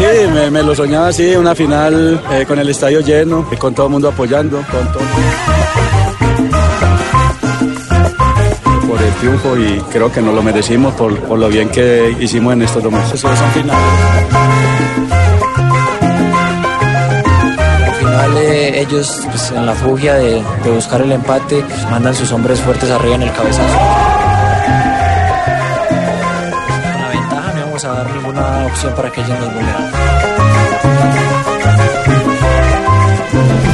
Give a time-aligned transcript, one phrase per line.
[0.00, 3.74] Sí, me, me lo soñaba así, una final eh, con el estadio lleno, y con
[3.74, 5.02] todo el mundo apoyando, con todo.
[8.88, 12.54] Por el triunfo y creo que nos lo merecimos por, por lo bien que hicimos
[12.54, 13.20] en estos dos meses.
[13.20, 13.84] Son finales.
[17.86, 22.32] Al final eh, ellos pues, en la fugia de, de buscar el empate mandan sus
[22.32, 23.99] hombres fuertes arriba en el cabezazo.
[28.40, 29.90] Vamos a dar ninguna opción para que ellos nos vulneren.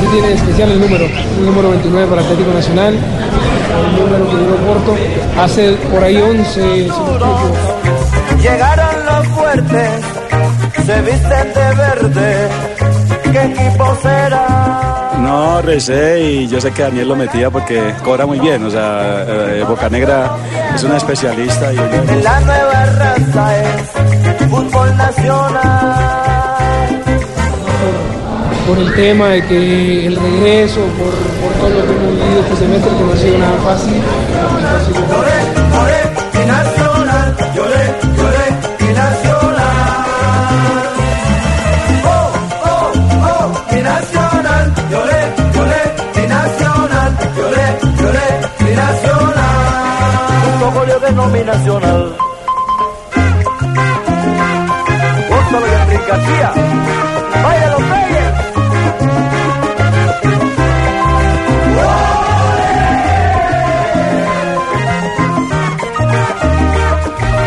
[0.00, 4.56] Sí tiene especial el número, el número 29 para Atlético Nacional, el número que duró
[4.66, 4.96] corto,
[5.40, 7.50] hace por ahí 11, si no estoy equivocado.
[8.40, 9.90] Llegaron los fuertes,
[10.84, 12.48] se visten de verde.
[13.32, 15.12] ¿Qué equipo será?
[15.18, 19.24] No, recé y yo sé que Daniel lo metía porque cobra muy bien, o sea,
[19.26, 20.36] eh, Bocanegra
[20.74, 21.76] es una especialista y
[22.22, 24.05] La nueva raza es
[24.48, 26.16] fútbol nacional.
[28.66, 32.56] por el tema de que el regreso, por, por todo lo que hemos vivido este
[32.56, 33.94] semestre, que no ha sido nada fácil.
[35.10, 35.38] Lloré,
[35.72, 36.00] lloré,
[36.42, 37.36] y nacional.
[37.54, 37.84] Lloré,
[38.16, 38.46] lloré,
[38.80, 39.76] y nacional.
[42.04, 42.32] Oh,
[42.64, 42.92] oh,
[43.30, 44.74] oh, y nacional.
[44.90, 45.20] Lloré,
[45.54, 45.82] lloré,
[46.16, 47.10] y nacional.
[47.36, 47.66] Lloré,
[48.00, 48.28] lloré,
[48.60, 49.44] y nacional.
[50.52, 52.25] Un poco de denominacional.
[56.16, 56.52] García.
[57.70, 58.46] Los Reyes.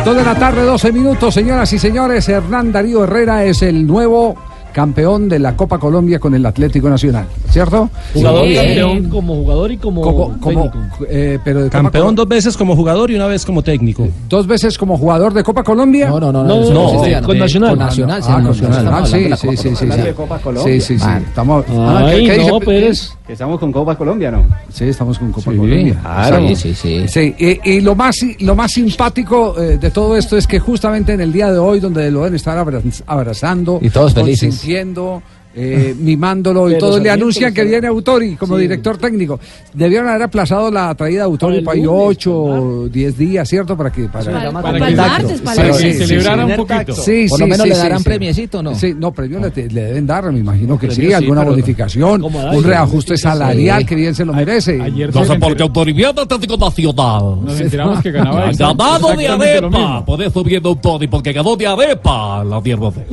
[0.09, 2.27] De la tarde, 12 minutos, señoras y señores.
[2.27, 4.35] Hernán Darío Herrera es el nuevo
[4.73, 7.89] campeón de la Copa Colombia con el Atlético Nacional, ¿cierto?
[8.13, 8.55] Jugador Sí.
[8.55, 11.05] campeón como jugador y como, Como, como, técnico.
[11.09, 14.07] eh, pero de Campeón dos veces como jugador y una vez como técnico.
[14.27, 16.09] dos veces como jugador de Copa Colombia.
[16.09, 17.69] No, no, no, No, no, existía, con Nacional.
[17.71, 18.71] Con Nacional, sí, Ah, con Nacional.
[18.71, 20.73] Nacional, estamos sí, sí, Copa sí, sí, de Copa Colombia.
[20.73, 21.09] Sí, sí, sí.
[21.27, 22.51] Estamos, Ay, ¿qué- qué dice?
[22.51, 23.11] no, Pérez.
[23.25, 24.43] Que estamos con Copa Colombia, ¿no?
[24.71, 25.97] Sí, estamos con Copa Sí, Colombia.
[26.01, 26.47] Claro.
[26.49, 27.07] Sí, sí, sí.
[27.07, 31.13] Sí, y, y lo más lo más simpático eh, de todo esto es que justamente
[31.13, 34.49] en el día de hoy, donde lo deben estar abra- abrazando, Y todos felices.
[34.49, 35.21] consintiendo,
[35.55, 37.69] eh, mimándolo y De todo, los le anuncian que ¿no?
[37.69, 38.61] viene Autori como Sí.
[38.61, 39.39] director técnico.
[39.73, 43.17] Debieron haber aplazado la traída de Autori Para el para ahí lunes, 8 o 10
[43.17, 43.75] días, ¿cierto?
[43.75, 46.55] Para que para, Para- Para para que el martes, para Sí, sí, sí, celebrara un
[46.55, 46.93] poquito.
[46.93, 48.03] Sí, Por lo sí, menos sí, le sí, darán sí.
[48.03, 48.75] premiecito, ¿no?
[48.75, 52.21] Sí, no, premio le, le deben dar, me imagino que Premio sí, sí, alguna bonificación,
[52.21, 53.85] da un reajuste salarial sí.
[53.87, 54.79] que bien se lo merece.
[54.81, 57.43] Ayer No sé por qué Autoriviano Atlético Nacional.
[57.43, 60.05] Nos enteramos que ganaba ganado de Arepa.
[60.05, 63.05] Por eso viene Tony, porque ganó de Arepa la tierra de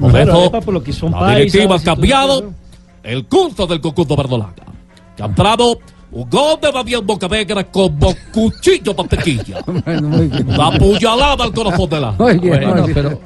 [0.00, 0.50] Por eso,
[1.10, 2.52] la directiva ha cambiado
[3.02, 4.54] el curso del conjunto verdolaga.
[5.16, 5.78] Que ha entrado
[6.12, 9.58] un gol de Daniel Bocanegra como cuchillo mantequilla.
[9.84, 10.46] Bueno, muy bien.
[10.48, 12.12] La puñalada al corazón de la.
[12.12, 12.94] Muy bien, Bueno, muy bien.
[12.94, 13.20] pero-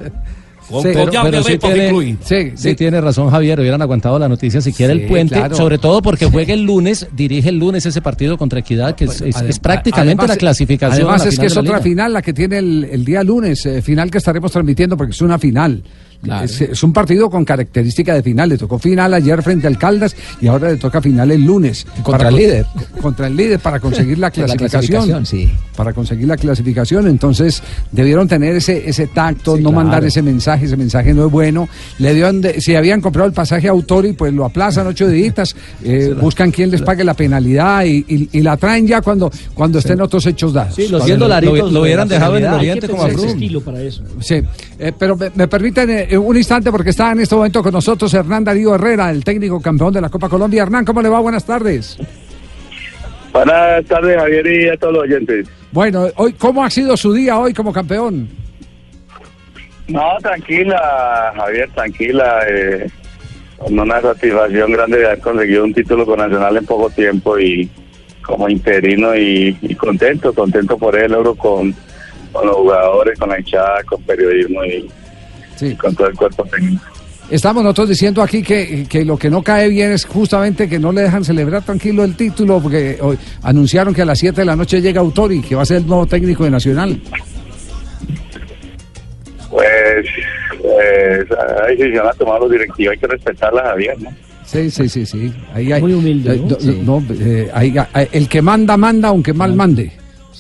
[0.71, 2.17] Con Sí, de pero sí tiene-.
[2.23, 5.55] Sí, Sí, tiene razón Javier, hubieran aguantado la noticia si quiere Sí, el puente, claro.
[5.55, 9.21] sobre todo porque juega el lunes, dirige el lunes ese partido contra Equidad, que es,
[9.21, 11.03] es- Adem- es prácticamente además- la clasificación.
[11.03, 13.83] Además la es que es otra final la que tiene el, el día lunes, eh,
[13.83, 15.83] final que estaremos transmitiendo porque es una final.
[16.23, 16.45] Claro.
[16.45, 18.49] Es, es un partido con característica de final.
[18.49, 21.85] Le tocó final ayer frente al Caldas y ahora le toca final el lunes.
[22.03, 22.67] Contra Para el líder.
[23.03, 25.05] Contra el líder para conseguir la La clasificación.
[25.07, 25.51] clasificación, sí.
[25.77, 27.09] Para conseguir la clasificación.
[27.09, 29.85] Entonces debieron tener ese, ese tacto, Sí, no claro.
[29.85, 30.67] mandar ese mensaje.
[30.67, 31.69] Ese mensaje no es bueno.
[31.99, 35.57] Le dieron de- si habían comprado el pasaje a Autori, pues lo aplazan ocho días.
[35.85, 39.79] eh, buscan quién les pague la penalidad y, y- y la traen ya cuando, cuando
[39.81, 40.75] estén otros hechos dados.
[40.77, 42.53] Sí, los Cuando- 100 dolaritos lo- lo hubieran de dejado en el.
[42.53, 44.03] Oriente como a estilo para eso.
[44.21, 44.41] Sí,
[44.79, 48.13] eh, pero me, me permiten eh, un instante porque está en este momento con nosotros
[48.15, 50.63] Hernán Darío Herrera, el técnico campeón de la Copa Colombia.
[50.63, 51.21] Hernán, ¿cómo le va?
[51.21, 51.99] Buenas tardes.
[53.33, 55.49] Buenas tardes, Javier, y a todos los oyentes.
[55.73, 58.29] Bueno, hoy, ¿cómo ha sido su día hoy como campeón?
[59.89, 62.41] No, tranquila, Javier, tranquila.
[62.49, 62.87] eh,
[63.63, 67.71] con una satisfacción grande de haber conseguido un título con Nacional en poco tiempo y
[68.23, 71.75] como interino y, y contento, contento por el logro con,
[72.33, 74.89] con los jugadores, con la hinchada, con periodismo y,
[75.79, 76.83] con todo el cuerpo técnico.
[77.31, 80.93] Estamos nosotros diciendo aquí que, que lo que no cae bien es justamente que no
[80.93, 84.57] le dejan celebrar tranquilo el título, porque hoy anunciaron que a las 7 de la
[84.57, 87.01] noche llega Autori, que va a ser el nuevo técnico de Nacional.
[89.51, 90.07] Pues,
[90.61, 91.29] pues
[91.67, 94.11] hay decisión a tomar los directivos, hay que respetarlas, Javier, ¿no?
[94.45, 95.33] Sí, sí, sí, sí.
[95.55, 96.49] Ahí hay, Muy humilde, eh, ¿no?
[96.49, 96.83] do- Sí.
[96.85, 99.93] no, eh, ahí- eh, el que manda, manda, aunque mal mande.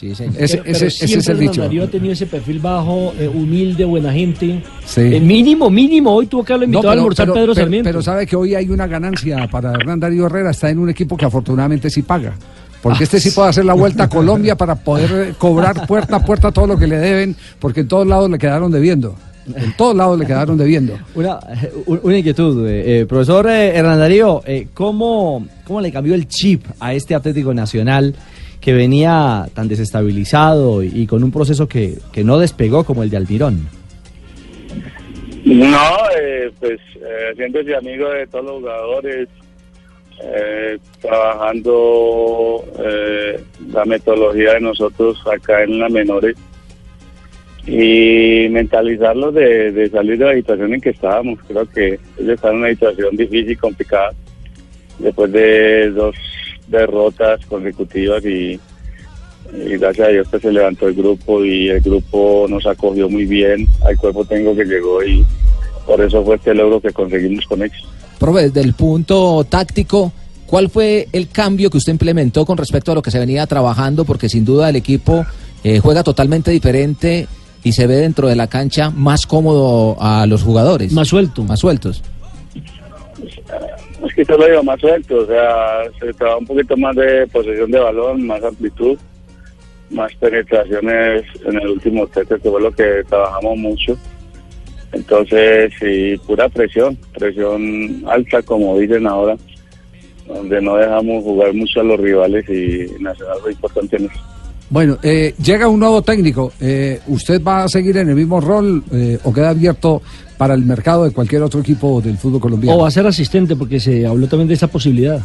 [0.02, 1.52] Ese, Pero- ese- pero ese es siempre el dicho.
[1.52, 4.62] Hernán Darío ha tenido ese perfil bajo, eh, humilde, buena gente.
[4.84, 5.00] Sí.
[5.00, 7.88] Eh, mínimo, mínimo, hoy tuvo que haberlo No, invitado a almorzar Pedro pero- Sarmiento.
[7.88, 11.16] pero sabe que hoy hay una ganancia para Hernán Darío Herrera, está en un equipo
[11.16, 12.34] que afortunadamente sí paga.
[12.82, 16.24] Porque este sí puede hacer la vuelta a Colombia para poder eh, cobrar puerta a
[16.24, 19.14] puerta todo lo que le deben, porque en todos lados le quedaron debiendo.
[19.56, 20.96] En todos lados le quedaron debiendo.
[21.14, 21.38] Una,
[21.86, 26.26] un- una inquietud, eh, eh, profesor eh, Hernán Darío, eh, ¿cómo, ¿cómo le cambió el
[26.28, 28.14] chip a este Atlético Nacional
[28.62, 33.10] que venía tan desestabilizado y, y con un proceso que, que no despegó como el
[33.10, 33.68] de Almirón?
[35.44, 39.28] No, eh, pues eh, amigo de todos los jugadores,
[40.22, 43.40] eh, trabajando eh,
[43.72, 46.36] la metodología de nosotros acá en las menores
[47.66, 51.40] y mentalizarlos de, salir de la situación en que estábamos.
[51.48, 54.12] Creo que ellos están en una situación difícil, complicada,
[55.00, 56.14] después de dos
[56.72, 58.58] derrotas consecutivas y,
[59.52, 63.26] y gracias a Dios que se levantó el grupo y el grupo nos acogió muy
[63.26, 65.24] bien al cuerpo técnico que llegó y
[65.86, 67.88] por eso fue este logro que conseguimos con éxito.
[68.18, 70.12] Profe, desde el punto táctico,
[70.46, 74.04] ¿cuál fue el cambio que usted implementó con respecto a lo que se venía trabajando?
[74.04, 75.26] Porque sin duda el equipo
[75.64, 77.26] eh, juega totalmente diferente
[77.64, 80.92] y se ve dentro de la cancha más cómodo a los jugadores.
[80.92, 81.44] Más suelto.
[81.44, 82.02] Más sueltos.
[84.28, 87.80] Yo lo digo más suelto, o sea, se trabaja un poquito más de posesión de
[87.80, 88.98] balón, más amplitud,
[89.90, 93.96] más penetraciones en el último tercio, que fue lo que trabajamos mucho.
[94.92, 99.36] Entonces, sí, pura presión, presión alta, como dicen ahora,
[100.26, 104.20] donde no dejamos jugar mucho a los rivales y Nacional fue importante en eso.
[104.70, 106.52] Bueno, eh, llega un nuevo técnico.
[106.58, 110.00] Eh, ¿Usted va a seguir en el mismo rol eh, o queda abierto
[110.42, 112.76] para el mercado de cualquier otro equipo del fútbol colombiano?
[112.76, 115.20] O va a ser asistente, porque se habló también de esa posibilidad.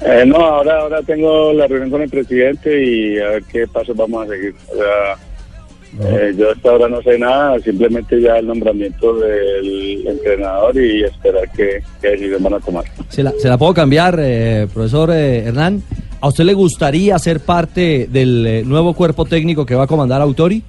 [0.00, 3.94] Eh, no, ahora, ahora tengo la reunión con el presidente y a ver qué pasos
[3.94, 4.54] vamos a seguir.
[4.72, 10.74] O sea, eh, yo hasta ahora no sé nada, simplemente ya el nombramiento del entrenador
[10.74, 12.84] y esperar qué, qué decisión van a tomar.
[13.10, 15.82] ¿Se la, se la puedo cambiar, eh, profesor eh, Hernán?
[16.22, 20.22] ¿A usted le gustaría ser parte del eh, nuevo cuerpo técnico que va a comandar
[20.22, 20.62] Autori?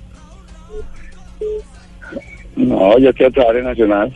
[2.58, 4.14] No, yo quiero trabajar en Nacional.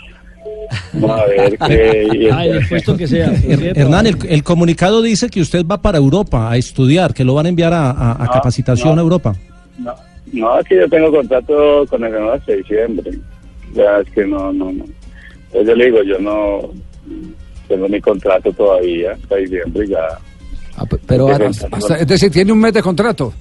[0.93, 2.29] Vamos a ver qué...
[2.33, 3.27] Ay, el puesto que sea.
[3.33, 7.33] Her- Hernán, el, el comunicado dice que usted va para Europa a estudiar, que lo
[7.35, 9.01] van a enviar a, a- a No, capacitación no.
[9.01, 9.35] a Europa.
[9.77, 9.93] No,
[10.33, 13.11] no, es que yo tengo contrato con el Nacional hasta diciembre.
[13.73, 14.85] Ya es que no, no, no.
[15.47, 16.59] Entonces yo le digo, yo no
[17.67, 19.99] tengo mi contrato todavía hasta diciembre ya.
[21.07, 23.33] pero Porque hasta- pensando- Hasta- es decir, tiene un mes de contrato.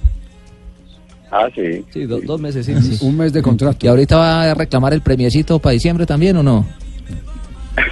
[1.31, 1.85] Ah, sí.
[1.91, 2.73] Sí, do- dos meses, sí.
[3.05, 3.85] Un mes de contrato.
[3.85, 6.65] ¿Y ahorita va a reclamar el premiecito para diciembre también o no?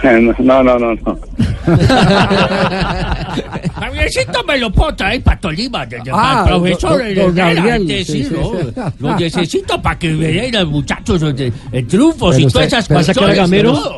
[0.39, 1.19] no, no, no, no.
[3.99, 5.81] Javiercito me lo puedo traer para Tolima,
[6.11, 8.51] Ah, para el profesor don- don Herrera, Gabriel, sí, sí, sí, ¿no?
[8.59, 8.91] sí.
[8.99, 13.49] Lo necesito para que vean los muchachos de, de triunfos y todas esas pero- cuestiones.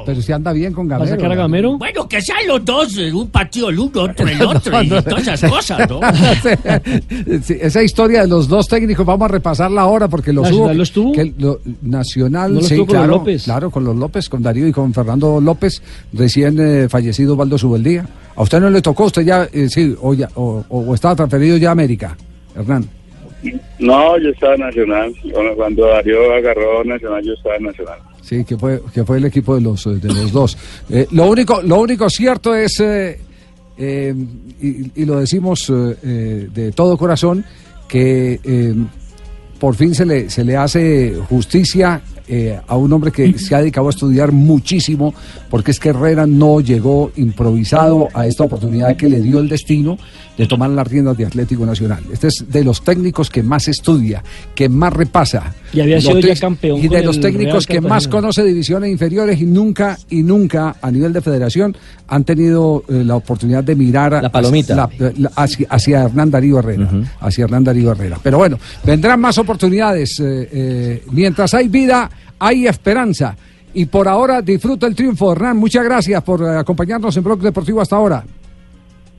[0.05, 1.15] pero- si anda bien con ¿Va a Gamero.
[1.15, 1.77] sacar a Gamero?
[1.77, 5.27] Bueno, que sean los dos, eh, un partido el uno, otro el otro, y todas
[5.27, 5.99] esas cosas, ¿no?
[7.43, 10.73] Sí, esa historia de los dos técnicos, vamos a repasarla ahora porque los ¿Nacional hubo.
[10.75, 11.11] lo estuvo?
[11.13, 13.43] que lo- Nacional, ¿No lo sí, estuvo con los claro, López?
[13.43, 15.81] claro, con los López, con Darío y con Fernando López,
[16.13, 18.05] recién eh, fallecido Valdo Subeldía.
[18.35, 19.05] ¿A usted no le tocó?
[19.05, 22.15] ¿Usted ya, eh, sí, o, ya- o, o estaba transferido ya a América,
[22.55, 22.87] Hernán?
[23.79, 25.13] No, yo estaba Nacional.
[25.33, 27.99] Cuando- Cuando Darío agarró Nacional, yo estaba Nacional.
[28.21, 30.57] Sí, que fue, que fue el equipo de los, eh, de los dos.
[30.89, 33.19] Eh, lo, único, lo único cierto es, eh,
[33.79, 35.67] y, y lo decimos
[36.03, 37.43] de todo corazón,
[37.87, 38.39] que
[39.59, 42.01] por fin se le, se le hace justicia
[42.33, 45.13] eh, a un hombre que se ha dedicado a estudiar muchísimo,
[45.49, 49.97] porque es que Herrera no llegó improvisado a esta oportunidad que le dio el destino
[50.37, 51.99] de tomar las riendas de Atlético Nacional.
[52.11, 54.23] Este es de los técnicos que más estudia,
[54.55, 55.53] que más repasa.
[55.73, 59.45] Y había sido ya campeón Y de los técnicos que más conoce divisiones inferiores y
[59.45, 61.75] nunca, y nunca a nivel de federación
[62.07, 64.73] han tenido eh, la oportunidad de mirar La palomita.
[64.75, 66.89] la- la- hacia, hacia Hernán Darío Herrera.
[67.19, 68.17] Hacia Hernán Darío Herrera.
[68.23, 70.17] Pero bueno, vendrán más oportunidades.
[70.21, 72.09] eh, eh, mientras hay vida,
[72.41, 73.37] hay esperanza.
[73.73, 75.57] Y por ahora disfruta el triunfo, Hernán.
[75.57, 78.23] Muchas gracias por eh, acompañarnos en Blog Deportivo hasta ahora.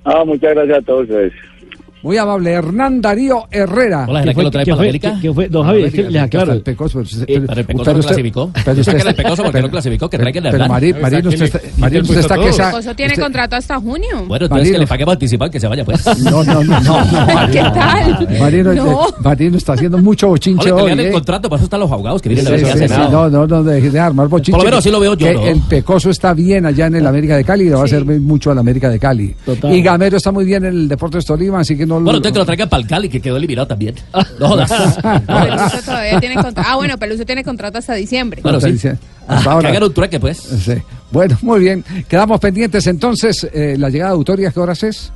[0.04, 1.08] Ah, muchas gracias a todos.
[2.02, 4.06] Muy amable, Hernán Darío Herrera.
[4.08, 5.18] Hola, ¿será que lo trae para América?
[5.22, 5.48] ¿Qué fue?
[5.48, 6.52] Don que les aclaro.
[6.52, 8.50] El Pecoso, pero usted- pero el Pecoso pero no clasificó.
[8.64, 10.68] pero usted- el Pecoso porque no clasificó, que traiga el Pero Hernán.
[10.68, 12.70] Marín, Marín, usted está, Marín, usted está que esa...
[12.72, 14.24] Coso tiene contrato hasta junio.
[14.26, 16.04] Bueno, entonces que le paguemos anticipado que se vaya, pues.
[16.24, 17.04] No, no, no, no.
[17.04, 18.10] no, ¿Qué tal?
[18.74, 19.08] No.
[19.08, 20.86] eh, Marino está haciendo mucho bochinche que hoy.
[20.86, 21.12] lean el ¿eh?
[21.12, 23.04] contrato, para eso están los abogados que vienen a Sí, ver qué sí, hacen.
[23.06, 24.50] sí, no, no, no, de armar bochinche.
[24.52, 25.46] Por lo menos así lo veo yo, Que ¿no?
[25.46, 28.20] El Pecoso está bien allá en el América de Cali y le va a servir
[28.20, 29.34] mucho al América de Cali.
[29.44, 29.72] Total.
[29.72, 32.38] Y Gamero está muy bien en el Deportes Tolima, así que no Bueno, entonces que
[32.38, 33.94] lo traigan para el Cali, que quedó eliminado también.
[34.38, 34.70] No jodas.
[35.26, 36.68] Peluso todavía tiene contrato.
[36.70, 38.40] Ah, bueno, Peluso tiene contrato hasta diciembre.
[38.42, 38.68] Bueno, sí.
[39.28, 39.68] Hasta Que ahora.
[39.68, 40.38] hagan un trueque, pues.
[40.38, 40.74] Sí.
[41.10, 41.84] Bueno, muy bien.
[42.08, 43.46] Quedamos pendientes entonces.
[43.52, 45.12] eh, la llegada de Autorias, ¿qué horas es?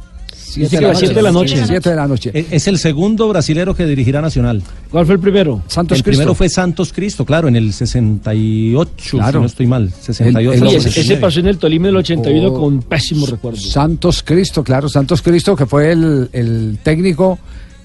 [0.57, 1.67] A las siete de la noche.
[1.67, 2.31] Siete de la noche.
[2.51, 4.63] Es el segundo brasilero que dirigirá Nacional.
[4.91, 5.63] ¿Cuál fue el primero?
[5.67, 6.19] Santos el Cristo.
[6.21, 9.33] primero fue Santos Cristo, claro, en el 68, Claro.
[9.33, 9.93] si no estoy mal.
[9.93, 10.53] 68.
[10.53, 12.61] El- el- Sí, ese, ese pasó en el Tolima del 81 Oh.
[12.61, 13.71] con pésimos recuerdos.
[13.71, 17.39] Santos Cristo, claro, Santos Cristo, que fue el, el técnico,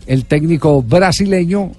[0.08, 1.72] el técnico brasileño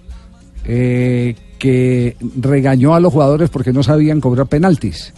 [0.65, 5.13] eh, que regañó a los jugadores porque no sabían cobrar penaltis.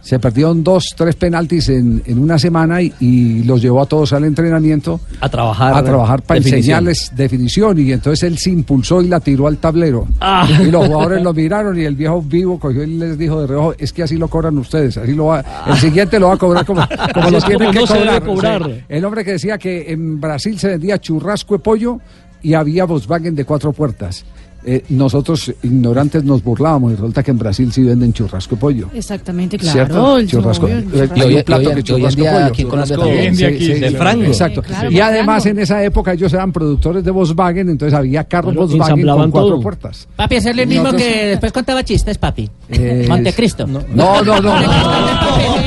[0.00, 4.12] Se perdieron dos, tres penaltis en, en una semana y, y los llevó a todos
[4.12, 5.74] al entrenamiento A trabajar.
[5.74, 6.58] a trabajar para definición.
[6.58, 10.48] enseñarles definición y entonces él se impulsó y la tiró al tablero Ah.
[10.62, 13.74] y los jugadores lo miraron y el viejo vivo cogió y les dijo de reojo
[13.76, 16.64] es que así lo cobran ustedes así lo va, el siguiente lo va a cobrar
[16.64, 16.80] como,
[17.14, 20.68] como lo tienen como que no cobrar, el hombre que decía que en Brasil se
[20.68, 22.00] vendía churrasco de pollo
[22.40, 24.24] y había Volkswagen de cuatro puertas
[24.70, 28.90] Eh, nosotros ignorantes nos burlábamos y resulta que en Brasil sí venden churrasco de pollo
[28.92, 29.72] Exactamente, claro.
[29.72, 30.18] ¿Cierto?
[30.18, 30.66] el churrasco.
[30.66, 31.14] obvio, el Eh, churrasco.
[31.14, 32.44] hay Y hoy- un plato y hoy- que y en churrasco pollo.
[32.44, 33.36] aquí en Colombia Churrasco- también.
[33.36, 34.24] Sí, aquí, sí, de frango.
[34.24, 34.62] Exacto.
[34.62, 35.58] Claro, y de además frango.
[35.58, 39.60] en esa época ellos eran productores de Volkswagen, entonces había carros Volkswagen con cuatro todo.
[39.62, 40.06] puertas.
[40.16, 42.50] Papi, hacerle el mismo Nosotros- que después contaba chistes, papi.
[42.68, 43.66] Eh, Montecristo.
[43.66, 44.40] No, no, no.
[44.42, 44.52] no.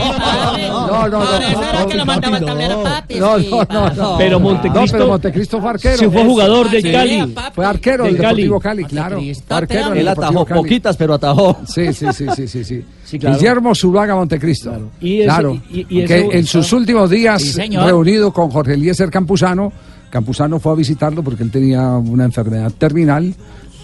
[1.10, 3.15] No, no, no, eso era que lo mandaba al tablero, papi.
[3.20, 4.17] No, no, no.
[4.17, 4.98] Pero Montecristo.
[4.98, 5.98] pero Montecristo fue arquero.
[5.98, 6.91] Sí, fue jugador del.
[6.91, 7.36] Cali.
[7.53, 8.17] Fue arquero del.
[8.17, 9.20] Deportivo Cali, claro.
[9.50, 11.58] Arquero Él atajó poquitas, pero atajó.
[11.67, 12.86] Sí, sí, sí, sí, sí, sí.
[13.12, 13.36] Sí, claro.
[13.38, 14.72] Guillermo Zuluaga Montecristo.
[15.01, 15.62] Y ese- claro.
[15.70, 19.74] y- y que eso- en sus últimos días, reunido con Jorge Eliezer Campuzano,
[20.10, 23.34] Campuzano fue a visitarlo porque él tenía una enfermedad terminal.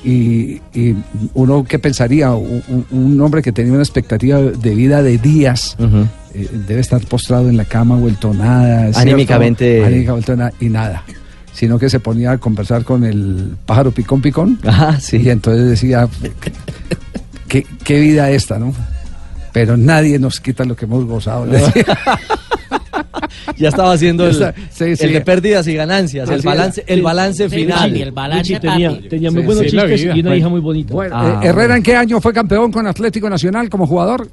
[0.04, 0.96] Y, y
[1.34, 5.76] uno que pensaría, un, hombre que tenía una expectativa de vida de días,
[6.34, 8.92] eh, debe estar postrado en la cama, vuelto nada.
[8.96, 11.04] Anímicamente- Anímicamente nada, y nada.
[11.52, 14.60] Sino que se ponía a conversar con el pájaro picón picón.
[14.64, 15.18] Ajá, sí.
[15.18, 16.08] Y entonces decía,
[17.48, 18.74] ¿qué, qué vida esta, ¿no?
[19.54, 21.46] Pero nadie nos quita lo que hemos gozado.
[21.48, 21.86] decía.
[23.58, 25.04] Ya estaba haciendo el, sí, sí.
[25.06, 26.94] el de pérdidas y ganancias, el Así balance, era.
[26.94, 27.90] el balance Sí, final.
[27.90, 30.94] papi, el balance, tenía, tenía muy Sí, buenos chistes y una hija muy bonita.
[30.94, 34.28] Bueno, Ah, eh, Herrera, ¿en qué año fue campeón con Atlético Nacional como jugador?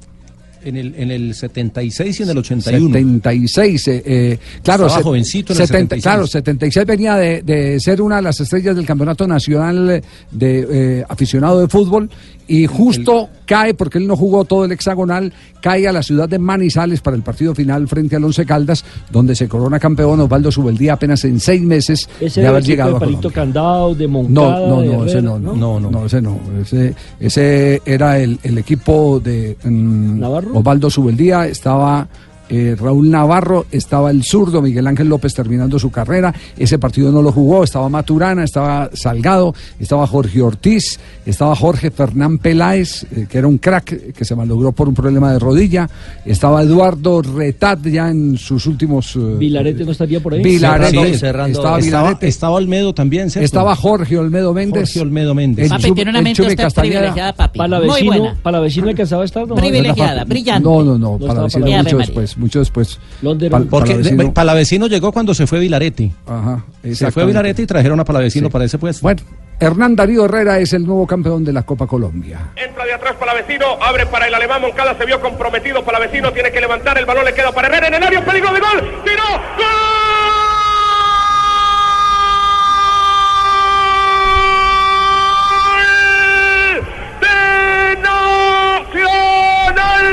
[0.63, 2.87] En el, en el 76 y en el 81.
[2.87, 6.01] 76, eh, eh, claro, Estaba jovencito en el 76.
[6.03, 10.67] claro, 76 venía de, de ser una de las estrellas del Campeonato Nacional de
[10.99, 12.09] eh, aficionado de fútbol
[12.47, 16.39] y justo cae, porque él no jugó todo el hexagonal, cae a la ciudad de
[16.39, 20.93] Manizales para el partido final frente al Once Caldas, donde se corona campeón Osvaldo Subeldía
[20.93, 23.31] apenas en seis meses Ese de era haber el equipo llegado de a Colombia.
[23.31, 26.95] Candado, de No, Moncada, no, de no, ese Herrera, no, no, no, ese no, ese,
[27.19, 30.57] ese era el, el equipo de mm, ¿Navarro?
[30.57, 32.07] Osvaldo Subeldía, estaba
[32.49, 37.21] eh, Raúl Navarro, estaba el zurdo Miguel Ángel López terminando su carrera, ese partido no
[37.21, 43.37] lo jugó, estaba Maturana, estaba Salgado, estaba Jorge Ortiz, estaba Jorge Fernán Peláez, eh, que
[43.37, 45.89] era un crack que se malogró por un problema de rodilla,
[46.25, 49.15] estaba Eduardo Retat ya en sus últimos...
[49.15, 50.43] eh, Vilarete no estaría por ahí.
[50.43, 52.27] Vilarete, Sí, estaba estaba, Vilarete.
[52.27, 53.45] estaba Olmedo también, ¿cierto?
[53.45, 54.89] Estaba Jorge Olmedo Méndez.
[54.89, 55.65] Jorge Olmedo Méndez.
[55.65, 57.57] El Papi, Chum- tiene una mente usted privilegiada, papi.
[57.57, 58.35] Para Muy vecino, buena.
[58.41, 59.47] para vecino alcanzaba a estar.
[59.47, 59.55] ¿no?
[59.55, 60.63] Privilegiada, brillante.
[60.67, 62.99] No, no, no, No para estaba vecino mucho después, mucho después.
[63.21, 63.51] Londres.
[63.51, 64.33] Pal- Porque Palavecino.
[64.33, 66.11] Palavecino llegó cuando se fue Vilarete.
[66.27, 66.63] Ajá,
[66.93, 67.25] Se fue.
[67.25, 68.51] Vilarete y trajeron a Palavecino Sí.
[68.51, 69.01] para ese puesto.
[69.03, 69.21] Bueno,
[69.59, 72.51] Hernán Darío Herrera es el nuevo campeón de la Copa Colombia.
[72.55, 76.31] Entra de atrás para vecino, abre para el alemán Moncada, se vio comprometido para vecino,
[76.33, 78.81] tiene que levantar, el balón le queda para Herrera en el área, peligro de gol,
[79.05, 79.65] tiró, gol
[87.21, 90.05] de Nacional.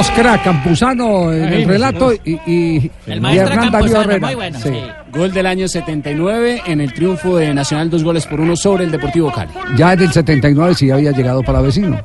[0.00, 4.26] Dos crack, Campuzano en el relato y, y, El y maestro Hernán Darío Herrera.
[4.28, 4.68] muy bueno, Sí.
[4.70, 4.80] sí.
[5.12, 8.90] Gol del año 79 en el triunfo de Nacional, dos goles por uno sobre el
[8.92, 9.50] Deportivo Cali.
[9.76, 12.00] Ya en el 79 sí había llegado para vecino,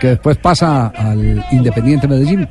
[0.00, 2.48] que después pasa al Independiente Medellín.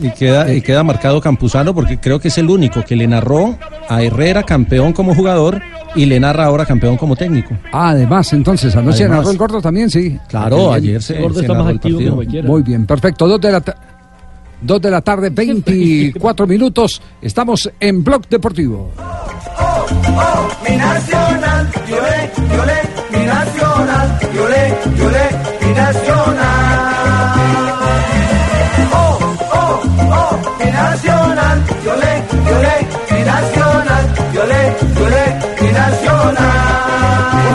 [0.00, 3.56] Y queda, y queda marcado Campuzano porque creo que es el único que le narró
[3.88, 5.62] a Herrera campeón como jugador
[5.94, 7.54] y le narra ahora campeón como técnico.
[7.70, 9.18] Ah, además, entonces, anoche Además.
[9.18, 10.18] narró el gordo también, sí.
[10.28, 12.42] Claro, ayer se- El Gordo se está más narró el partido.
[12.44, 13.28] Muy bien, perfecto.
[13.28, 13.62] Dos de la,
[14.62, 17.00] ta- dos de la tarde, 24 minutos.
[17.20, 18.90] Estamos en Blog Deportivo.
[20.68, 22.80] Mi nacional, lloré, lloré,
[23.12, 25.28] mi nacional, lloré, lloré,
[25.60, 27.32] mi nacional.
[28.94, 29.18] Oh,
[29.52, 35.24] oh, oh, mi nacional, lloré, lloré, mi nacional, lloré, lloré,
[35.60, 36.46] mi nacional.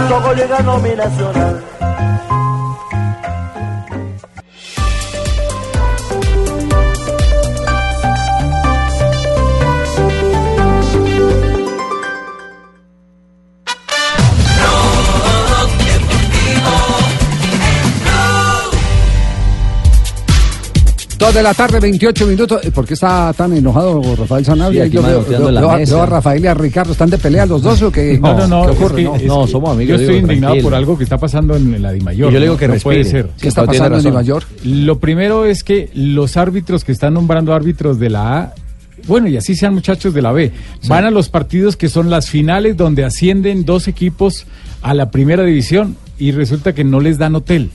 [0.03, 1.63] Un poco le ganó mi nacional.
[21.17, 22.61] Dos de la tarde, 28 minutos.
[22.67, 24.85] ¿Por qué está tan enojado Rafael Sanabria?
[24.85, 25.95] Sí, Yo veo, veo- la veo a- mesa.
[25.95, 26.91] veo a Rafael y a Ricardo.
[26.91, 28.19] ¿Están de pelea los dos o qué?
[28.21, 28.65] No, no, no.
[28.67, 28.95] ¿Qué es ocurre?
[28.97, 29.89] que- no, es no, somos amigos.
[29.89, 30.69] Yo estoy digo, indignado tranquilo.
[30.69, 32.31] por algo que está pasando en la Dimayor.
[32.31, 33.29] Yo le digo que no puede ser.
[33.41, 34.11] ¿Qué está pasando en razón.
[34.11, 34.43] Dimayor?
[34.63, 38.53] Lo primero es que los árbitros que están nombrando árbitros de la A,
[39.07, 40.51] bueno, y así sean muchachos de la B,
[40.87, 44.45] van a los partidos que son las finales donde ascienden dos equipos
[44.83, 47.71] a la primera división y resulta que no les dan hotel.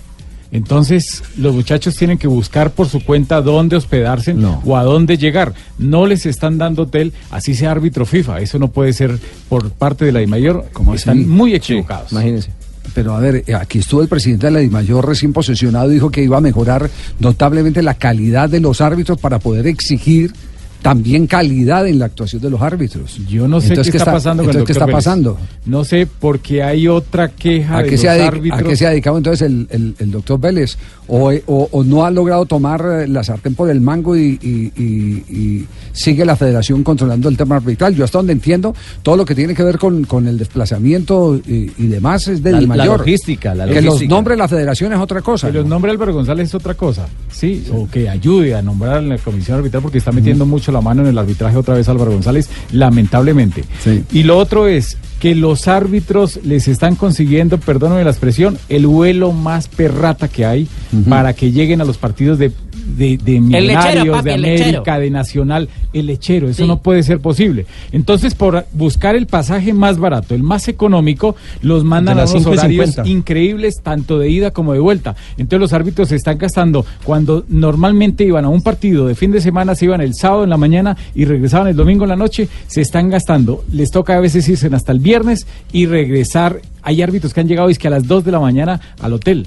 [0.52, 5.54] Entonces, los muchachos tienen que buscar por su cuenta dónde hospedarse o a dónde llegar.
[5.78, 8.40] No les están dando hotel, así sea árbitro FIFA.
[8.40, 9.18] Eso no puede ser
[9.48, 10.66] por parte de la DIMAYOR.
[10.74, 11.26] Como están así?
[11.26, 12.12] muy equivocados.
[12.12, 12.50] Imagínense.
[12.94, 16.10] Pero a ver, eh, aquí estuvo el presidente de la DIMAYOR recién posesionado y dijo
[16.10, 20.34] que iba a mejorar notablemente la calidad de los árbitros para poder exigir
[20.82, 23.18] también calidad en la actuación de los árbitros.
[23.28, 25.36] Yo no sé Entonces, qué está, pasando con el entonces, ¿qué doctor está Vélez.
[25.36, 25.38] pasando?
[25.66, 28.60] No sé, porque hay otra queja ¿A de qué, los se árbitros.
[28.60, 30.76] a qué se ha dedicado entonces el, el- el doctor Vélez?
[31.06, 34.72] O, o- o no ha logrado tomar eh, la sartén por el mango y, y-
[34.82, 37.94] y- y sigue la federación controlando el tema arbitral?
[37.94, 41.70] Yo hasta donde entiendo, todo lo que tiene que ver con, con el desplazamiento y,
[41.78, 42.98] y demás es del La- la mayor.
[43.00, 44.14] logística, la Que los logística.
[44.14, 45.46] nombre la federación es otra cosa.
[45.48, 49.00] Que los nombre Álvaro González es otra cosa, sí, o que ayude a nombrar a
[49.02, 52.12] la comisión arbitral porque está metiendo mucho la mano en el arbitraje otra vez Álvaro
[52.12, 53.64] González, lamentablemente.
[54.12, 59.32] Y lo otro es que los árbitros les están consiguiendo, perdóname la expresión, el vuelo
[59.32, 60.66] más perrata que hay
[61.08, 62.50] para que lleguen a los partidos de,
[62.86, 66.68] de, de Millonarios, papi, de América, de Nacional, el lechero, eso Sí.
[66.68, 67.66] no puede ser posible.
[67.92, 72.50] Entonces, por buscar el pasaje más barato, el más económico, los mandan a unos 5
[72.50, 73.08] y horarios 50.
[73.10, 75.14] increíbles, tanto de ida como de vuelta.
[75.38, 79.40] Entonces los árbitros se están gastando, cuando normalmente iban a un partido de fin de
[79.40, 82.48] semana, se iban el sábado en la mañana y regresaban el domingo en la noche,
[82.66, 83.64] se están gastando.
[83.72, 86.60] Les toca a veces irse hasta el viernes y regresar.
[86.82, 89.46] Hay árbitros que han llegado es que a las 2 de la mañana al hotel.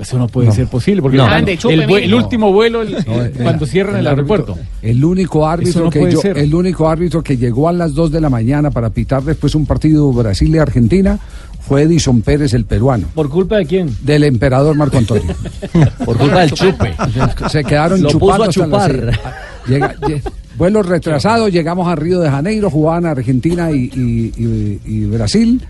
[0.00, 0.54] Eso no puede No.
[0.54, 1.26] ser posible, porque No.
[1.36, 2.16] el, mínimo.
[2.16, 4.58] último vuelo el- No, eh, cuando cierran el, aeropuerto.
[4.80, 8.20] El único árbitro no que yo, el único árbitro que llegó a las 2 de
[8.20, 11.18] la mañana para pitar después un partido Brasil y Argentina
[11.60, 13.06] fue Edison Pérez, el peruano.
[13.14, 13.94] ¿Por culpa de quién?
[14.02, 15.34] Del emperador Marco Antonio.
[16.04, 16.94] Por culpa del chupe.
[17.50, 18.90] Se quedaron Lo chupando puso a hasta chupar.
[19.14, 19.18] seis.
[19.68, 20.22] Llega- lle-
[20.56, 25.62] vuelo retrasado, llegamos a Río de Janeiro, jugaban Argentina y, y- y- y Brasil.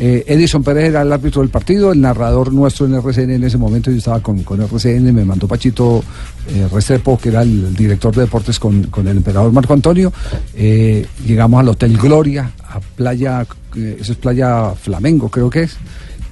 [0.00, 3.58] Eh, Edison Pérez era el árbitro del partido, el narrador nuestro en RCN en ese
[3.58, 6.04] momento, yo estaba con, con RCN, me mandó Pachito
[6.48, 10.12] eh, Restrepo, que era el director de deportes con, con el emperador Marco Antonio.
[10.54, 13.44] Eh, llegamos al Hotel Gloria, a Playa,
[13.76, 15.76] eh, eso es Playa Flamengo, creo que es.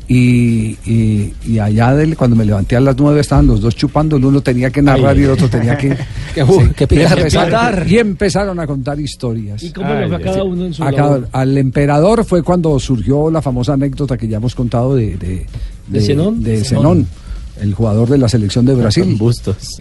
[0.08, 4.16] Y, y- y allá del, cuando me levanté a las nueve estaban los dos chupando,
[4.16, 5.22] el uno tenía que narrar Ay.
[5.22, 5.88] y el otro tenía que,
[6.76, 7.86] Que picar, y empezar- picar.
[7.88, 9.62] y empezaron a contar historias.
[9.64, 12.78] ¿Y cómo le fue a cada uno en su A cada- al emperador fue cuando
[12.78, 15.46] surgió la famosa anécdota que ya hemos contado de, de,
[15.88, 16.40] ¿De Zenón?
[16.42, 16.82] de Zenón.
[17.04, 17.06] Zenón,
[17.60, 19.04] el jugador de la selección de Brasil.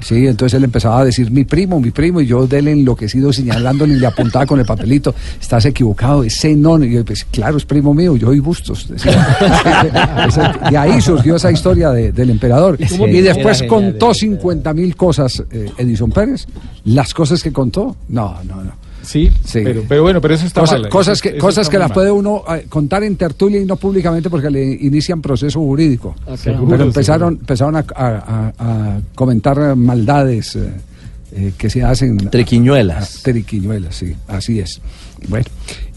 [0.01, 3.33] Sí, entonces él empezaba a decir mi primo, mi primo, y yo de él enloquecido
[3.33, 6.83] señalándole y le apuntaba con el papelito, estás equivocado, es Zenón.
[6.83, 8.87] Y yo, pues claro, es primo mío, yo soy Bustos.
[10.71, 12.77] y ahí surgió esa historia de- del emperador.
[12.89, 16.47] ¿Cómo y después contó 50 mil cosas eh, Edison Pérez.
[16.85, 18.84] Las cosas que contó, no, no, no.
[19.05, 20.89] Sí, Pero, pero bueno, pero eso está Cosas, mal.
[20.89, 21.93] cosas que, eso cosas está que las mal.
[21.93, 26.15] puede uno eh, contar en tertulia y no públicamente porque le inician proceso jurídico.
[26.27, 30.69] Ah, Pero empezaron, empezaron a, a- a- a comentar maldades eh,
[31.33, 32.17] eh, que se hacen.
[32.29, 33.17] Triquiñuelas.
[33.17, 34.81] Ah, triquiñuelas, sí, así es.
[35.27, 35.45] Bueno,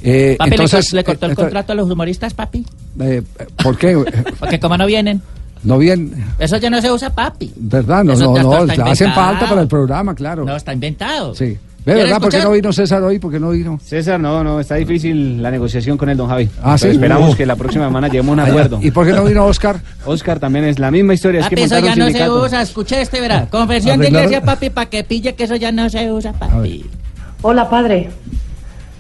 [0.02, 0.92] eh, Papi, ¿le entonces.
[0.92, 2.64] ¿le, cortó el esto- contrato a los humoristas, papi?
[3.00, 3.22] eh,
[3.62, 3.96] ¿Por qué?
[4.38, 5.20] Porque como no vienen.
[5.64, 7.52] No bien, Eso ya no se usa, papi.
[7.56, 8.04] ¿verdad?
[8.04, 10.44] No, Eso no, no, hacen falta para el programa, claro.
[10.44, 11.34] No, está inventado.
[11.34, 11.58] Sí.
[11.84, 12.20] ¿Ve, ¿Quiere verdad?
[12.20, 13.18] ¿Por qué no vino César hoy?
[13.18, 13.78] ¿Por qué no vino?
[13.82, 16.48] César, no, no, está difícil la negociación con el don Javi.
[16.62, 16.88] Ah, ¿sí?
[16.88, 17.36] Esperamos Uh.
[17.36, 18.78] que la próxima semana lleguemos a un Ah, acuerdo.
[18.82, 19.76] ¿Y por qué no vino Oscar?
[20.04, 22.60] Oscar también es la misma historia, es Papi, que eso ya no se usa.
[22.62, 23.46] Escucha este, verá.
[23.50, 26.84] Confesión de iglesia, papi, para que pille que eso ya no se usa, papi.
[27.42, 28.10] Hola, padre.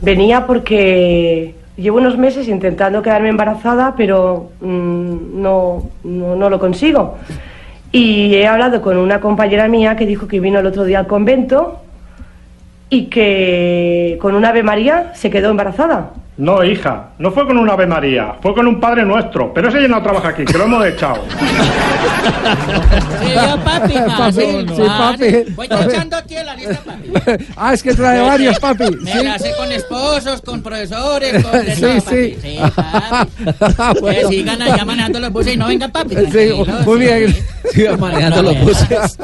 [0.00, 7.18] Venía porque llevo unos meses intentando quedarme embarazada, pero mm, no, no, no lo consigo.
[7.92, 11.06] Y he hablado con una compañera mía que dijo que vino el otro día al
[11.06, 11.80] convento
[12.90, 16.10] y que con una Ave María se quedó embarazada.
[16.38, 19.82] No, hija, no fue con un Ave María, fue con un Padre Nuestro, pero ese
[19.82, 21.24] ya no trabaja aquí, que lo hemos echado.
[23.20, 25.52] Sí, yo, papi, fácil, Sí, papi.
[25.56, 27.44] Voy echando aquí en la lista, papi.
[27.56, 28.84] ah, es que trae varios, papi.
[29.02, 29.24] Me Sí.
[29.24, 31.60] la sé con esposos, con profesores, con...
[31.66, 32.00] Sí, todo, sí.
[32.00, 32.36] papi.
[32.40, 32.58] Sí,
[33.76, 34.00] papi.
[34.00, 34.28] Bueno.
[34.28, 36.14] Que sigan allá manejando los buses y no vengan, papi.
[36.30, 36.50] Sí,
[36.86, 37.36] muy bien.
[37.72, 39.18] Sigan manejando los buses.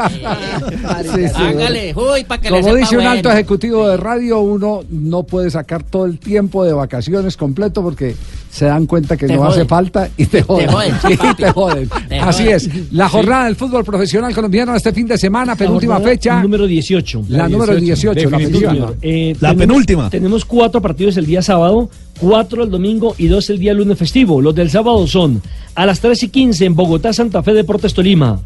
[1.14, 3.38] Sí, sí, Hágale, uy, para que le Como dice un alto bueno.
[3.38, 7.03] ejecutivo de radio, uno no puede sacar todo el tiempo de vacaciones
[7.36, 8.14] completo porque
[8.50, 9.52] se dan cuenta que Te no joden.
[9.52, 10.68] hace falta y te joden.
[10.70, 11.42] joden, sí, Y papi.
[11.42, 11.88] te joden.
[12.08, 12.56] Te Así joden.
[12.56, 12.92] es.
[12.92, 16.40] La jornada del fútbol profesional colombiano este fin de semana, penúltima fecha.
[16.42, 17.24] Número 18.
[17.28, 18.92] La número 18, la penúltima.
[19.02, 20.10] Eh, La tenemos- penúltima.
[20.10, 21.88] Tenemos cuatro partidos el día sábado,
[22.20, 24.40] cuatro el domingo y dos el día lunes festivo.
[24.40, 25.42] Los del sábado son
[25.74, 28.40] a las 3 y 15 en Bogotá, Santa Fe, Deportes Tolima.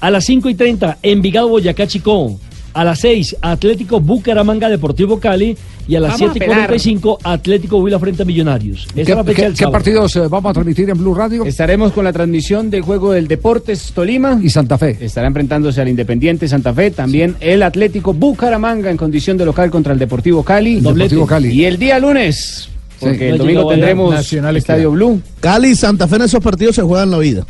[0.00, 2.38] A las 5 y 30 Envigado, Boyacá, Chicó.
[2.74, 5.56] A las 6 Atlético Bucaramanga, Deportivo Cali.
[5.88, 6.58] Y a las Vamos a 7 y pelar.
[6.68, 8.86] 45 Atlético Huila frente a Millonarios.
[8.94, 9.72] Esa ¿Qué, la fecha qué- del qué sábado.
[9.72, 11.44] partidos eh, vamos a transmitir en Blue Radio?
[11.44, 14.38] Estaremos con la transmisión del juego del Deportes Tolima.
[14.42, 14.96] Y Santa Fe.
[15.00, 16.90] Estará enfrentándose al Independiente Santa Fe.
[16.92, 20.80] También el Atlético Bucaramanga en condición de local contra el Deportivo Cali.
[20.80, 21.48] Deportivo Cali.
[21.50, 22.68] Y el día lunes,
[23.00, 23.24] porque Sí.
[23.24, 25.20] el domingo tendremos Nacional Estadio Blue.
[25.40, 27.44] Cali y Santa Fe en esos partidos se juegan la vida.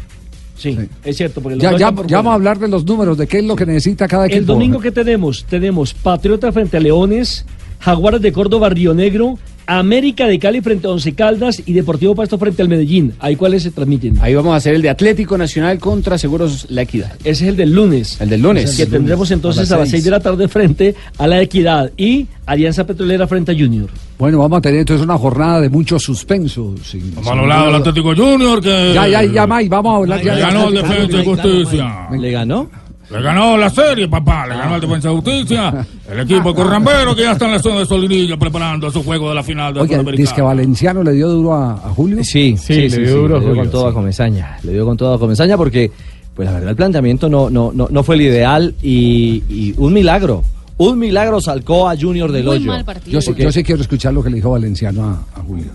[0.56, 1.40] Sí, es cierto.
[1.40, 3.56] Porque los Ya, ya, por vamos a hablar de los números, de qué es lo
[3.56, 4.38] que necesita cada equipo.
[4.38, 7.44] El domingo que tenemos, tenemos Patriota frente a Leones,
[7.82, 12.36] Jaguares de Córdoba, Río Negro, América de Cali frente a Once Caldas y Deportivo Pasto
[12.38, 13.12] frente al Medellín.
[13.20, 14.18] Ahí cuáles se transmiten.
[14.20, 17.12] Ahí vamos a hacer el de Atlético Nacional contra Seguros La Equidad.
[17.20, 18.20] Ese es el del lunes.
[18.20, 18.76] El del lunes.
[18.76, 22.84] Que tendremos entonces a las 6 de la tarde frente a la Equidad y Alianza
[22.86, 23.88] Petrolera frente a Junior.
[24.18, 26.74] Bueno, vamos a tener entonces una jornada de mucho suspenso.
[26.84, 27.74] sin- Vamos sin a hablar del.
[27.76, 28.92] Atlético Junior que...
[28.94, 30.34] Ya, ya, ya, May, vamos a hablar ya.
[30.34, 31.06] Le de ganó el Atlético.
[31.06, 31.24] Defensa y
[31.64, 32.08] Justicia.
[32.20, 32.70] ¿Le ganó?
[33.12, 34.46] Le ganó la serie, papá.
[34.46, 35.86] Le ganó el Defensa y Justicia.
[36.10, 39.34] El equipo corrambero que ya está en la zona de Solinilla preparando su juego de
[39.34, 40.42] la final del Oye, dice que.
[40.42, 42.18] Valenciano le dio duro a, a Julio.
[42.24, 44.56] Sí, sí, sí, sí, le dio con toda comezaña.
[44.62, 45.90] Le dio con toda comezaña porque,
[46.34, 49.92] pues la verdad, el planteamiento no, no, no, no fue el ideal y, y un
[49.92, 50.42] milagro.
[50.78, 52.66] Un milagro salcó a Junior del Muy hoyo.
[52.72, 53.12] mal partido.
[53.12, 55.66] Yo sí, yo sí quiero escuchar lo que le dijo Valenciano a, a Julio.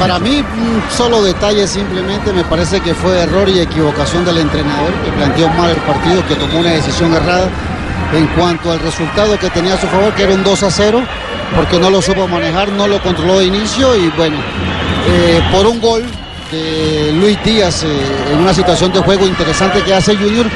[0.00, 4.92] Para mí, un solo detalle simplemente me parece que fue error y equivocación del entrenador
[5.04, 7.48] que planteó mal el partido, que tomó una decisión errada
[8.12, 11.02] en cuanto al resultado que tenía a su favor, que era un 2 a 0,
[11.54, 14.36] porque no lo supo manejar, no lo controló de inicio y bueno,
[15.06, 16.02] eh, por un gol
[16.50, 17.86] de Luis Díaz eh,
[18.32, 20.46] en una situación de juego interesante que hace Junior,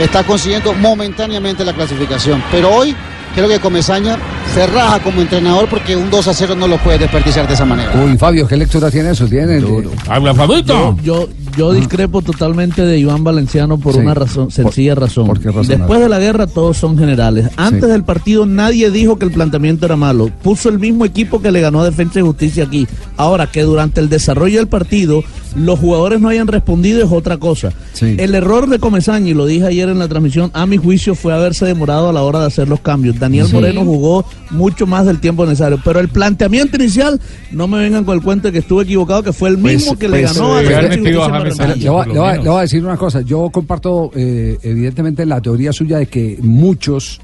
[0.00, 2.42] está consiguiendo momentáneamente la clasificación.
[2.50, 2.96] Pero hoy
[3.34, 4.18] creo que Comesaña
[4.54, 7.64] se raja como entrenador porque un 2 a 0 no lo puede desperdiciar de esa
[7.64, 7.92] manera.
[7.94, 9.26] Uy, Fabio, ¿qué lectura tiene eso?
[9.26, 9.90] Tiene duro.
[10.08, 10.96] Habla, Fabito.
[11.02, 14.00] Yo, yo, yo discrepo totalmente de Iván Valenciano por Sí.
[14.00, 15.26] una razón, sencilla razón.
[15.26, 15.66] ¿por qué razón?
[15.68, 17.48] Después de la guerra todos son generales.
[17.56, 17.90] Antes Sí.
[17.90, 20.30] del partido nadie dijo que el planteamiento era malo.
[20.42, 22.86] Puso el mismo equipo que le ganó a Defensa y Justicia aquí.
[23.16, 25.22] Ahora que durante el desarrollo del partido
[25.54, 27.72] los jugadores no hayan respondido es otra cosa.
[27.94, 28.14] Sí.
[28.18, 31.32] El error de Comesaña, y lo dije ayer en la transmisión, a mi juicio fue
[31.32, 33.18] haberse demorado a la hora de hacer los cambios.
[33.18, 33.54] Daniel Sí.
[33.54, 37.18] Moreno jugó mucho más del tiempo necesario, pero el planteamiento inicial,
[37.52, 39.98] no me vengan con el cuento de que estuve equivocado, que fue el mismo Pues-
[39.98, 41.18] que le pues, ganó a eh, Defensa y Justicia.
[41.54, 43.20] Le voy- a decir una cosa.
[43.22, 47.20] Yo comparto, eh, evidentemente, la teoría suya de que muchos,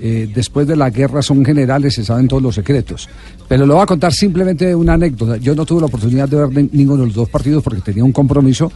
[0.00, 3.08] eh, después de la guerra, son generales, se saben todos los secretos.
[3.48, 5.36] Pero le voy a contar simplemente una anécdota.
[5.38, 8.04] Yo no tuve la oportunidad de ver ni- ninguno de los dos partidos porque tenía
[8.04, 8.70] un compromiso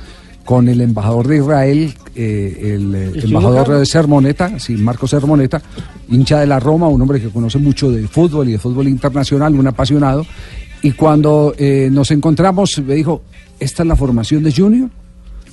[0.45, 3.89] con el embajador de Israel, eh, el eh, ¿Estuvo embajador Carlos?
[3.89, 5.63] Sermoneta, sí, Marco Sermoneta,
[6.09, 9.55] hincha de la Roma, un hombre que conoce mucho de fútbol y de fútbol internacional,
[9.55, 10.27] un apasionado.
[10.83, 13.23] Y cuando eh, nos encontramos, me dijo,
[13.63, 14.91] esta es la formación de Junior.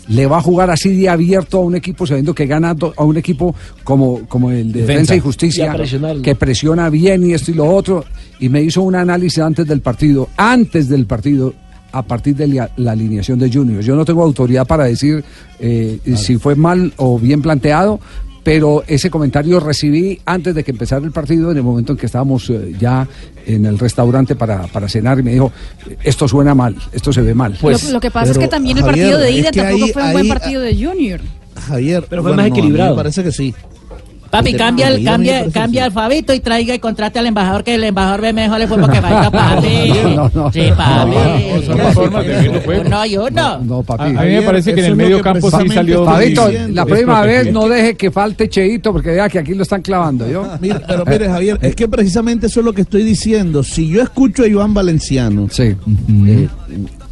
[0.07, 3.17] Le va a jugar así de abierto a un equipo, sabiendo que gana a un
[3.17, 4.91] equipo como, como el de Defensa.
[4.91, 5.75] Defensa y Justicia,
[6.23, 8.03] que presiona bien y esto y lo otro.
[8.39, 11.53] Y me hizo un análisis antes del partido, antes del partido,
[11.91, 13.83] a partir de la, la alineación de Junior.
[13.83, 15.23] Yo no tengo autoridad para decir
[15.59, 17.99] eh, si fue mal o bien planteado,
[18.43, 22.05] pero ese comentario recibí antes de que empezara el partido, en el momento en que
[22.05, 23.07] estábamos eh, ya
[23.45, 25.51] en el restaurante para, para cenar, y me dijo,
[26.03, 27.57] esto suena mal, esto se ve mal.
[27.61, 30.27] lo, lo que pasa es que también el partido de ida tampoco fue un buen
[30.27, 31.21] partido de Junior.
[31.67, 32.91] Javier, Pero fue más equilibrado.
[32.91, 33.53] me parece que sí.
[34.29, 35.85] Papi, cambia el, cambia, cambia sí.
[35.87, 38.99] alfabeto y traiga y contrate al embajador, que el embajador ve mejor el fútbol que
[38.99, 39.91] vaya, papi.
[40.15, 40.51] No, no.
[40.53, 41.11] Sí, papi.
[41.11, 42.83] No, son las formas de ver el juego.
[42.89, 43.57] No, yo no.
[43.59, 44.03] No, papi.
[44.15, 46.05] A, a mí me parece que en el medio campo sí salió.
[46.05, 49.81] Fabito, la próxima vez no deje que falte Cheito, porque vea que aquí lo están
[49.81, 50.47] clavando, ¿yo?
[50.61, 53.63] Mira, pero mire, Javier, es que precisamente eso es lo que estoy diciendo.
[53.63, 55.75] Si yo escucho a Iván Valenciano Sí.
[56.27, 56.47] eh,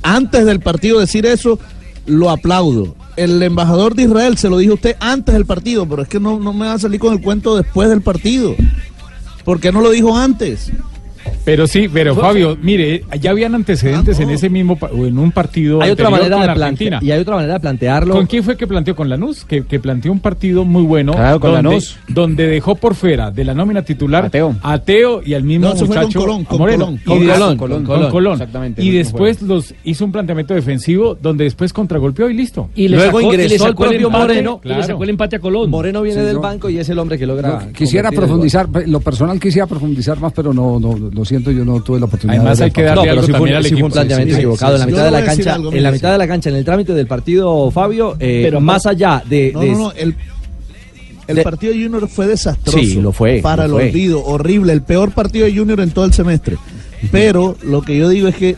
[0.03, 1.59] antes del partido decir eso,
[2.05, 2.95] lo aplaudo.
[3.17, 6.39] El embajador de Israel se lo dijo usted antes del partido, pero es que no,
[6.39, 8.55] no me va a salir con el cuento después del partido.
[9.43, 10.71] ¿Por qué no lo dijo antes?
[11.47, 15.91] Pero sí, pero Fabio, mire, ya habían antecedentes en ese mismo en un partido Hay
[15.91, 16.99] otra manera con de Argentina.
[17.01, 18.13] y hay otra manera de plantearlo.
[18.13, 19.45] ¿Con quién fue que planteó con Lanús?
[19.45, 21.13] Que, que planteó un partido muy bueno.
[21.13, 21.97] Claro, con donde, Lanús.
[22.09, 24.55] donde dejó por fuera de la nómina titular A Teo.
[24.61, 26.85] a Teo y al mismo No, muchacho Colón, a con Moreno.
[27.05, 27.23] Colón.
[27.23, 28.33] Y Colón, con con Colón.
[28.33, 32.69] exactamente, Y después los hizo un planteamiento defensivo donde después contragolpeó y listo.
[32.75, 34.61] Y le Luego sacó, y le ingresó el sacó propio empate, Moreno.
[34.65, 35.69] y le sacó el empate a Colón.
[35.69, 37.69] Moreno viene Sí, del banco y es el hombre que logra.
[37.73, 41.99] Quisiera profundizar, lo personal quisiera profundizar más, pero no, no, lo siento, yo no tuve
[41.99, 42.39] la oportunidad.
[42.41, 43.75] Además de hay que darle No, algo pero sí fue, también un- al sí fue
[43.75, 43.93] un equipo.
[43.93, 44.73] planteamiento Sí, sí, equivocado.
[44.73, 46.65] en la mitad de la cancha, algo, en la mitad de la cancha, en el
[46.65, 50.15] trámite del partido, Fabio, eh, Pero más allá de, No, de- no, no, el,
[51.27, 52.77] el de- partido de Junior fue desastroso.
[52.79, 53.89] Sí, lo fue, Para lo el fue.
[53.91, 56.57] olvido, horrible, el peor partido de Junior en todo el semestre.
[57.11, 58.55] Pero lo que yo digo es que,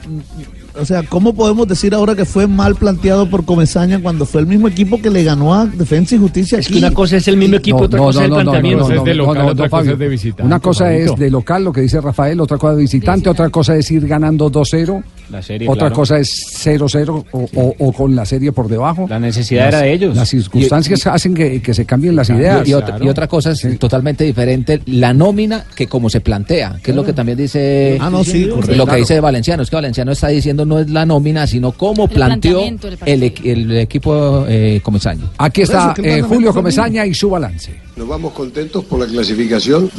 [0.79, 4.47] o sea, ¿cómo podemos decir ahora que fue mal planteado por Comesaña cuando fue el
[4.47, 6.75] mismo equipo que le ganó a Defensa y Justicia Es aquí?
[6.75, 8.87] que una cosa es el mismo equipo, otra cosa es el planteamiento.
[8.89, 9.93] no, es de local, otra cosa Fabio.
[9.93, 12.81] es de visitante, Una cosa es de local, lo que dice Rafael, otra cosa de
[12.81, 15.95] visitante, otra cosa es ir ganando 2-0, La serie, otra claro.
[15.95, 16.29] cosa es
[16.63, 19.05] 0-0 o, o- o con la serie por debajo.
[19.09, 20.15] La necesidad era de ellos.
[20.15, 22.67] Las circunstancias hacen que, que se cambien las ideas.
[22.67, 26.91] Y, otra, y otra cosa es totalmente diferente, la nómina que como se plantea, que
[26.91, 28.75] es lo que también dice Ah, no, sí, correcto.
[28.75, 32.05] lo que dice Valenciano, es que Valenciano está diciendo no es la nómina, sino cómo
[32.05, 32.61] El planteó
[33.05, 35.25] el, el equipo eh, Comesaña.
[35.37, 37.71] Aquí está eh, Julio Comesaña y su balance.
[37.95, 39.89] Nos vamos contentos por la clasificación,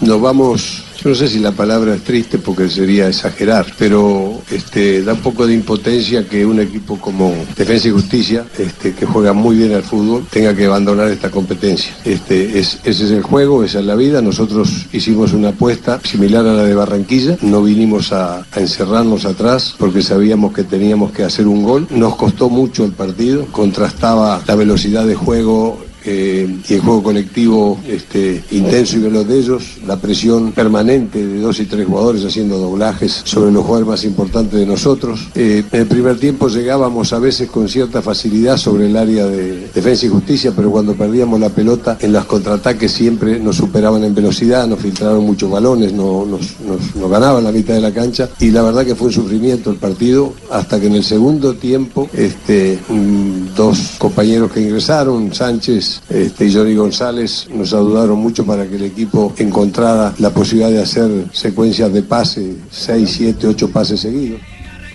[0.00, 5.02] nos vamos, yo no sé si la palabra es triste porque sería exagerar, pero este,
[5.02, 9.32] da un poco de impotencia que un equipo como Defensa y Justicia, este, que juega
[9.32, 11.96] muy bien al fútbol, tenga que abandonar esta competencia.
[12.04, 16.44] Este, es, ese es el juego, esa es la vida, nosotros hicimos una apuesta similar
[16.46, 21.22] a la de Barranquilla, no vinimos a, a encerrarnos atrás porque sabíamos que teníamos que
[21.22, 25.78] hacer un gol, nos costó mucho el partido, contrastaba la velocidad de juego,
[26.10, 31.40] eh, y el juego colectivo este, intenso y veloz de ellos, la presión permanente de
[31.40, 35.28] dos y tres jugadores haciendo doblajes sobre los jugadores más importantes de nosotros.
[35.34, 39.68] Eh, en el primer tiempo llegábamos a veces con cierta facilidad sobre el área de
[39.74, 44.14] defensa y justicia, pero cuando perdíamos la pelota en los contraataques siempre nos superaban en
[44.14, 48.50] velocidad, nos filtraron muchos balones, no, nos, nos- ganaban la mitad de la cancha y
[48.50, 52.78] la verdad que fue un sufrimiento el partido hasta que en el segundo tiempo este,
[52.88, 58.76] mm, dos compañeros que ingresaron, Sánchez este, y Johnny González, nos ayudaron mucho para que
[58.76, 64.40] el equipo encontrara la posibilidad de hacer secuencias de pase, 6, 7, 8 pases seguidos.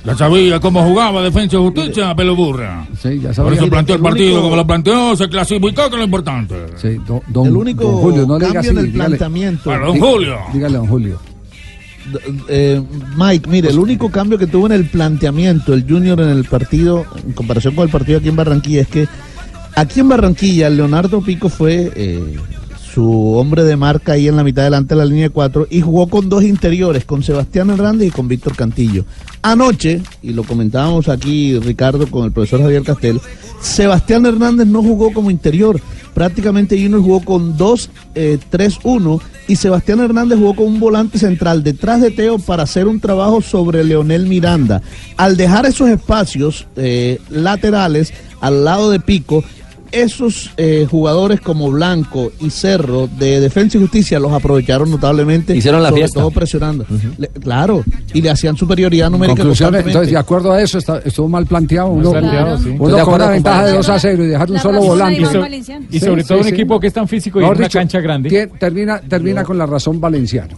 [0.05, 2.85] Ya sabía cómo jugaba Defensa y Justicia, pelo burra.
[3.01, 3.53] Sí, ya Por sabía.
[3.53, 6.55] eso planteó el el partido único- como lo planteó, se clasificó, que es lo importante.
[6.75, 9.05] Sí, don, don- El único don Julio, no le diga cambio así, en el dígale-
[9.05, 9.63] planteamiento.
[9.63, 10.37] Para don Julio.
[10.53, 11.19] Dígale, don Julio.
[12.49, 12.81] Eh,
[13.17, 17.05] Mike, mire, el único cambio que tuvo en el planteamiento el Junior en el partido,
[17.25, 19.07] en comparación con el partido aquí en Barranquilla, es que
[19.75, 22.37] aquí en Barranquilla Leonardo Pico fue eh,
[22.93, 25.81] su hombre de marca ahí en la mitad delante de la línea de cuatro y
[25.81, 29.05] jugó con dos interiores, con Sebastián Hernández y con Víctor Cantillo.
[29.41, 33.19] Anoche, y lo comentábamos aquí Ricardo con el profesor Javier Castel,
[33.61, 35.81] Sebastián Hernández no jugó como interior.
[36.13, 42.11] Prácticamente Junior jugó con 2-3-1 y Sebastián Hernández jugó con un volante central detrás de
[42.11, 44.83] Teo para hacer un trabajo sobre Leonel Miranda.
[45.17, 49.43] Al dejar esos espacios eh, laterales al lado de Pico,
[49.93, 55.55] esos eh, jugadores como Blanco y Cerro de Defensa y Justicia los aprovecharon notablemente.
[55.55, 56.19] Hicieron la sobre fiesta.
[56.19, 56.85] todo presionando.
[57.17, 59.41] Le- claro, y le hacían superioridad numérica.
[59.43, 61.89] Entonces, de acuerdo a eso, está- estuvo mal planteado.
[61.89, 62.69] Uno, planteado, sí.
[62.69, 63.77] uno con acuerdo una ventaja de Valenciano.
[63.77, 65.21] 2 a 0 y dejar un solo volante.
[65.21, 65.73] Iván so-.
[65.91, 66.49] Y sobre sí, todo un sí.
[66.49, 68.47] equipo que es tan físico y en una dicho, cancha grande.
[68.59, 70.55] termina, termina con la razón valenciano.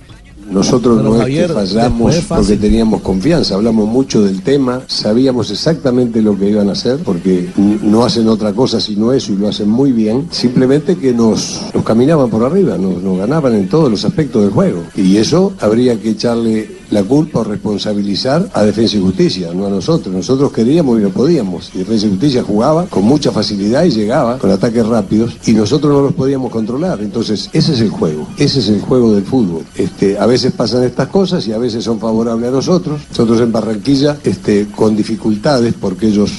[0.50, 4.82] Nosotros Pero, no Javier, es que fallamos es porque teníamos confianza, hablamos mucho del tema,
[4.88, 9.38] sabíamos exactamente lo que iban a hacer, porque no hacen otra cosa sino eso y
[9.38, 13.68] lo hacen muy bien, simplemente que nos, nos caminaban por arriba, nos, nos ganaban en
[13.68, 14.84] todos los aspectos del juego.
[14.96, 19.70] Y eso habría que echarle la culpa o responsabilizar a Defensa y Justicia, no a
[19.70, 20.14] nosotros.
[20.14, 21.72] Nosotros queríamos y no podíamos.
[21.74, 25.92] Y Defensa y Justicia jugaba con mucha facilidad y llegaba con ataques rápidos y nosotros
[25.92, 27.02] no los podíamos controlar.
[27.02, 29.64] Entonces, ese es el juego, ese es el juego del fútbol.
[29.76, 33.02] Este, a veces pasan estas cosas y a veces son favorables a nosotros.
[33.10, 36.32] Nosotros en Barranquilla, este, con dificultades, porque ellos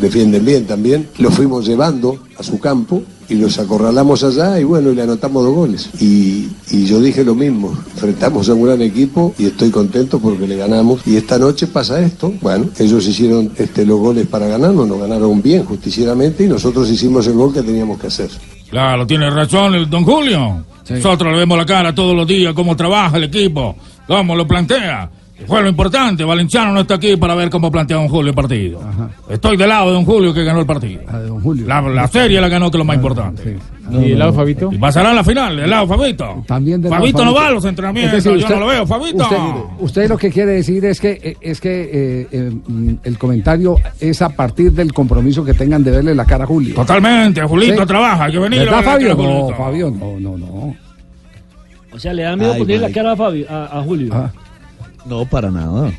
[0.00, 4.90] defienden bien también, los fuimos llevando a su campo y los acorralamos allá y bueno,
[4.90, 5.90] le anotamos dos goles.
[6.00, 10.46] Y, y yo dije lo mismo, enfrentamos a un gran equipo y estoy contento porque
[10.46, 11.06] le ganamos.
[11.06, 15.42] Y esta noche pasa esto, bueno, ellos hicieron este, los goles para ganarnos, nos ganaron
[15.42, 18.30] bien, justicieramente, y nosotros hicimos el gol que teníamos que hacer.
[18.70, 20.64] Claro, tiene razón el don Julio.
[20.90, 25.10] Nosotros le vemos la cara todos los días, cómo trabaja el equipo, cómo lo plantea.
[25.46, 28.80] Fue lo importante, Valenciano no está aquí para ver cómo plantea don Julio el partido.
[29.30, 31.02] Estoy del lado de don Julio que ganó el partido.
[31.64, 33.56] La, la serie la ganó, que es lo más importante.
[33.90, 34.68] ¿Y el lado Fabito?
[34.72, 36.44] Y pasará a la final, del lado Fabito.
[36.46, 37.40] También del lado Fabito no Fabito.
[37.40, 39.22] va a los entrenamientos, yo no lo veo, Fabito.
[39.24, 39.36] Usted,
[39.78, 43.76] usted lo que quiere decir es que eh, es que eh, eh, mm, el comentario
[44.00, 46.74] es a partir del compromiso que tengan de verle la cara a Julio.
[46.74, 49.16] Totalmente, Julito trabaja, hay que venir a ¿Verdad, ver la Fabio?
[49.16, 49.56] cara a No.
[49.56, 50.76] Fabio, no, no, no.
[51.92, 53.00] O sea, le da miedo Ay, ponerle la Mike.
[53.00, 54.12] cara a, Fabio, a, a Julio.
[54.12, 54.30] Ah.
[55.08, 55.90] No, para nada.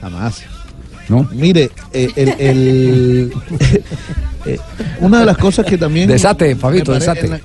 [0.00, 0.42] Jamás.
[1.08, 1.28] ¿No?
[1.32, 3.32] Mire, eh, el, el-
[4.46, 4.58] eh,
[5.00, 6.08] una de las cosas que también.
[6.08, 7.26] Desate, Fabito, desate.
[7.26, 7.40] En, la-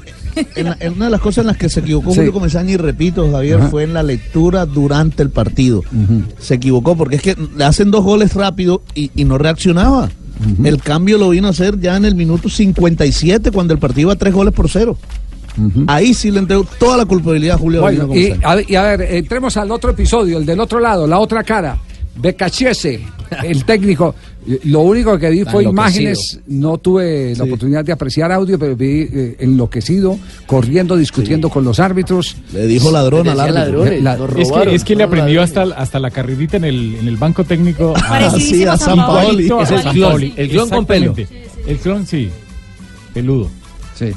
[0.55, 2.17] en la- en una de las cosas en las que se equivocó Sí.
[2.17, 3.69] Julio Comesaña, y repito, Javier, Ajá.
[3.69, 5.81] fue en la lectura durante el partido.
[6.39, 10.09] Se equivocó porque es que le hacen dos goles rápido y, y no reaccionaba.
[10.63, 14.15] El cambio lo vino a hacer ya en el minuto 57, cuando el partido iba
[14.15, 14.95] tres goles por cero.
[15.87, 18.81] Ahí sí le entregó toda la culpabilidad a Julio Bueno, y a, ver- y a
[18.83, 21.77] ver, entremos al otro episodio, el del otro lado, la otra cara.
[22.19, 23.01] Becachese,
[23.43, 24.15] el técnico.
[24.63, 28.77] Lo único que vi Está fue imágenes, no tuve la oportunidad de apreciar audio, pero
[28.77, 32.37] vi eh, enloquecido, corriendo, discutiendo con los árbitros.
[32.53, 33.83] Le dijo ladrón al árbitro.
[34.01, 37.17] La- Es que, es que le aprendió hasta, hasta la carrerita en el, en el
[37.17, 37.93] banco técnico.
[37.97, 39.51] a- Parecidísimo a San Paoli.
[39.61, 41.13] Es el clon, el clon con pelo.
[41.67, 42.29] El clon, sí.
[43.13, 43.49] Peludo.
[43.95, 44.11] Sí.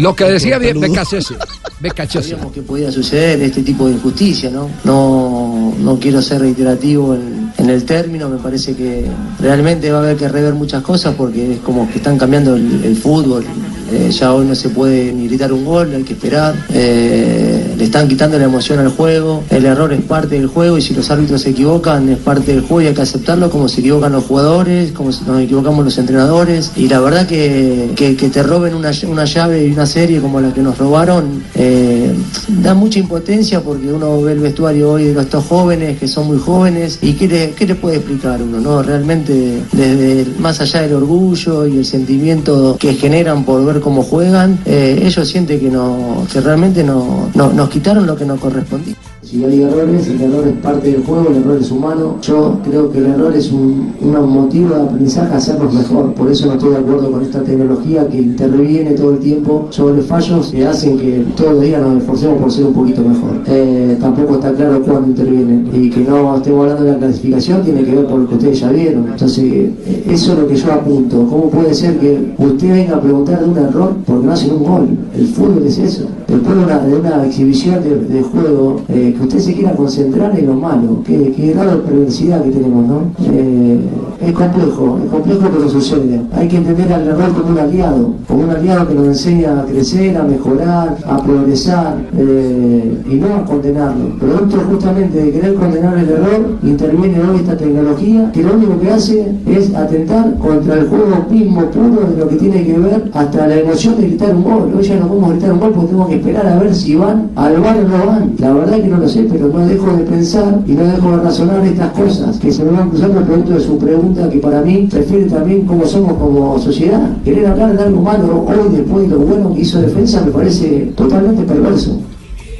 [0.00, 1.36] Lo que decía bien Becachese.
[1.78, 2.36] Becachese.
[2.54, 4.68] Que podía suceder este tipo de injusticia, ¿no?
[4.84, 9.06] No, no quiero ser reiterativo en, en el término, me parece que
[9.38, 12.96] realmente va a haber que rever muchas cosas porque es como que están cambiando el,
[12.96, 13.44] fútbol.
[13.92, 16.54] Eh, ya hoy no se puede ni gritar un gol, hay que esperar.
[16.72, 20.82] Eh, le están quitando la emoción al juego, el error es parte del juego y
[20.82, 23.80] si los árbitros se equivocan es parte del juego y hay que aceptarlo como se
[23.80, 26.72] equivocan los jugadores, como nos equivocamos los entrenadores.
[26.76, 30.52] Y la verdad que, que, te roben una, una llave y una serie como la
[30.52, 32.14] que nos robaron eh,
[32.48, 36.38] da mucha impotencia porque uno ve el vestuario hoy de estos jóvenes que son muy
[36.38, 38.82] jóvenes y qué qué le puede explicar uno, ¿no?
[38.82, 44.58] Realmente desde más allá del orgullo y el sentimiento que generan por ver cómo juegan,
[44.64, 48.94] eh, ellos sienten que no, que realmente no, no- nos quitaron lo que nos correspondía.
[49.22, 52.16] Si hay errores, el error es parte del juego, el error es humano.
[52.22, 56.14] Yo creo que el error es un, un motivo de aprendizaje a hacernos mejor.
[56.14, 60.00] Por eso no estoy de acuerdo con esta tecnología que interviene todo el tiempo sobre
[60.00, 63.30] fallos que hacen que todos los días nos esforcemos por ser un poquito mejor.
[63.46, 65.68] Eh, tampoco está claro cuándo intervienen.
[65.70, 68.60] Y que no estemos hablando de la clasificación tiene que ver por lo que ustedes
[68.60, 69.06] ya vieron.
[69.06, 71.26] Entonces, eh, eso es lo que yo apunto.
[71.28, 74.64] ¿Cómo puede ser que usted venga a preguntar de un error porque no hacen un
[74.64, 74.88] gol?
[75.14, 76.06] El fútbol es eso.
[76.26, 80.46] Después de una, de una exhibición de, juego, eh, que usted se quiera concentrar en
[80.46, 81.02] lo malo.
[81.04, 83.02] Qué, qué grado perversidad que tenemos, ¿no?
[83.20, 83.80] Eh,
[84.20, 86.20] es complejo, es complejo pero sucede.
[86.34, 89.64] Hay que entender al error como un aliado, como un aliado que nos enseña a
[89.64, 94.18] crecer, a mejorar, a progresar eh, y no a condenarlo.
[94.18, 98.90] Producto justamente de querer condenar el error, interviene hoy esta tecnología que lo único que
[98.90, 103.46] hace es atentar contra el juego mismo puro de lo que tiene que ver hasta
[103.46, 104.72] la emoción de gritar un gol.
[104.76, 107.30] Hoy ya no podemos gritar un gol porque tenemos que esperar a ver si van
[107.36, 108.34] al bar o no van.
[108.38, 111.10] La verdad es que no lo sé, pero no dejo de pensar y no dejo
[111.16, 114.60] de razonar estas cosas que se me van cruzando producto de su pregunta que para
[114.62, 117.08] mí refiere también cómo somos como sociedad.
[117.24, 120.92] Querer hablar de algo malo hoy después de lo bueno que hizo defensa me parece
[120.96, 121.98] totalmente perverso.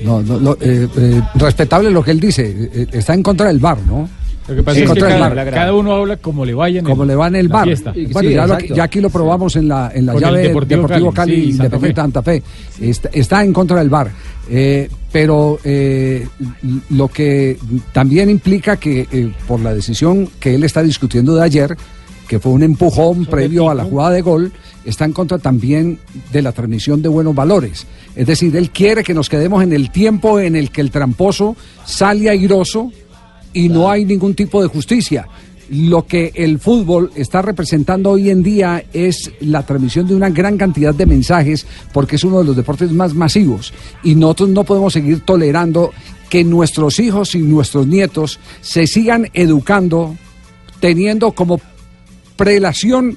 [0.04, 2.42] No, no, lo- eh, eh, respetable lo que él dice.
[2.48, 4.08] eh, eh, está en contra del bar, ¿no?
[4.50, 7.14] Lo que pasa es que cada, uno habla como le vaya en como el- le
[7.16, 7.64] va en el bar.
[7.64, 7.94] fiesta.
[8.12, 11.12] Bueno, ya, lo- ya aquí lo probamos en la, en la Con llave Deportivo Deportivo,
[11.12, 11.94] Cali, Cali, sí, Independiente Fe.
[12.02, 12.42] Santa Fe.
[12.80, 14.10] Está, está en contra del bar.
[14.50, 16.26] Eh, pero eh,
[16.90, 17.56] lo que
[17.92, 21.76] también implica que eh, por la decisión que él está discutiendo de ayer,
[22.26, 24.52] que fue un empujón previo a la jugada de gol,
[24.84, 25.98] está en contra también
[26.32, 27.86] de la transmisión de buenos valores.
[28.16, 31.56] Es decir, él quiere que nos quedemos en el tiempo en el que el tramposo
[31.84, 32.90] sale airoso
[33.52, 35.26] y no hay ningún tipo de justicia.
[35.70, 40.58] Lo que el fútbol está representando hoy en día es la transmisión de una gran
[40.58, 43.72] cantidad de mensajes porque es uno de los deportes más masivos
[44.02, 45.92] y nosotros no podemos seguir tolerando
[46.28, 50.16] que nuestros hijos y nuestros nietos se sigan educando
[50.80, 51.60] teniendo como
[52.36, 53.16] prelación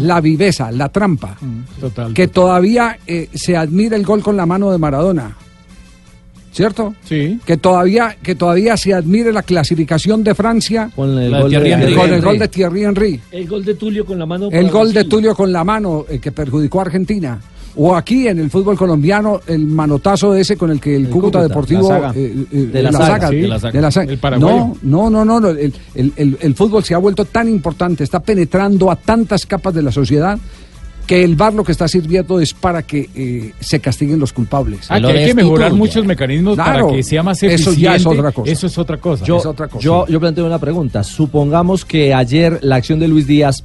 [0.00, 1.36] La viveza, la trampa.
[1.80, 2.14] Total.
[2.14, 5.36] Que todavía eh, se admira el gol con la mano de Maradona.
[6.52, 6.94] ¿Cierto?
[7.04, 7.38] Sí.
[7.44, 11.72] Que todavía, que todavía se admire la clasificación de Francia Con el, con gol de-
[12.14, 13.20] el gol de Thierry Henry.
[13.30, 14.48] El gol de Tulio con la mano.
[14.50, 15.04] El gol de.
[15.04, 17.38] Tulio con la mano eh, que perjudicó a Argentina.
[17.80, 21.42] O aquí en el fútbol colombiano, el manotazo ese con el que el, Cúcuta, Cúcuta,
[21.42, 21.82] Deportivo.
[21.92, 22.12] la saga.
[22.16, 23.36] eh, eh, De la saga, sí.
[23.36, 23.48] de
[23.80, 24.10] la saga.
[24.12, 24.56] El paraguayo.
[24.82, 25.40] No, no, no, no.
[25.40, 29.46] no, El, el- el- el fútbol se ha vuelto tan importante, está penetrando a tantas
[29.46, 30.36] capas de la sociedad
[31.08, 34.86] que el VAR lo que está sirviendo es para que eh, se castiguen los culpables.
[34.90, 37.80] Ah, que hay que mejorar muchos mecanismos Claro, para que sea más eso eficiente.
[37.80, 38.52] ya es otra cosa.
[38.52, 39.24] Eso es otra cosa.
[39.24, 39.82] Yo, Es otra cosa.
[39.82, 41.02] yo, yo planteo una pregunta.
[41.02, 43.64] Supongamos que ayer la acción de Luis Díaz,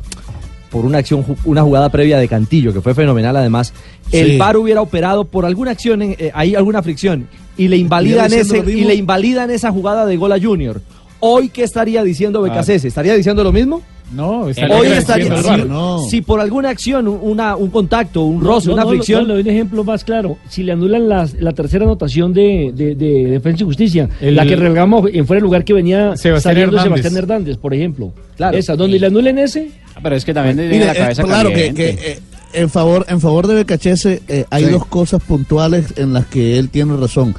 [0.72, 3.74] por una acción, una jugada previa de Cantillo, que fue fenomenal además,
[4.12, 4.38] el Sí.
[4.38, 7.28] VAR hubiera operado por alguna acción, en- eh, hay alguna fricción,
[7.58, 10.82] y le invalidan ese, y le invalidan esa jugada de gol a Junior.
[11.20, 12.88] Hoy, ¿qué estaría diciendo Becasese?
[12.88, 13.82] ¿Estaría diciendo lo mismo?
[14.14, 16.00] No, Hoy estaría estaría, agradeciendo al si, no.
[16.10, 19.28] si por alguna acción, una, un contacto, un No, roce, no, una no, fricción, no,
[19.30, 20.38] le doy un ejemplo más claro.
[20.50, 24.46] Si le anulan las- la tercera anotación de, de- de Defensa y Justicia, El- la
[24.46, 27.02] que relegamos en fuera de lugar que venía Sebastián saliendo Hernández.
[27.02, 28.14] Sebastián Hernández, por ejemplo.
[28.38, 28.58] Claro.
[28.58, 31.50] Esa, donde le anulen ese, Ah, Pero es que también Mire, la eh, cabeza claro
[31.52, 32.20] que, que, eh,
[32.54, 34.72] en favor en favor de Becachese eh, hay Sí.
[34.72, 37.36] dos cosas puntuales en las que él tiene razón.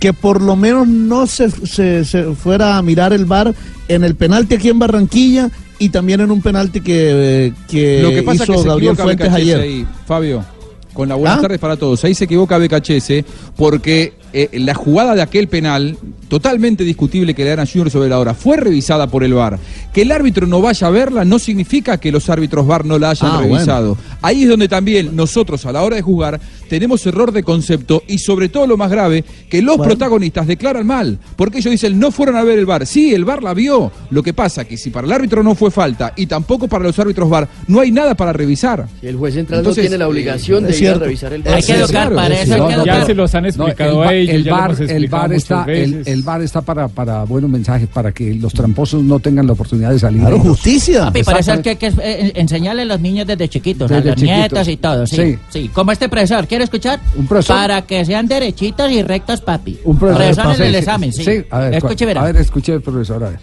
[0.00, 3.54] Que por lo menos no se, se- se fuera a mirar el bar
[3.88, 5.50] en el penalti aquí en Barranquilla
[5.80, 8.92] y también en un penalti que, que, Lo que pasa es hizo que se Gabriel
[8.92, 9.60] equivoca Fuentes ayer.
[9.60, 10.44] ahí, Fabio.
[10.92, 11.40] Con la buenas ¿Ah?
[11.40, 12.04] tardes para todos.
[12.04, 13.24] Ahí se equivoca Becachese
[13.56, 15.96] porque eh, la jugada de aquel penal,
[16.28, 19.58] totalmente discutible que le dan a Junior sobre la hora, fue revisada por el VAR.
[19.92, 23.10] Que el árbitro no vaya a verla no significa que los árbitros VAR no la
[23.10, 23.96] hayan Ah, revisado.
[24.22, 28.18] Ahí es donde también nosotros a la hora de jugar tenemos error de concepto y
[28.18, 29.90] sobre todo lo más grave, que los Bueno.
[29.90, 32.86] protagonistas declaran mal, porque ellos dicen no fueron a ver el VAR.
[32.86, 33.90] Sí, el VAR la vio.
[34.10, 36.98] Lo que pasa que si para el árbitro no fue falta y tampoco para los
[36.98, 38.86] árbitros VAR, no hay nada para revisar.
[39.02, 41.46] Y el juez central Entonces, no tiene la obligación de es ir a revisar el
[41.48, 42.54] Hay que educar claro, para sí, eso.
[42.54, 43.06] hay no, que no, Ya educar.
[43.06, 46.60] se los han No, explicado el, a el bar, el bar está, el, bar está
[46.60, 50.20] para, para buenos mensajes, para que los tramposos no tengan la oportunidad de salir.
[50.20, 51.04] Claro, justicia.
[51.06, 53.94] Papi, por eso es que hay que eh, enseñarle a los niños desde chiquitos, a
[53.96, 54.38] Desde los chiquitos.
[54.38, 55.38] nietos y todo, sí, Sí.
[55.48, 55.68] sí.
[55.72, 57.00] Como este profesor, ¿quiere escuchar?
[57.16, 57.56] ¿Un profesor?
[57.56, 59.78] Para que sean derechitos y rectos, papi.
[59.84, 61.44] Un profesor, en el sí, examen, sí.
[61.50, 62.22] a ver, Escuche, verá.
[62.22, 63.38] A ver, escuche, profesor, a ver.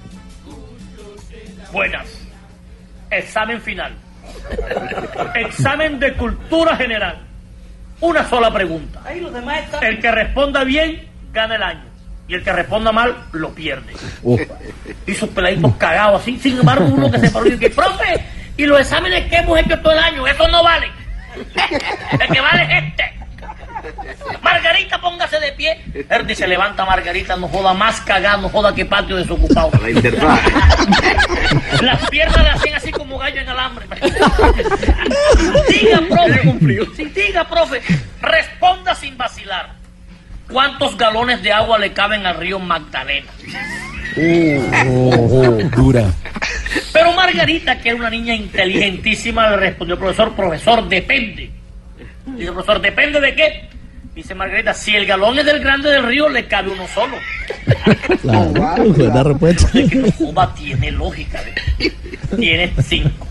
[1.74, 2.06] Buenas.
[3.12, 3.94] Examen final.
[5.36, 7.27] Examen de cultura general.
[8.02, 9.02] Una sola pregunta.
[9.82, 11.86] El que responda bien, gana el año.
[12.28, 13.93] Y el que responda mal, lo pierde.
[15.06, 16.38] Y sus peladitos cagados así.
[16.39, 18.26] Sin embargo, uno que se paró y dice, profe,
[18.58, 20.28] ¿y los exámenes que hemos hecho todo el año?
[20.28, 20.88] Eso no vale.
[22.20, 23.16] El que vale es este.
[24.42, 25.78] Margarita, póngase de pie.
[26.10, 29.72] Ernie se levanta, Margarita, no joda más cagado, no joda que patio desocupado.
[31.82, 33.86] Las piernas las hacen así como gallo en alambre.
[35.70, 36.42] diga, profe.
[36.96, 37.82] Sí, diga, profe.
[38.22, 39.72] Responda sin vacilar.
[40.50, 43.28] ¿Cuántos galones de agua le caben al río Magdalena?
[45.76, 46.06] dura.
[46.94, 51.52] Pero Margarita, que era una niña inteligentísima, le respondió, profesor, profesor, depende.
[52.26, 53.70] Dice, profesor, ¿depende de qué?
[54.18, 57.18] Dice Margarita, si el galón es del grande del río, le cabe uno solo.
[58.24, 59.70] Claro, buena respuesta.
[59.78, 60.11] Es que
[60.55, 61.39] tiene lógica.
[62.36, 63.28] Tiene cinco.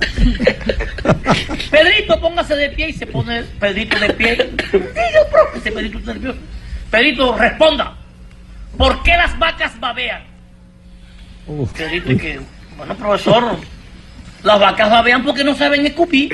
[1.72, 4.36] Pedrito, póngase de pie y se pone Pedrito de pie.
[4.72, 6.38] Diga, profe, ese Pedrito está nervioso.
[6.88, 7.96] Pedrito, responda.
[8.78, 10.22] ¿Por qué las vacas babean?
[11.76, 12.40] Pedrito, y que,
[12.76, 13.56] bueno, profesor,
[14.46, 16.28] las vacas babean porque no saben escupir.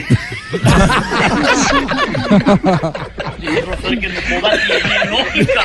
[3.38, 5.62] Dice, profesor, que no joda, tiene lógica.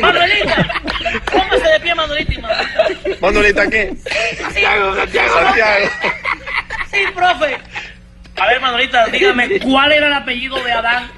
[0.00, 0.66] Manuelita,
[1.30, 2.66] póngase de pie, y Manuelita.
[3.20, 3.94] ¿Manuelita qué?
[4.40, 5.86] Santiago, Santiago, Santiago.
[6.90, 7.58] Sí, profe.
[8.34, 11.12] A ver, Manuelita, dígame, ¿cuál era el apellido de Adán?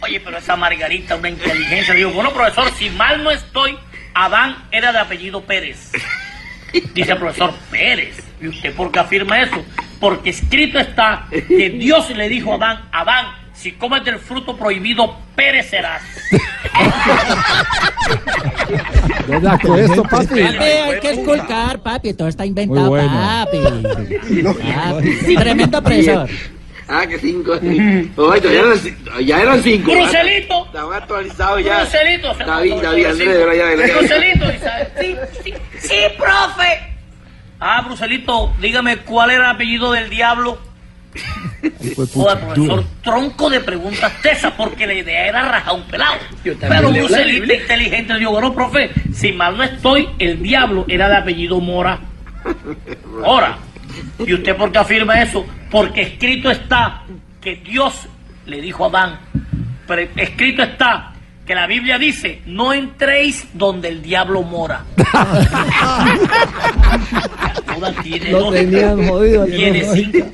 [0.00, 1.94] Oye, pero esa Margarita, una inteligencia.
[1.94, 3.78] Digo, bueno, profesor, si mal no estoy,
[4.14, 5.90] Adán era de apellido Pérez.
[6.94, 8.22] Dice el profesor Pérez.
[8.40, 9.64] ¿Y usted por qué afirma eso?
[10.00, 15.14] Porque escrito está que Dios le dijo a Adán, Adán, Si comes del fruto prohibido,
[15.36, 16.02] perecerás.
[19.28, 20.26] ¿Dónde sacó esto, papi?
[20.26, 22.14] Papi, hay que esculcar, papi.
[22.14, 23.12] Todo está inventado, bueno.
[23.12, 23.58] papi.
[25.22, 25.36] Papi.
[25.36, 26.28] Tremendo profesor.
[26.88, 27.52] Ah, que cinco.
[27.52, 29.92] Oye, ya eran, ya eran cinco.
[29.92, 30.66] Brucelito.
[30.66, 31.80] Estaba actualizado ya.
[31.80, 32.34] Brucelito.
[32.34, 33.98] David, David, Andrés, verdad.
[33.98, 34.52] Brucelito.
[34.52, 34.88] Isabel.
[35.00, 36.92] Sí, sí, sí, profe.
[37.60, 40.58] Ah, Brucelito, dígame cuál era el apellido del diablo.
[42.12, 46.16] Joder, profesor, tronco de preguntas tesas, porque la idea era rajar un pelado.
[46.42, 47.60] Pero Biblia.
[47.60, 52.00] inteligente dijo, bueno, profe, si mal no estoy, el diablo era de apellido Mora.
[53.24, 53.58] Ahora,
[54.18, 55.46] ¿y usted por qué afirma eso?
[55.70, 57.04] Porque escrito está
[57.40, 58.08] que Dios
[58.46, 59.18] le dijo a Adán,
[59.86, 61.12] pero escrito está
[61.46, 64.84] que la Biblia dice, no entréis donde el diablo mora.
[68.02, 68.60] Tiene Lo lógica.
[68.60, 69.46] tenían jodido.
[69.46, 70.26] Tiene cinco.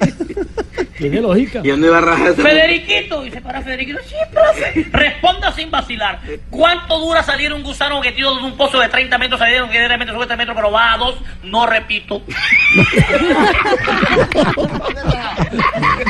[0.97, 1.61] Tiene lógica.
[1.63, 2.43] ¿Y dónde va a rajar ese?
[2.43, 4.87] Federiquito, dice para Federiquito, sí, profe.
[4.91, 6.19] Responda sin vacilar.
[6.51, 10.13] ¿Cuánto dura salir un gusano metido de un pozo de 30 metros, salieron que diariamente
[10.13, 11.15] sube 3 metros, pero va a 2?
[11.45, 12.21] No repito.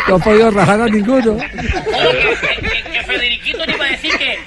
[0.09, 1.37] No ha podido rajar a ninguno.
[1.37, 4.39] Que, que- que Federiquito le iba a decir que.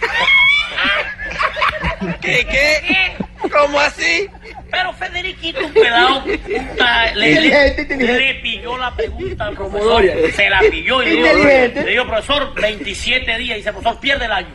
[2.21, 3.13] ¿Qué, qué?
[3.49, 4.27] ¿Cómo así?
[4.72, 9.84] Pero Federiquito, un pelado, puta, le, le, le pilló la pregunta al profesor.
[9.89, 10.15] Doria.
[10.34, 11.84] Se la pilló y le dijo, Inteligente.
[11.84, 13.55] le dijo, profesor, 27 días.
[13.55, 14.47] Y dice, profesor, pierde el año.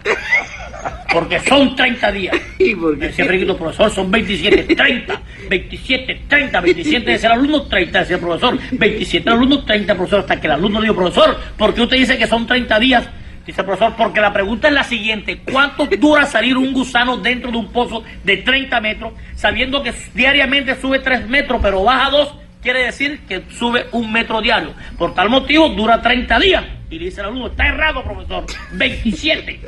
[1.12, 2.36] Porque son 30 días.
[2.58, 5.22] Decía Federiquito, profesor, son 27, 30.
[5.48, 8.58] 27, 30, 27 decía el alumno, 30 decía el profesor.
[8.72, 10.20] 27 el alumno, 30 profesor.
[10.20, 13.08] Hasta que el alumno le dijo, profesor, ¿por qué usted dice que son 30 días?
[13.46, 15.40] Dice el profesor, porque la pregunta es la siguiente.
[15.50, 20.74] ¿Cuánto dura salir un gusano dentro de un pozo de 30 metros, sabiendo que diariamente
[20.80, 22.34] sube 3 metros, pero baja 2?
[22.60, 24.74] Quiere decir que sube un metro diario.
[24.98, 26.64] Por tal motivo, dura 30 días.
[26.88, 28.46] Y le dice el alumno, está errado, profesor.
[28.72, 29.60] 27.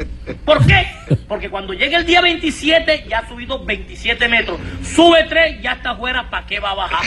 [0.44, 0.86] ¿Por qué?
[1.26, 4.60] Porque cuando llegue el día 27, ya ha subido 27 metros.
[4.84, 7.00] Sube 3, ya está afuera, ¿para qué va a bajar?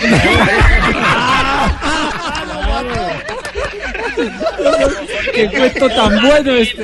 [5.34, 6.84] Qué cuento tan bueno este.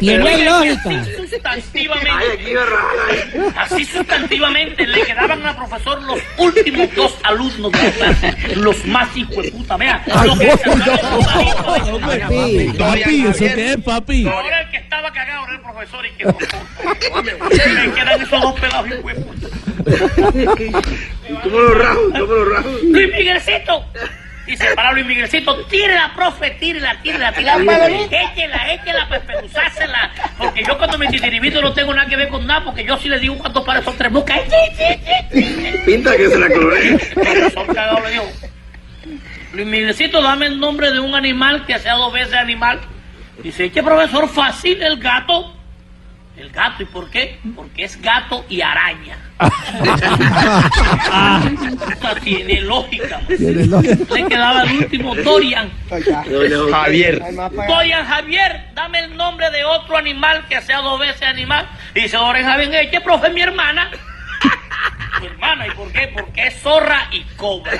[0.00, 0.90] Tiene lógica.
[0.90, 2.56] Así sustantivamente,
[3.56, 9.08] así sustantivamente le quedaban al profesor los últimos dos alumnos de la clase, los más
[9.52, 9.76] puta.
[9.84, 10.46] Vea, lo que
[12.78, 14.26] Papi, ¿eso qué es, papi?
[14.26, 18.88] Ahora el que estaba cagado era el profesor y que me quedan esos dos pelados
[18.88, 19.48] hijos de puta.
[21.42, 22.00] ¿Cómo lo rajo?
[22.12, 22.68] ¿Cómo lo rajo?
[22.84, 23.84] Luis Miguelcito.
[24.46, 27.88] Dice para Luis Miguelcito, tírela, profe, tírela, tírela, tírela.
[27.88, 30.12] Échela, échela para espeluzársela.
[30.36, 33.08] Porque yo cuando me titiribito no tengo nada que ver con nada, porque yo sí
[33.08, 34.40] le digo cuántos pares son tres buscas.
[35.86, 36.88] Pinta que se la coloré.
[36.88, 38.30] El profesor cagado le dijo,
[39.54, 42.80] Luis Miguelcito, dame el nombre de un animal que sea dos veces animal.
[43.40, 44.82] Dice, ¿qué profesor fácil?
[44.82, 45.54] El gato.
[46.36, 47.38] El gato, ¿y por qué?
[47.54, 49.16] Porque es gato y araña.
[51.88, 53.20] Puta, tiene lógica.
[53.28, 54.14] Tiene lógica.
[54.14, 55.70] Le quedaba el último, Dorian.
[56.72, 57.22] Javier.
[57.68, 61.68] Dorian Javier, dame el nombre de otro animal que sea dos veces animal.
[61.94, 63.88] Y dice Dorian Javier, ¿qué profe mi hermana?
[65.20, 66.10] Tu hermana, ¿y por qué?
[66.12, 67.72] Porque es zorra y cobra.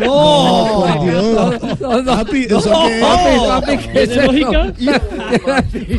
[0.00, 2.04] No, por Dios.
[2.04, 3.04] Papi, ¿eso qué es?
[3.04, 4.32] Papi, papi, ¿qué es ¿Tiene eso?
[4.32, 5.02] lógica?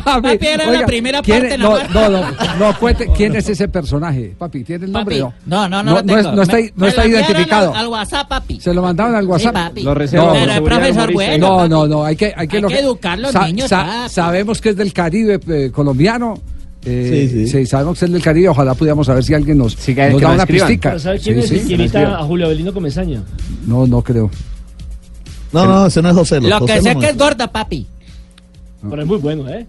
[0.04, 2.26] Papi, era la primera ¿quién parte es- No, no, no,
[2.58, 4.34] no, cuente, ¿quién es ese personaje?
[4.38, 5.20] Papi, ¿tiene el nombre?
[5.20, 7.30] Papi, no, no, no, no, lo es- no está, Me- no me está lo enviaron
[7.30, 7.70] identificado.
[7.74, 8.60] Al, al WhatsApp, papi.
[8.60, 9.52] Se lo mandaban al WhatsApp.
[9.52, 9.82] papi.
[9.82, 11.30] Lo No, reservo por Pero seguridad profesor humorista.
[11.30, 11.48] bueno.
[11.48, 11.68] No, papi.
[11.70, 14.08] no, no, hay que, hay que, Hay lo que educar a los niños, papi.
[14.10, 16.34] Sabemos que es del Caribe eh, colombiano.
[16.84, 17.66] Eh, Sí, sí.
[17.66, 18.48] sabemos que es del Caribe.
[18.48, 20.68] Ojalá pudiéramos saber si alguien nos, Sí, que- nos que da una escriban.
[20.68, 20.98] pistica.
[20.98, 21.56] ¿Sabe quién Sí, es sí.
[21.58, 23.22] el que imita a Julio Avelino Comesaña?
[23.66, 24.30] No, no creo.
[25.52, 26.40] No, no, ese no es José.
[26.40, 27.16] Lo José que sé no que es.
[27.18, 27.86] gorda, papi.
[28.88, 29.66] Pero es muy bueno, ¿eh?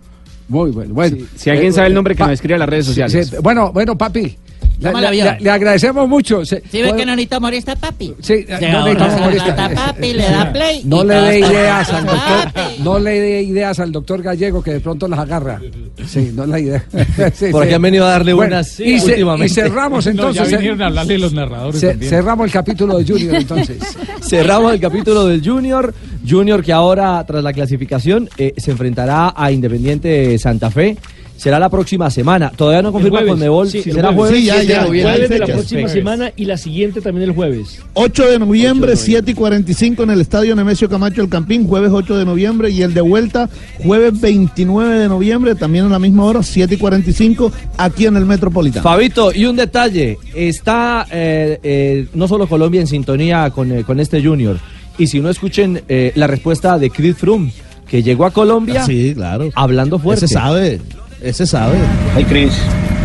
[0.47, 0.93] Muy bueno.
[0.93, 1.17] bueno.
[1.35, 3.27] Si alguien sabe el nombre, que nos escriba a las redes Sí, sociales.
[3.29, 4.37] sí, bueno, bueno, papi.
[4.81, 6.43] Le, agradecemos mucho.
[6.43, 8.13] Se- ¿Sí ve puede- que no necesita humorista, papi?
[8.21, 9.55] Sí, no humorista.
[9.75, 10.81] papi, le da play.
[10.85, 12.51] No le dé ideas al doctor,
[12.83, 15.61] no le dé ideas al doctor Gallego que de pronto las agarra.
[16.07, 16.83] Sí, no es la idea.
[17.33, 17.67] Sí, Por sí.
[17.67, 19.45] aquí han venido a darle Bueno, unas y, ce- últimamente.
[19.45, 20.49] y cerramos No, entonces.
[20.49, 22.09] ya vinieron a hablarle los narradores también.
[22.09, 23.77] cerramos el capítulo de Junior entonces.
[24.27, 25.93] Cerramos el capítulo del Junior.
[26.27, 30.97] Junior que ahora, tras la clasificación, eh, se enfrentará a Independiente Santa Fe.
[31.41, 32.51] Será la próxima semana.
[32.55, 33.31] Todavía no confirma jueves.
[33.33, 34.15] Conmebol Sí, si será jueves.
[34.15, 34.39] jueves.
[34.41, 35.11] Sí, ya, 7 de ya, noviembre.
[35.13, 35.57] Jueves de la fechas.
[35.57, 35.93] próxima Jueves.
[35.93, 37.79] semana y la siguiente también el jueves.
[37.95, 42.15] 8 de noviembre, 7 y 45 en el estadio Nemesio Camacho El Campín, jueves 8
[42.15, 43.49] de noviembre y el de vuelta,
[43.83, 48.25] jueves 29 de noviembre, también a la misma hora, 7 y 45, aquí en el
[48.27, 48.83] Metropolitano.
[48.83, 53.99] Fabito, y un detalle, está eh, eh, no solo Colombia en sintonía con, eh, con
[53.99, 54.59] este Junior,
[54.99, 57.51] Y si no escuchen eh, la respuesta de Chris Froome,
[57.87, 59.49] que llegó a Colombia Sí, claro.
[59.55, 60.25] hablando fuerte.
[60.25, 60.79] Ese sabe,
[61.21, 61.77] ese sabe.
[62.15, 62.53] Hey Chris,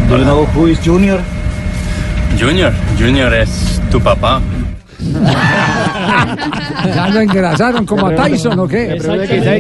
[0.08, 1.20] do you know who is Junior?
[2.38, 4.40] Junior, Junior es tu papá.
[6.86, 8.98] Ya lo engrasaron como a Tyson o qué.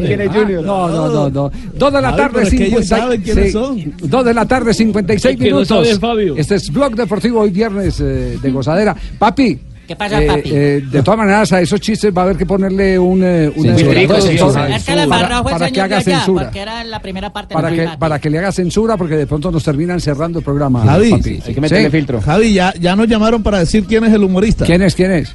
[0.04, 0.64] Quién es Junior.
[0.64, 1.50] No, no, no, no.
[1.74, 3.52] Dos de la tarde, pero es que ellos 50 saben quiénes sí.
[3.52, 3.94] son.
[4.02, 5.88] Dos de la tarde, 56 Es que no minutos.
[6.36, 8.96] Este es Blog Deportivo hoy viernes eh, de gozadera.
[9.18, 9.58] Papi.
[9.86, 10.50] ¿Qué pasa, eh, papi?
[10.52, 13.76] eh, de todas maneras, a esos chistes va a haber que ponerle un, eh, una
[13.76, 16.44] Censura, censura que le para, para que haga allá, censura.
[16.44, 17.96] porque era la primera parte Para que, papi.
[17.98, 20.82] para que le haga censura, porque de pronto nos terminan cerrando el programa.
[20.84, 21.40] Javi, papi.
[21.40, 22.06] Sí.
[22.24, 24.64] Javi, ya, ya nos llamaron para decir quién es el humorista.
[24.64, 24.94] ¿Quién es?
[24.94, 25.34] ¿Quién es?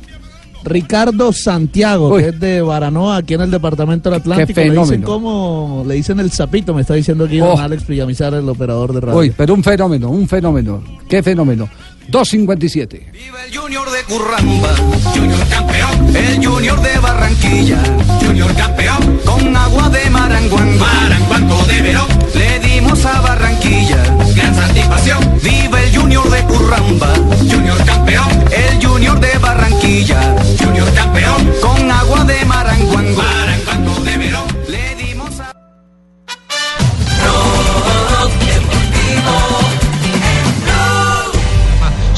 [0.63, 4.59] Ricardo Santiago, que es de Baranoa, aquí en el departamento del Atlántico.
[4.59, 5.07] Le dicen fenómeno.
[5.07, 7.47] como, le dicen el sapito, me está diciendo aquí Oh.
[7.47, 9.17] don Alex Villamizar, el operador de radio.
[9.17, 10.83] Uy, pero un fenómeno, un fenómeno.
[11.09, 11.67] ¿Qué fenómeno?
[12.07, 13.11] 257.
[13.53, 14.75] Junior de Curramba,
[15.13, 17.81] Junior campeón, el Junior de Barranquilla,
[18.21, 24.03] Junior campeón, con agua de Maranguán, Maranguanco de Verón, le dimos a Barranquilla,
[24.35, 27.13] gran satisfacción, vive el Junior de Curramba,
[27.49, 34.20] Junior campeón, el Junior de Barranquilla, Junior campeón, con agua de Maranguán, Maranguanco de Verón,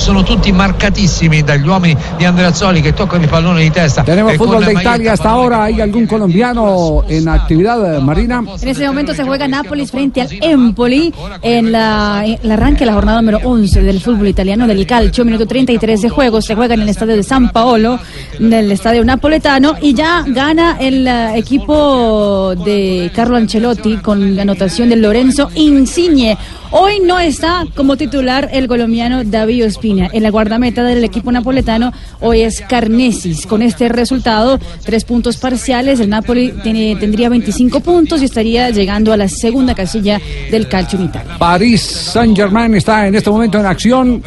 [0.04, 4.04] sono tutti marcatissimi dagli uomini di Andreazzoli che toccano il pallone di testa.
[4.04, 5.64] Tenemos e fútbol de Italia hasta ahora.
[5.64, 8.44] ¿Hay algún colombiano en actividad, Marina?
[8.62, 12.88] En este momento se juega Nápoles frente al Empoli en la, en el arranque de
[12.88, 16.42] la jornada número 11 del fútbol italiano del Calcio, minuto 33 de juego.
[16.42, 17.98] Se juega en el estadio de San Paolo,
[18.38, 24.90] en el estadio napoletano, y ya gana el equipo de Carlo Ancelotti con la anotación
[24.90, 26.38] de Lorenzo Insigne.
[26.76, 30.10] Hoy no está como titular el colombiano David Ospina.
[30.12, 33.46] En la guardameta del equipo napoletano hoy es Carnesis.
[33.46, 39.14] Con este resultado, tres puntos parciales, el Napoli tiene- tendría 25 puntos y estaría llegando
[39.14, 40.20] a la segunda casilla
[40.50, 41.38] del calcio en Italia.
[41.38, 44.24] París Saint-Germain está en este momento en acción.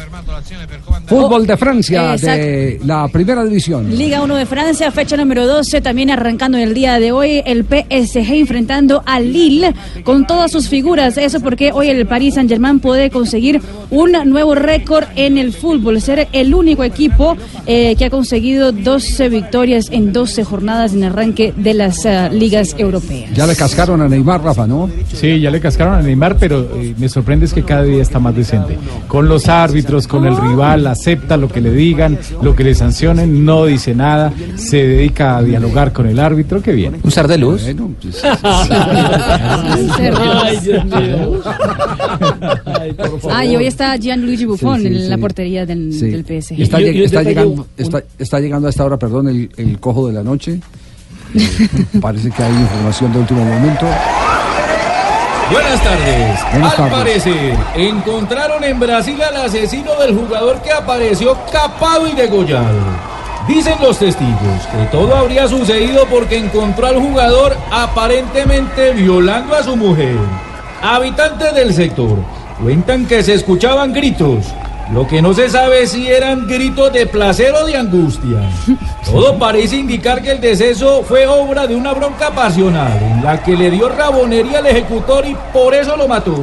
[1.05, 2.45] Fútbol de Francia, exacto.
[2.45, 3.93] de la primera división.
[3.95, 8.33] Liga 1 de Francia, fecha número 12, también arrancando el día de hoy el PSG
[8.35, 9.73] enfrentando al Lille
[10.03, 11.17] con todas sus figuras.
[11.17, 12.05] Eso porque hoy el
[12.37, 17.35] Paris Saint-Germain puede conseguir un nuevo récord en el fútbol, ser el único equipo
[17.65, 22.75] eh, que ha conseguido 12 victorias en 12 jornadas en arranque de las eh, ligas
[22.77, 23.31] europeas.
[23.33, 24.89] Ya le cascaron a Neymar, Rafa, ¿no?
[25.11, 28.19] Sí, ya le cascaron a Neymar, pero eh, me sorprende es que cada día está
[28.19, 28.77] más decente.
[29.07, 33.45] Con los árbitros, con el rival, acepta lo que le digan, lo que le sancionen,
[33.45, 36.97] no dice nada, se dedica a dialogar con el árbitro, qué bien.
[37.01, 37.63] Un ser de luz.
[38.43, 41.41] Ay, Dios mío.
[43.31, 45.21] Ah, y hoy está Gianluigi Buffon Sí, sí, en la sí.
[45.21, 46.09] portería del, Sí.
[46.09, 46.55] del PSG.
[46.59, 48.69] Y está, Y- y- lleg- y un está detalle, llegando, un- está, está llegando a
[48.69, 50.59] esta hora, perdón, el, el cojo de la noche.
[51.35, 51.39] Eh,
[52.01, 53.85] parece que hay información de último momento.
[55.51, 56.39] Buenas tardes.
[56.51, 56.93] Buenas Al tardes.
[56.93, 62.77] parecer, encontraron en Brasil al asesino del jugador que apareció capado y degollado.
[63.47, 69.77] Dicen los testigos que todo habría sucedido porque encontró al jugador aparentemente violando a su
[69.77, 70.17] mujer.
[70.95, 72.17] Habitantes del sector
[72.61, 74.45] cuentan que se escuchaban gritos.
[74.93, 78.39] Lo que no se sabe si eran gritos de placer o de angustia.
[79.05, 83.57] Todo parece indicar que el deceso fue obra de una bronca pasional en la que
[83.57, 86.35] le dio rabonería al ejecutor y por eso lo mató.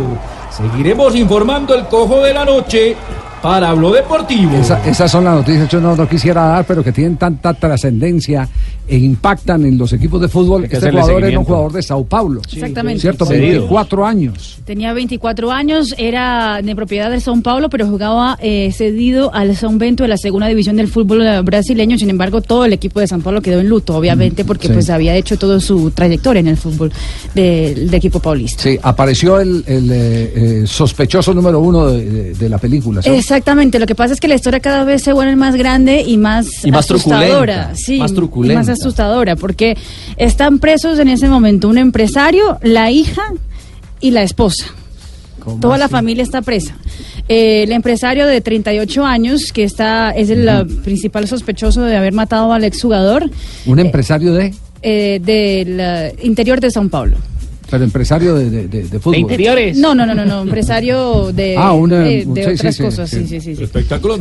[0.50, 2.94] Seguiremos informando el cojo de la noche
[3.40, 4.56] para Hablo Deportivo.
[4.58, 7.54] Esa- esas son las noticias que yo no, no quisiera dar, pero que tienen tanta
[7.54, 8.46] trascendencia
[8.86, 10.64] e impactan en los equipos de fútbol.
[10.64, 12.40] Este jugador era un jugador de Sao Paulo.
[12.52, 13.00] Exactamente.
[13.00, 13.24] ¿Cierto?
[13.26, 13.60] Cedido.
[13.62, 14.58] 24 años.
[14.64, 19.78] Tenía 24 años, era de propiedad del São Paulo, pero jugaba eh, cedido al São
[19.78, 21.98] Bento de la segunda división del fútbol eh, brasileño.
[21.98, 24.72] Sin embargo, todo el equipo de São Paulo quedó en luto, obviamente, porque sí.
[24.74, 26.92] pues había hecho toda su trayectoria en el fútbol
[27.34, 28.62] del del equipo paulista.
[28.62, 33.00] Sí, apareció el, el, eh, eh, sospechoso número uno de, de- de la película.
[33.04, 36.16] Exactamente, lo que pasa es que la historia cada vez se vuelve más grande y
[36.16, 37.70] más, Y más asustadora.
[37.70, 38.60] truculenta, Sí, más y truculenta.
[38.60, 39.76] más asustadora, porque
[40.16, 43.22] están presos en ese momento un empresario, la hija
[44.00, 44.66] y la esposa.
[45.60, 46.74] Toda la familia está presa.
[47.28, 52.12] Eh, el empresario de 38 años, que está es el uh, principal sospechoso de haber
[52.14, 53.30] matado al exjugador
[53.66, 54.54] Un empresario de...
[54.82, 57.16] eh, del uh, interior de São Paulo.
[57.70, 59.26] Pero empresario de, de, de- de fútbol.
[59.76, 63.10] No, no, no, no, no, empresario de, Ah, una- de, de sí, otras sí, cosas,
[63.10, 63.16] sí.
[63.20, 63.56] sí, sí, sí.
[63.56, 63.62] sí.
[63.64, 64.14] Espectáculo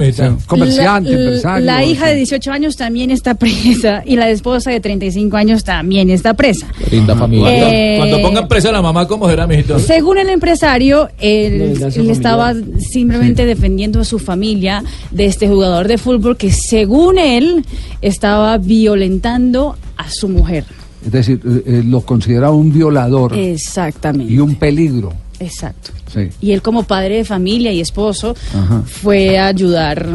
[0.47, 1.65] Comerciante, La- empresario.
[1.65, 6.09] La hija de 18 años también está presa y la esposa de 35 años también
[6.09, 6.67] está presa.
[6.91, 7.45] Linda familia.
[7.49, 9.77] Cuando, Eh, cuando pongan presa a la mamá, ¿cómo será, mijito?
[9.79, 15.97] Según el empresario, él, él estaba simplemente defendiendo a su familia de este jugador de
[15.97, 17.65] fútbol que según él
[18.01, 20.65] estaba violentando a su mujer.
[21.05, 24.31] Es decir, eh, lo consideraba un violador Exactamente.
[24.33, 25.13] y un peligro.
[25.39, 25.91] Exacto.
[26.13, 26.29] Sí.
[26.41, 28.83] Y él como padre de familia y esposo Ajá.
[28.85, 30.07] fue a ayudar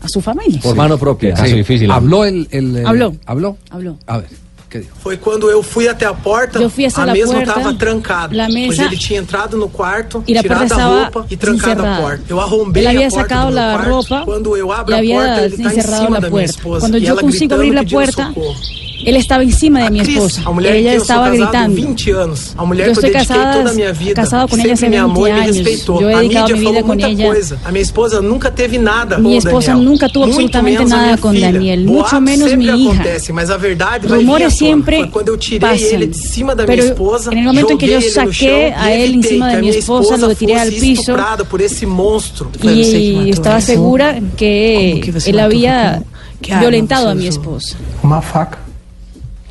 [0.00, 0.60] a su familia.
[0.62, 1.36] Por mano propia.
[1.36, 1.42] Sí.
[1.42, 1.90] Caso difícil.
[1.90, 3.14] Habló el, el, eh, Habló.
[3.26, 3.56] ¿Habló?
[3.70, 3.98] Habló.
[4.06, 4.28] A ver,
[4.70, 4.96] ¿qué dijo?
[4.96, 8.34] Foi quando eu fui até a porta, Eu a a mesa porta, estava trancada.
[8.34, 11.26] la pois mesa- ele tinha entrado no quarto, Y la puerta tirado a estaba roupa
[11.30, 12.22] e trancado a porta.
[12.28, 13.90] Eu arrombei Él había a porta sacado do meu la quarto.
[13.90, 16.20] ropa Quando eu abro y a había porta, ele está em encerrado cima la da
[16.20, 16.50] minha puerta.
[16.58, 16.80] esposa.
[16.80, 18.54] Cuando e yo ela consigo abrir puerta, socorro.
[19.04, 20.42] Él estaba encima de mi Cris, esposa.
[20.44, 21.74] a mulher Ella estaba gritando.
[21.76, 22.54] 20 anos.
[22.56, 24.14] A mulher Yo estoy casada- toda a minha vida.
[24.14, 25.84] casado con ella hace sempre me amou e me 20 años.
[26.00, 27.26] Yo he a dedicado mi vida con ella.
[27.26, 27.56] coisa.
[27.64, 29.88] A minha esposa nunca teve nada Mi esposa Daniel.
[29.88, 31.40] nunca tuvo Muito absolutamente a nada con.
[31.40, 33.02] Daniel, mucho Boatos menos mi hija.
[33.02, 34.98] a Rumores siempre
[35.60, 35.76] pasan.
[36.66, 39.68] Pero esposa, en el momento en que yo saqué a él encima de a mi
[39.70, 41.16] esposa, lo tiré al piso
[41.48, 42.50] por esse monstro.
[42.62, 46.02] y estaba segura que él había
[46.60, 47.76] violentado a mi esposa.
[48.02, 48.58] Uma faca.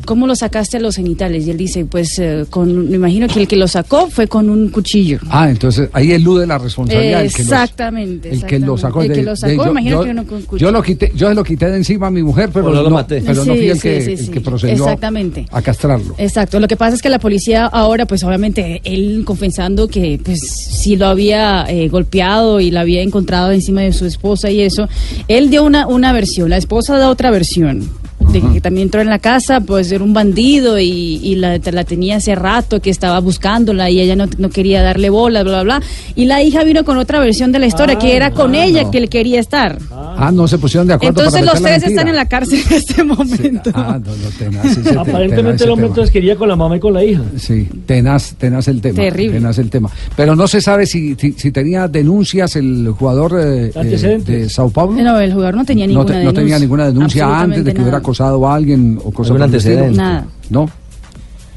[0.06, 1.46] ¿Cómo lo sacaste a los genitales?
[1.48, 4.50] Y él dice, pues eh, con, me imagino que el que lo sacó fue con
[4.50, 5.20] un cuchillo.
[5.30, 7.22] Ah, entonces ahí elude la responsabilidad.
[7.24, 8.30] el que los- Exactamente.
[8.32, 9.02] El que lo sacó.
[9.02, 10.68] El de- que lo de- sacó, yo, imagino yo- que uno con cuchillo.
[10.68, 12.90] yo lo quité, yo se lo quité de encima a mi mujer, pero no lo
[12.90, 13.22] maté.
[13.22, 14.28] pero no fui el sí, que, sí, el sí.
[14.32, 15.46] que procedió Exactamente.
[15.52, 16.16] a castrarlo.
[16.18, 16.60] Exacto.
[16.60, 20.96] Lo que pasa es que la policía ahora, pues obviamente, él confesando que pues sí
[20.96, 24.88] lo había eh, golpeado y la había encontrado encima de su esposa y eso,
[25.28, 27.90] él dio una, una versión, la esposa da otra versión.
[28.32, 31.84] De que también entró en la casa, pues era un bandido y, y la, la
[31.84, 35.80] tenía hace rato que estaba buscándola y ella no, no quería darle bola, bla, bla,
[35.80, 35.88] bla.
[36.16, 38.98] Y la hija vino con otra versión de la historia, que era con ella que
[39.00, 39.78] él quería estar.
[39.92, 42.78] Ah, no se pusieron de acuerdo Entonces para los tres están en la cárcel en
[42.78, 43.72] este momento.
[43.74, 46.94] Ah, no, no, tenaz tenaz Aparentemente el hombre entonces quería con la mamá y con
[46.94, 47.22] la hija.
[47.38, 48.96] Sí, tenaz, tenaz el tema.
[48.96, 49.40] Terrible.
[49.40, 49.90] Tenaz el tema.
[50.16, 54.70] Pero no se sabe si, si, si tenía denuncias el jugador eh, eh, de Sao
[54.70, 55.02] Paulo.
[55.02, 56.42] No, el jugador no tenía no, ninguna no denuncia.
[56.42, 58.04] tenía ninguna denuncia antes de que hubiera nada.
[58.22, 59.74] Acosado a alguien o cosas ¿Algún por el estilo.
[59.86, 59.98] antecedente?
[59.98, 60.28] Nada.
[60.50, 60.70] No.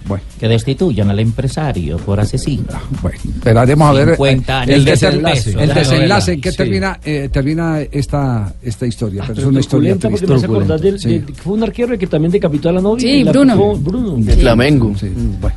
[0.07, 2.65] Bueno, Que destituyan al empresario por asesino.
[3.01, 6.51] bueno, esperaremos a ver 50 años el de desenlace, peso, el la desenlace en que
[6.51, 6.57] Sí.
[6.59, 10.27] termina eh, termina esta esta historia, pero es una historia triste.
[10.27, 11.09] del, Sí.
[11.09, 13.01] del- fue un arquero que también decapitó a la novia.
[13.01, 13.55] Sí, y la Bruno.
[13.55, 14.17] picó Bruno.
[14.19, 14.93] De Flamengo.
[14.95, 15.11] Sí,
[15.41, 15.57] bueno.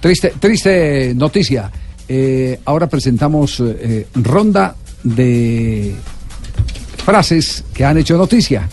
[0.00, 1.70] Triste, triste noticia.
[2.06, 5.94] Eh, ahora presentamos eh, ronda de
[7.04, 8.68] frases que han hecho noticia.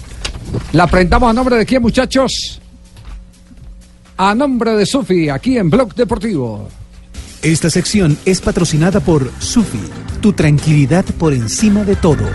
[0.71, 2.61] La presentamos a nombre de quién, muchachos?
[4.17, 6.67] A nombre de Sufi, aquí en Blog Deportivo.
[7.41, 9.81] Esta sección es patrocinada por Sufi,
[10.21, 12.25] tu tranquilidad por encima de todo.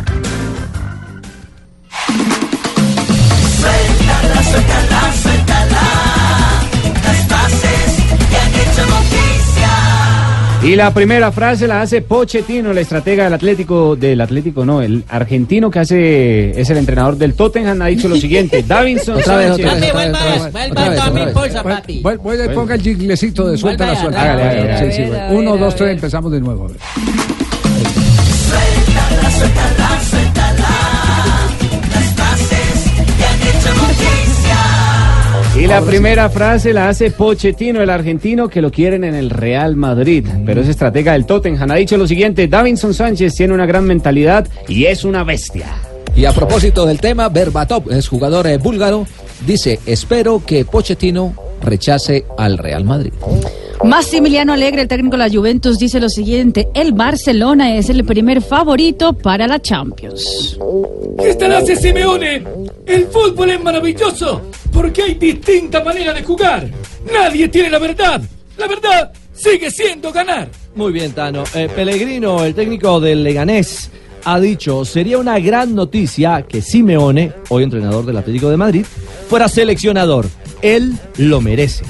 [10.68, 15.02] Y la primera frase la hace Pochettino, el estratega del Atlético, del Atlético no, el
[15.08, 19.48] argentino que hace, es el entrenador del Tottenham, ha dicho lo siguiente, Davinson Otra vez,
[19.48, 19.66] Sánchez.
[19.66, 20.24] otra vez, otra
[21.10, 24.20] vez, otra vez, vuelva, y ponga el jinglecito de suelta la suelta.
[24.20, 24.92] hágale, hágale, hágale.
[24.92, 25.24] Sí, sí, A ver, bueno.
[25.24, 26.66] a ver, Uno, dos, tres, empezamos de nuevo.
[26.66, 26.76] a ver.
[28.48, 30.00] Suéltala,
[35.58, 39.74] Y la primera frase la hace Pochettino, el argentino que lo quieren en el Real
[39.74, 41.72] Madrid, pero es estratega del Tottenham.
[41.72, 45.66] Ha dicho lo siguiente, Davinson Sánchez tiene una gran mentalidad y es una bestia.
[46.14, 49.04] Y a propósito del tema, Berbatov, es jugador eh, búlgaro,
[49.46, 53.12] dice, espero que Pochettino rechace al Real Madrid.
[53.84, 58.42] Massimiliano Alegre, el técnico de la Juventus, dice lo siguiente: el Barcelona es el primer
[58.42, 60.58] favorito para la Champions.
[61.20, 62.42] ¿Qué tal hace Simeone?
[62.86, 64.42] El fútbol es maravilloso
[64.72, 66.68] porque hay distintas maneras de jugar.
[67.12, 68.20] Nadie tiene la verdad.
[68.56, 70.48] La verdad sigue siendo ganar.
[70.74, 71.44] Muy bien, Tano.
[71.54, 73.90] Eh, Pellegrino, el técnico del Leganés,
[74.24, 78.84] ha dicho, sería una gran noticia que Simeone, hoy entrenador del Atlético de Madrid,
[79.28, 80.26] fuera seleccionador.
[80.62, 81.84] Él lo merece.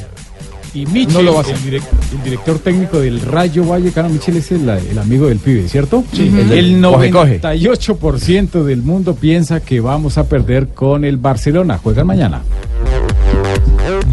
[0.75, 1.57] Y Michel, No lo va a hacer.
[1.57, 5.67] el, direc- el director técnico del Rayo Vallecano, Michel es el, el amigo del pibe,
[5.69, 6.05] ¿cierto?
[6.13, 7.41] Sí, el, el del coge, coge.
[7.41, 11.79] 98% del mundo piensa que vamos a perder con el Barcelona.
[11.79, 12.43] Juegan mañana.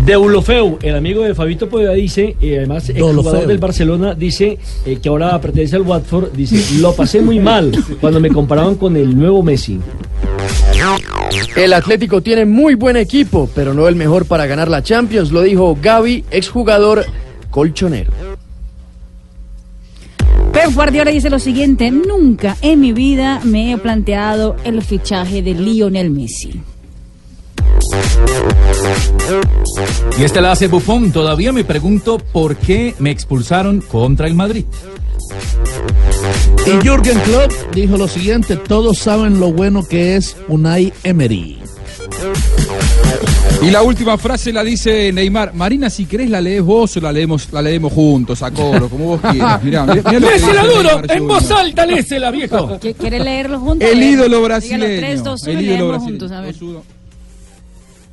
[0.06, 3.24] Deulofeu, el amigo de Fabito Poveda, dice, y además el Deulofeu.
[3.24, 7.72] jugador del Barcelona, dice eh, que ahora pertenece al Watford, dice, lo pasé muy mal
[8.02, 9.80] cuando me comparaban con el nuevo Messi.
[11.56, 15.42] El Atlético tiene muy buen equipo, pero no el mejor para ganar la Champions, lo
[15.42, 17.06] dijo Gaby, exjugador
[17.50, 18.12] colchonero.
[20.52, 25.54] Pep Guardiola dice lo siguiente, nunca en mi vida me he planteado el fichaje de
[25.54, 26.62] Lionel Messi.
[30.18, 31.12] Y esta la hace Buffon.
[31.12, 34.66] Todavía me pregunto por qué me expulsaron contra el Madrid.
[36.66, 41.60] Y Jürgen Klopp dijo lo siguiente, todos saben lo bueno que es Unai Emery.
[43.62, 45.54] Y la última frase la dice Neymar.
[45.54, 49.06] Marina, si querés la lees vos o la leemos, la leemos juntos, a coro, como
[49.06, 49.64] vos quieras.
[49.64, 50.82] Mirá, mirá, mirá lo que ¡Lésela duro!
[51.02, 52.70] Neymar ¡En voz alta, lésela, viejo!
[52.82, 53.88] ¿Qui- ¿Quiere leerlo juntos?
[53.90, 55.00] El ídolo dígalo, brasileño.
[55.00, 56.20] tres, dos, uno, el y ídolo brasileño.
[56.20, 56.56] juntos, a ver.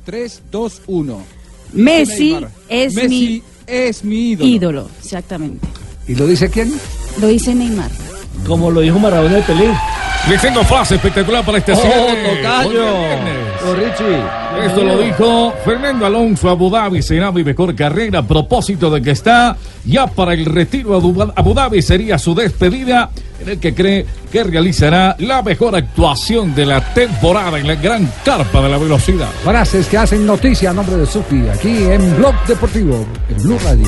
[0.05, 1.21] 3, 2, 1.
[1.73, 2.37] Messi
[2.69, 4.49] es Messi mi es mi ídolo.
[4.49, 5.65] ídolo, exactamente.
[6.07, 6.73] ¿Y lo dice quién?
[7.21, 7.89] Lo dice Neymar.
[8.47, 9.69] Como lo dijo Maradona de Pelé.
[10.29, 12.37] Les tengo frase espectacular para este ¡Oh, cierre.
[12.37, 12.87] tocayo!
[12.87, 13.37] Es viernes.
[13.67, 14.65] ¡Oh, Richie!
[14.67, 19.11] Esto lo dijo Fernando Alonso Abu Dhabi será mi mejor carrera a propósito de que
[19.11, 23.09] está ya para el retiro a Abu- Abu Dhabi sería su despedida
[23.41, 28.09] en el que cree que realizará la mejor actuación de la temporada en la gran
[28.23, 29.29] carpa de la velocidad.
[29.43, 33.87] Frases que hacen noticia a nombre de Sufi, aquí en Blog Deportivo, en Blue Radio.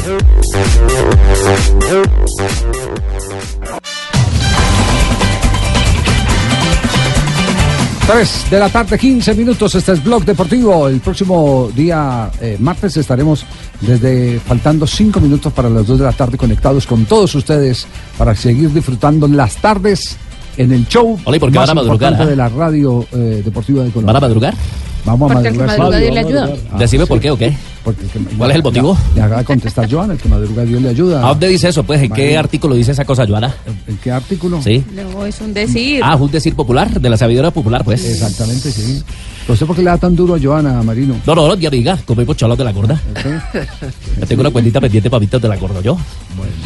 [8.07, 9.73] 3 de la tarde, 15 minutos.
[9.73, 10.87] Este es Blog Deportivo.
[10.87, 13.43] El próximo día, eh, martes, estaremos
[13.81, 18.35] desde faltando 5 minutos para las 2 de la tarde conectados con todos ustedes para
[18.35, 20.17] seguir disfrutando las tardes
[20.55, 22.27] en el show Hola, ¿y por qué más van a madrugar, importante ah?
[22.27, 24.13] de la radio eh, deportiva de Colombia.
[24.13, 24.53] ¿Van a madrugar?
[25.03, 25.79] Vamos a Porque madrugar.
[25.79, 26.49] madruga, ayuda.
[26.71, 27.09] Ah, Decime sí.
[27.09, 27.57] por qué o qué.
[27.85, 28.97] Porque el que- ¿Cuál es el motivo?
[29.15, 31.23] Le acaba de contestar Joana, el que madruga Dios le ayuda.
[31.23, 31.83] ¿A dónde dice eso?
[31.83, 33.55] Pues, ¿en qué artículo dice esa cosa, Joana?
[33.87, 34.59] ¿En qué artículo?
[34.61, 34.83] Sí.
[34.93, 36.01] No, es un decir.
[36.03, 38.03] Ah, un decir popular, de la sabiduría popular, pues.
[38.03, 39.03] Exactamente, sí.
[39.45, 41.15] ¿Pero usted por qué le da tan duro a Joana, Marino?
[41.25, 42.99] No, no, no, ya diga, como hemos chalado de la gorda.
[44.19, 45.95] Yo tengo una cuentita pendiente pavitas de la gorda yo.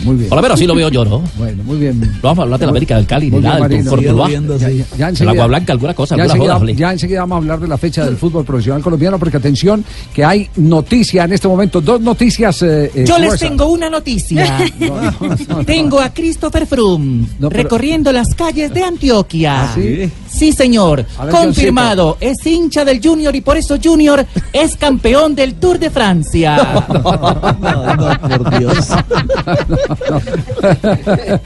[0.06, 0.30] Muy bien.
[0.30, 1.22] Por lo menos así lo veo yo, ¿no?
[1.38, 2.00] Bueno, muy bien.
[2.00, 4.86] No vamos a hablar de la América del Cali, ni nada, del Ya, ya, ya,
[4.98, 7.60] ya El enseguida- agua blanca, alguna cosa, ya alguna enseguida, ya enseguida vamos a hablar
[7.60, 11.82] de la fecha del fútbol profesional colombiano, porque atención, que hay noticia en este momento,
[11.82, 12.62] dos noticias.
[12.64, 14.58] eh, eh, Yo les tengo una noticia.
[15.66, 19.64] Tengo a Christopher Froome No, pero- recorriendo las calles de Antioquia.
[19.64, 20.10] ¿Ah, sí?
[20.30, 21.06] Sí, señor.
[21.18, 22.18] A ver, Confirmado.
[22.20, 22.38] Es
[22.70, 26.86] hincha del Junior y por eso Junior es campeón del Tour de Francia.
[27.01, 28.89] por Dios.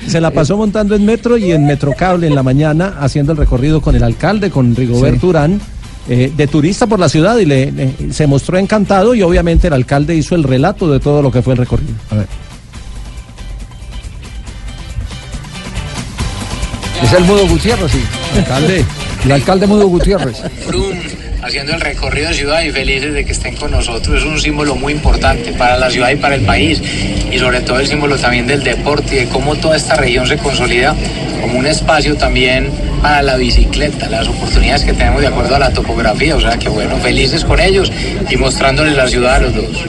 [0.07, 3.80] Se la pasó montando en metro y en Metrocable en la mañana, haciendo el recorrido
[3.82, 5.26] con el alcalde, con Rigoberto Sí.
[5.28, 5.61] Urán,
[6.09, 9.74] eh, de turista por la ciudad y le, le- se mostró encantado y obviamente el
[9.74, 11.93] alcalde hizo el relato de todo lo que fue el recorrido.
[12.11, 12.28] A ver.
[17.14, 18.03] Es el Mudo Gutiérrez, sí.
[18.36, 18.86] Alcalde.
[19.24, 20.41] El alcalde Mudo Gutiérrez.
[20.66, 20.97] Frum
[21.43, 24.18] haciendo el recorrido de ciudad y felices de que estén con nosotros.
[24.18, 26.82] Es un símbolo muy importante para la ciudad y para el país
[27.32, 30.38] y sobre todo el símbolo también del deporte y de cómo toda esta región se
[30.38, 30.95] consolida
[31.39, 32.72] como un espacio también
[33.03, 36.36] para la bicicleta, las oportunidades que tenemos de acuerdo a la topografía.
[36.36, 37.91] O sea que bueno, felices con ellos
[38.28, 39.86] y mostrándoles la ciudad a los dos.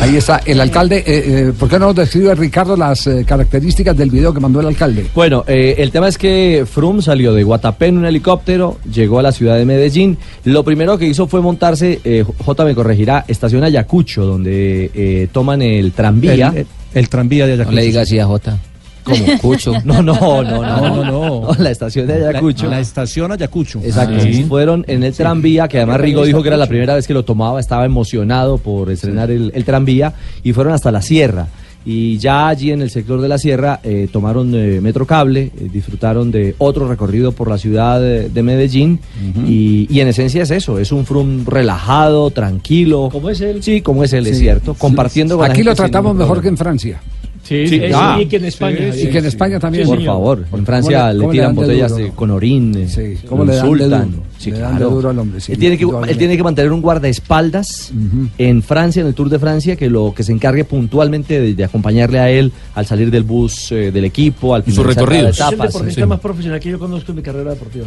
[0.00, 0.98] Ahí está, el alcalde.
[0.98, 4.60] eh, eh, ¿Por qué no nos describe, Ricardo, las eh, características del video que mandó
[4.60, 5.06] el alcalde?
[5.14, 9.22] Bueno, eh, el tema es que Frum salió de Guatapé en un helicóptero, llegó a
[9.22, 10.16] la ciudad de Medellín.
[10.44, 15.62] Lo primero que hizo fue montarse, eh, J me corregirá, estación Ayacucho, donde eh, toman
[15.62, 16.48] el tranvía.
[16.48, 17.70] El- el- el tranvía de Ayacucho.
[17.74, 18.58] No le diga así a Jota.
[19.04, 19.72] Como Cucho.
[19.84, 21.54] No, no, no, no, No, no, no.
[21.58, 22.64] La estación de Ayacucho.
[22.64, 23.80] La, la estación Ayacucho.
[23.84, 24.44] Exacto, Ah, sí.
[24.44, 27.24] fueron en el tranvía, que además Rigo dijo que era la primera vez que lo
[27.24, 31.46] tomaba, estaba emocionado por estrenar el, el tranvía, y fueron hasta la sierra.
[31.82, 36.30] Y ya allí en el sector de la sierra eh, tomaron eh, Metrocable, eh, disfrutaron
[36.30, 39.00] de otro recorrido por la ciudad de, de Medellín,
[39.46, 43.08] y, y en esencia es eso, es un frum relajado, tranquilo.
[43.10, 43.62] ¿Cómo es él?
[43.62, 46.58] Sí, como es él, es cierto, compartiendo con Aquí lo gente tratamos mejor que en
[46.58, 47.00] Francia.
[47.42, 48.92] Sí, Sí, sí, ah, y que en España.
[48.92, 49.86] sí, y que en España también.
[49.88, 52.14] Por favor, en ¿Cómo Francia le- le, le tiran de botellas duro, de- no?
[52.16, 52.86] con orín,
[53.28, 54.10] ¿cómo le dan de insultan.
[54.12, 54.22] duro?
[54.38, 54.90] Sí, Le dan de claro.
[54.94, 57.92] duro al hombre, sí, él, tiene que, él tiene que mantener un guardaespaldas
[58.38, 61.64] en Francia, en el Tour de Francia, que lo que se encargue puntualmente de, de
[61.64, 65.36] acompañarle a él al salir del bus eh, del equipo, al sus finalizar cada recorridos.
[65.36, 65.66] Es el etapa.
[65.66, 66.06] deportista Sí.
[66.06, 67.84] más profesional que yo conozco en mi carrera deportiva.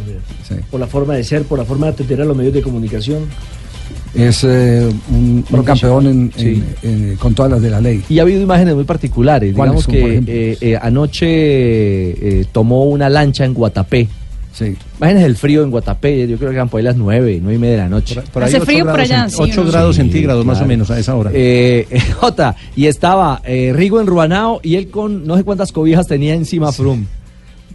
[0.70, 3.20] Por la forma de ser, por la forma de atender a los medios de comunicación.
[4.14, 8.02] Es eh, un, un campeón en- en- en- con todas las de la ley.
[8.08, 9.54] Y ha habido imágenes muy particulares.
[9.54, 11.26] ¿Cuáles Digamos que eh, eh, anoche
[12.40, 14.08] eh, tomó una lancha en Guatapé.
[14.52, 14.76] Sí.
[14.98, 17.58] Imagínense el frío en Guatapé, yo creo que eran por ahí las nueve, nueve y
[17.58, 18.20] media de la noche.
[18.32, 19.70] Por Hace frío por allá, cent- sí, ocho ¿no?
[19.72, 21.32] grados centígrados, más o menos, a esa hora.
[21.34, 21.88] Eh,
[22.20, 26.34] Jota, y estaba eh, Rigo en Ruanao y él con no sé cuántas cobijas tenía
[26.34, 27.04] encima Frum.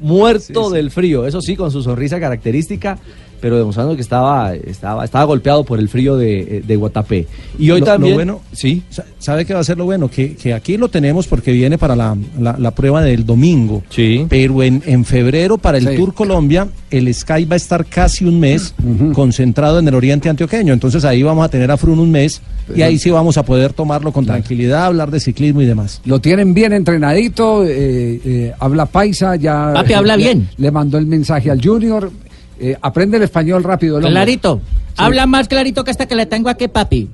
[0.01, 2.97] Muerto del frío, eso sí, con su sonrisa característica.
[3.41, 7.27] Pero demostrando que estaba, estaba, estaba golpeado por el frío de, de Guatapé.
[7.57, 8.11] Y hoy Lo- también...
[8.11, 8.83] Lo bueno, sí.
[8.89, 10.09] sa- ¿Sabe qué va a ser lo bueno?
[10.09, 13.83] Que, que aquí lo tenemos porque viene para la, la- la prueba del domingo.
[13.89, 14.25] Sí.
[14.29, 15.95] Pero en, en febrero, para el Sí.
[15.95, 18.73] Tour Colombia, el Sky va a estar casi un mes
[19.13, 20.73] concentrado en el oriente antioqueño.
[20.73, 22.41] Entonces ahí vamos a tener a Frun un mes
[22.75, 26.01] y ahí sí vamos a poder tomarlo con tranquilidad, hablar de ciclismo y demás.
[26.05, 29.71] Lo tienen bien entrenadito, eh, eh, habla paisa, ya...
[29.73, 30.47] Papi, habla bien.
[30.57, 32.11] Le mandó el mensaje al Junior.
[32.60, 33.99] Eh, aprende el español rápido.
[33.99, 34.05] el.
[34.05, 34.62] Clarito.
[34.97, 37.10] Habla más clarito que esta que le tengo aquí, papi.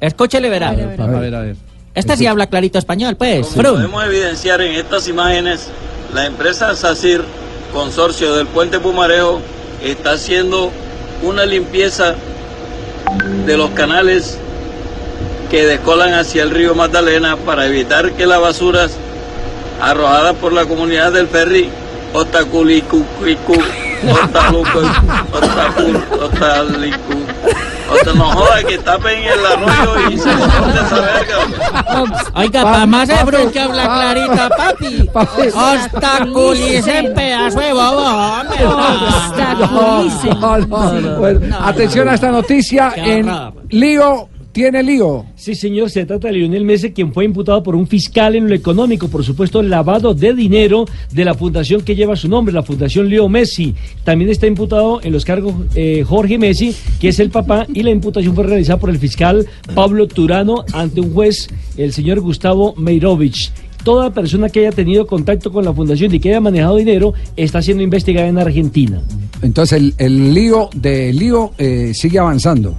[0.00, 0.70] Escúchele, verá.
[0.70, 1.56] A ver, a ver.
[1.94, 3.48] Esta sí habla clarito español, pues.
[3.48, 5.68] Como podemos evidenciar en estas imágenes,
[6.14, 7.24] la empresa SACIR,
[7.72, 9.40] consorcio del puente Pumarejo,
[9.82, 10.70] está haciendo
[11.22, 12.14] una limpieza
[13.46, 14.38] de los canales
[15.50, 18.92] que descolan hacia el río Magdalena para evitar que las basuras
[19.80, 21.68] arrojadas por la comunidad del ferry
[22.14, 23.54] Otaculicuicu,
[24.24, 24.78] Otalucu,
[25.32, 27.18] Otacul, Otalicu,
[27.90, 31.36] Ota- no joda que tapen el arroyo y se esa verga.
[32.34, 35.08] Oiga, para más de Frum que habla clarito, papi.
[35.54, 38.06] Obstaculicen, pedazo de bobo,
[41.64, 42.92] atención a esta noticia.
[42.96, 43.30] En
[43.70, 44.28] lío,
[44.58, 45.24] tiene lío.
[45.36, 48.56] Sí, señor, se trata de Lionel Messi, quien fue imputado por un fiscal en lo
[48.56, 53.08] económico, por supuesto, lavado de dinero de la fundación que lleva su nombre, la Fundación
[53.08, 53.76] Leo Messi.
[54.02, 57.90] También está imputado en los cargos eh, Jorge Messi, que es el papá, y la
[57.90, 59.46] imputación fue realizada por el fiscal
[59.76, 63.52] Pablo Turano ante un juez, el señor Gustavo Meirovich.
[63.84, 67.62] Toda persona que haya tenido contacto con la fundación y que haya manejado dinero está
[67.62, 69.00] siendo investigada en Argentina.
[69.40, 72.76] Entonces el, el lío de lío eh, sigue avanzando.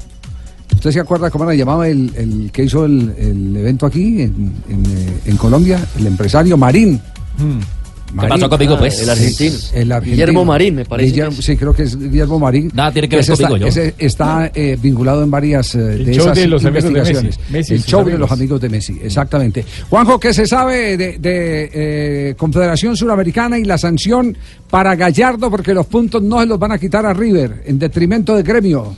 [0.80, 4.54] ¿Usted se acuerda cómo le llamaba el, el que hizo el, el evento aquí en,
[4.70, 5.78] en, eh, en Colombia?
[5.98, 7.02] El empresario Marín.
[7.38, 8.96] ¿Qué pasó conmigo, pues?
[8.98, 9.56] sí, El argentino.
[9.74, 10.16] el argentino.
[10.16, 12.72] Guillermo Marín, me parece Guillermo- sí, creo que es Guillermo Marín.
[12.74, 13.88] Nada tiene que ver ese conmigo, está, yo.
[13.88, 17.38] ese está eh, vinculado en varias eh, de show esas de los amigos de investigaciones.
[17.40, 17.52] Messi.
[17.54, 18.20] Messi el show de amigos.
[18.22, 19.66] los amigos de Messi, exactamente.
[19.90, 24.36] Juanjo, ¿qué se sabe de, de, eh, Confederación Suramericana y la sanción
[24.70, 25.52] para Gallardo?
[25.52, 28.96] Porque los puntos no se los van a quitar a River, en detrimento de gremio.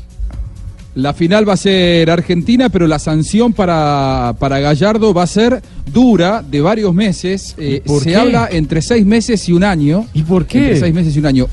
[0.94, 5.62] La final va a ser Argentina, pero la sanción para, para Gallardo va a ser
[5.92, 7.56] dura, de varios meses.
[7.58, 8.16] Eh, ¿Por se qué?
[8.18, 10.06] habla entre seis meses y un año.
[10.14, 10.60] ¿Y por qué?
[10.60, 11.48] Entre seis meses y un año.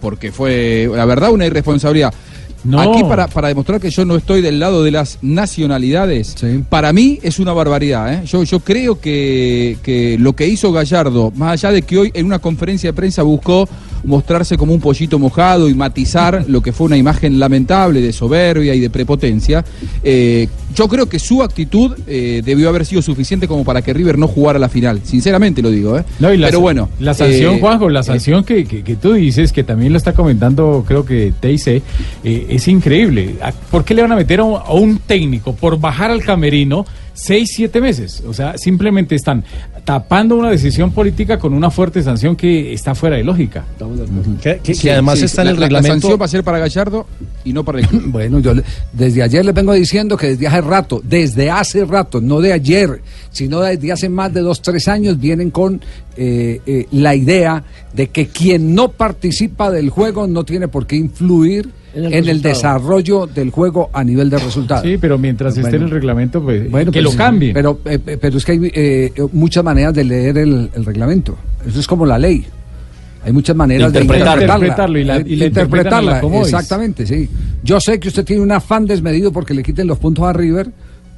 [0.00, 2.14] Porque fue, la verdad, una irresponsabilidad.
[2.64, 2.80] No.
[2.80, 6.36] Aquí para, para demostrar que yo no estoy del lado de las nacionalidades,
[6.68, 8.14] para mí es una barbaridad.
[8.14, 8.20] ¿eh?
[8.24, 12.26] Yo, yo creo que, que lo que hizo Gallardo, más allá de que hoy en
[12.26, 13.68] una conferencia de prensa buscó
[14.04, 18.74] mostrarse como un pollito mojado y matizar lo que fue una imagen lamentable de soberbia
[18.74, 19.64] y de prepotencia,
[20.02, 24.18] eh, yo creo que su actitud eh, debió haber sido suficiente como para que River
[24.18, 25.00] no jugara la final.
[25.04, 25.98] Sinceramente lo digo.
[25.98, 26.04] ¿eh?
[26.18, 26.88] No, y la, Pero bueno.
[26.98, 30.12] La sanción, eh, Juanjo, la sanción que, que- que tú dices, que también lo está
[30.14, 31.82] comentando, creo que TIC,
[32.24, 33.36] es increíble.
[33.42, 36.22] ¿A- ¿Por qué le van a meter a un, a un técnico por bajar al
[36.22, 36.84] camerino
[37.14, 38.22] seis, siete meses?
[38.26, 39.44] O sea, simplemente están
[39.84, 43.64] tapando una decisión política con una fuerte sanción que está fuera de lógica.
[44.40, 45.92] Que, que- Sí, que además sí, está en la- el la- La reglamento.
[46.08, 47.06] sanción va a ser para Gallardo
[47.44, 48.02] y no para el club.
[48.12, 52.20] Bueno, yo le- desde ayer les vengo diciendo que desde hace rato, desde hace rato,
[52.20, 53.00] no de ayer,
[53.30, 55.80] sino desde hace más de dos, tres años, vienen con
[56.16, 60.96] eh, eh, la idea de que quien no participa del juego no tiene por qué
[60.96, 62.54] influir En en el resultado.
[62.54, 64.82] desarrollo del juego a nivel de resultados.
[64.82, 65.84] Sí, pero mientras esté en Bueno.
[65.86, 67.52] el reglamento, pues, Bueno, que pues, lo cambien.
[67.52, 71.36] Pero, eh, eh, pero es que hay eh, muchas maneras de leer el, el reglamento.
[71.66, 72.46] Eso es como la ley.
[73.24, 74.42] Hay muchas maneras de interpretarlo.
[74.42, 74.66] interpretarla.
[74.66, 76.48] Interpretarlo y la- y la Eh, interpretan a la como es.
[76.48, 77.28] exactamente, sí.
[77.62, 80.68] Yo sé que usted tiene un afán desmedido porque le quiten los puntos a River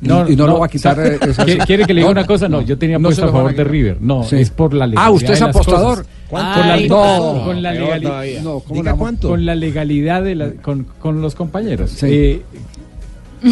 [0.00, 0.96] No, y no, no, lo va a quitar.
[0.96, 1.14] ¿sabe?
[1.14, 2.48] eh, esas- ¿Quiere- quiere que le diga No, una cosa?
[2.48, 3.64] No, yo tenía no puesto a favor de.
[3.64, 3.96] River.
[4.00, 4.36] No, Sí.
[4.36, 5.12] es por la Ah, legalidad.
[5.12, 6.06] ¿usted es de las apostador?
[6.28, 6.58] ¿Cuánto?
[6.60, 7.42] Con la, Ay, no.
[7.44, 8.10] con la Peor legalidad.
[8.10, 8.42] todavía.
[8.42, 9.28] No, ¿cómo Diga la- cuánto.
[9.28, 11.90] Con la legalidad de la, con, con los compañeros.
[11.90, 12.06] Sí.
[12.10, 12.42] Eh,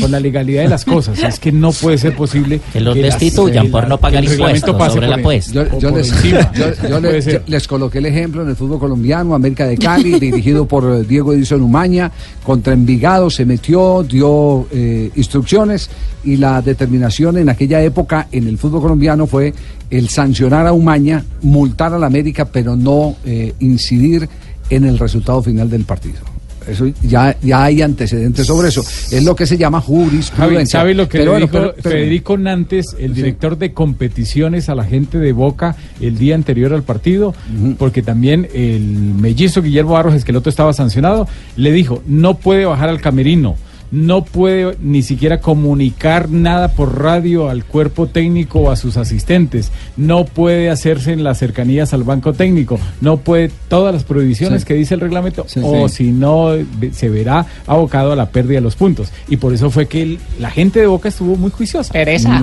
[0.00, 1.18] con la legalidad de las cosas.
[1.22, 4.94] Es que no puede ser posible Que los destituyan por la- no pagar impuestos pase
[4.94, 5.52] sobre la apuesta.
[5.52, 6.52] Yo, o yo por les, encima.
[6.54, 7.42] yo- yo No les- puede ser.
[7.46, 11.32] les coloqué el ejemplo en el fútbol colombiano, América de Cali, dirigido por eh, Diego
[11.32, 12.10] Edison Umaña,
[12.42, 15.90] contra Envigado, se metió, dio eh, instrucciones
[16.24, 19.52] y la determinación en aquella época en el fútbol colombiano fue
[19.90, 24.28] el sancionar a Umaña, multar a la América, pero no eh, incidir
[24.70, 26.20] en el resultado final del partido.
[26.68, 28.80] Eso ya, ya hay antecedentes sobre eso.
[29.10, 30.80] Es lo que se llama jurisprudencia.
[30.80, 34.74] ¿sabe lo que Pero le dijo pero- pero- Federico Nantes, el director de competiciones a
[34.74, 37.34] la gente de Boca el día anterior al partido?
[37.78, 41.28] Porque también el mellizo Guillermo Barros Esqueloto estaba sancionado.
[41.56, 43.56] Le dijo, no puede bajar al camerino.
[43.92, 49.70] No puede ni siquiera comunicar nada por radio al cuerpo técnico o a sus asistentes,
[49.96, 54.66] no puede hacerse en las cercanías al banco técnico, no puede todas las prohibiciones Sí.
[54.66, 55.96] que dice el reglamento, Sí, o sí.
[56.06, 56.50] si no
[56.92, 59.12] se verá abocado a la pérdida de los puntos.
[59.28, 61.92] Y por eso fue que el- la gente de Boca estuvo muy juiciosa.
[61.92, 62.40] Pereza,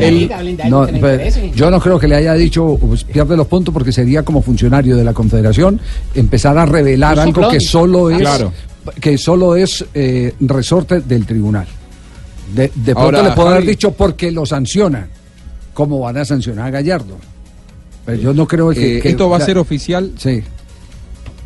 [0.00, 0.30] El-
[1.54, 4.96] yo no creo que le haya dicho pues, pierde los puntos porque sería como funcionario
[4.96, 5.80] de la Confederación
[6.14, 8.52] empezar a revelar algo que solo es Claro.
[9.00, 11.66] Que solo es eh, resorte del tribunal.
[12.54, 15.08] De, de pronto Ahora, le puedo haber dicho porque lo sancionan.
[15.74, 17.16] ¿Cómo van a sancionar a Gallardo?
[18.06, 20.12] Pero yo no creo que, Eh, que- esto va a ser oficial.
[20.16, 20.42] Sí.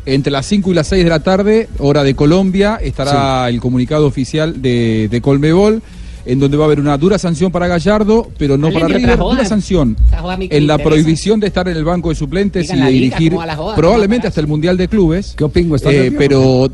[0.05, 4.05] Entre las 5 y las 6 de la tarde, hora de Colombia, estará el comunicado
[4.05, 5.81] oficial de, de Colmebol,
[6.25, 9.45] en donde va a haber una dura sanción para Gallardo, pero no para River, dura
[9.45, 9.95] sanción
[10.39, 13.35] en la prohibición de estar en el banco de suplentes Digan y de dirigir
[13.75, 15.33] probablemente hasta el Mundial de Clubes.
[15.37, 15.75] ¿Qué opingo?
[15.75, 16.69] ¿Está Eh, pero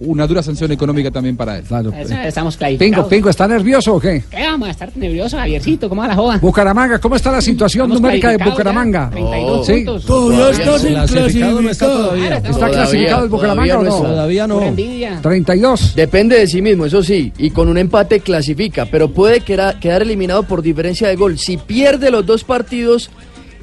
[0.00, 1.64] una dura sanción económica también para él.
[1.64, 3.08] Eso estamos Pingo, clarificados.
[3.08, 4.24] Pingo, ¿está nervioso o qué?
[4.30, 5.88] ¿Qué vamos a estar nerviosos, Javiercito?
[5.88, 6.38] ¿Cómo va la joda?
[6.38, 9.04] Bucaramanga, ¿cómo está la situación Estamos numérica de Bucaramanga?
[9.04, 9.72] ya, 32 Sí.
[9.84, 10.04] puntos.
[10.06, 12.04] Todavía estás en Clasificado no está clasificado.
[12.10, 12.36] todavía.
[12.38, 13.90] ¿Está clasificado el Bucaramanga o no?
[14.00, 14.54] Todavía no.
[14.54, 15.18] Pura envidia.
[15.22, 15.94] 32.
[15.94, 20.44] Depende de sí mismo, eso sí, y con un empate clasifica, pero puede quedar eliminado
[20.44, 21.38] por diferencia de gol.
[21.38, 23.10] Si pierde los dos partidos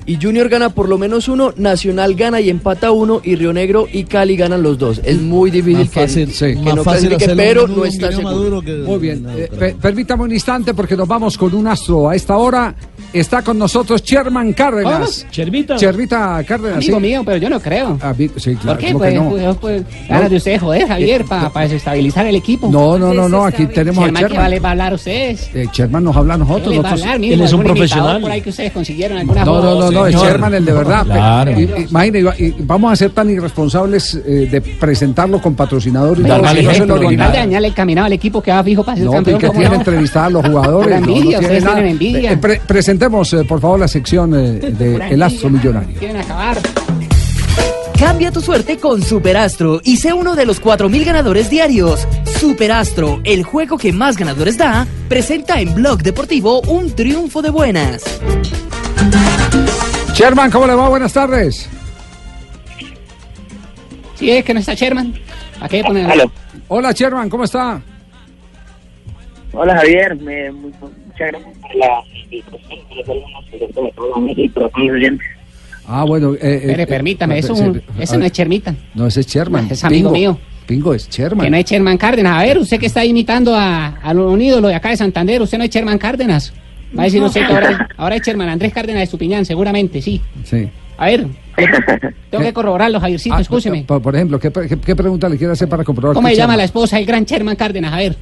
[0.07, 3.87] y Junior gana por lo menos uno, Nacional gana y empata uno, y Río Negro
[3.91, 4.99] y Cali ganan los dos.
[5.03, 6.45] Es muy difícil Más que, fácil, sí.
[6.47, 8.63] que Más no fácil pero no está seguro.
[8.85, 9.25] Muy bien.
[9.35, 12.09] eh, pe- permítame un instante porque nos vamos con un astro.
[12.09, 12.73] A esta hora
[13.13, 15.19] está con nosotros Sherman Cárdenas.
[15.21, 15.31] ¿Cómo?
[15.31, 15.75] Chervita.
[15.75, 16.77] Chervita Cárdenas.
[16.77, 17.01] Amigo sí.
[17.01, 17.97] mío, pero yo no creo.
[17.99, 18.93] Ami- sí, claro, ¿Por qué?
[18.93, 19.55] ¿cómo que Pues, no?
[19.55, 22.69] pues, pues, ganas de ustedes, joder, Javier, para desestabilizar el equipo.
[22.71, 24.45] No, no, no, no, aquí tenemos a Sherman, ¿qué Sherman.
[24.45, 25.49] va, les va a hablar a ustedes?
[25.53, 26.67] Eh, Sherman nos habla a ¿Qué nosotros.
[26.67, 27.19] a nosotros- hablar?
[27.19, 30.15] Mire, algún imitador por ahí que ustedes consiguieron alguna No, no, no, no, es.
[30.15, 31.05] Sherman el de verdad.
[31.05, 31.51] Claro.
[31.59, 36.21] Imagine, y- y vamos a ser tan irresponsables eh, de presentarlo con patrocinadores.
[36.23, 37.31] Pero no, no no es el tal de original.
[37.33, 39.39] dañarle el caminado al equipo que va fijo para ser No, campeón.
[39.39, 39.79] que ¿cómo tiene no?
[39.81, 40.99] entrevistar a los jugadores.
[41.01, 41.75] No, no envidia, tiene ustedes nada.
[41.75, 42.31] tienen envidia.
[42.31, 42.61] Eh, pre-
[42.97, 45.95] presentemos, eh, por favor, la sección eh, de El Astro Millonario.
[45.99, 46.57] Quieren acabar.
[47.99, 52.07] Cambia tu suerte con Superastro y sé uno de los 4.000 ganadores diarios.
[52.39, 58.03] Superastro, el juego que más ganadores da, presenta en Blog Deportivo un triunfo de buenas.
[60.13, 60.89] Sherman, ¿cómo le va?
[60.89, 61.69] Buenas tardes.
[64.15, 65.13] Sí, es que no está Sherman.
[65.61, 66.07] ¿A qué ponen?
[66.67, 67.79] Hola, Sherman, ¿cómo está?
[69.53, 70.71] Hola Javier, me, mu-
[71.17, 72.03] muchas gracias por la
[72.75, 74.53] invitación.
[74.55, 75.27] los oyentes.
[75.87, 76.33] Ah, bueno.
[76.33, 78.75] Eh, eh, Espere, eh, permítame, eh, eso, eh, un- eh, ese no es Chermita.
[78.93, 79.67] No, ese es Sherman.
[79.71, 80.33] Es amigo Pingo.
[80.33, 80.39] mío.
[80.65, 81.45] Pingo es Sherman.
[81.45, 82.37] Que no es Sherman Cárdenas.
[82.37, 85.57] A ver, usted que está imitando a, a un ídolo de acá de Santander, usted
[85.57, 86.53] no es Sherman Cárdenas.
[86.97, 90.21] Va a decir usted que ahora, ahora es Sherman Andrés Cárdenas de Estupiñán, seguramente, sí.
[90.43, 90.67] Sí.
[90.97, 91.27] A ver,
[92.31, 93.83] tengo que corroborarlo, Javiercito, Ah, escúcheme.
[93.83, 96.15] Por, por ejemplo, ¿qué, qué- qué pregunta le quiere hacer para comprobar?
[96.15, 97.93] ¿Cómo se llama la esposa del gran Sherman Cárdenas?
[97.93, 98.15] A ver.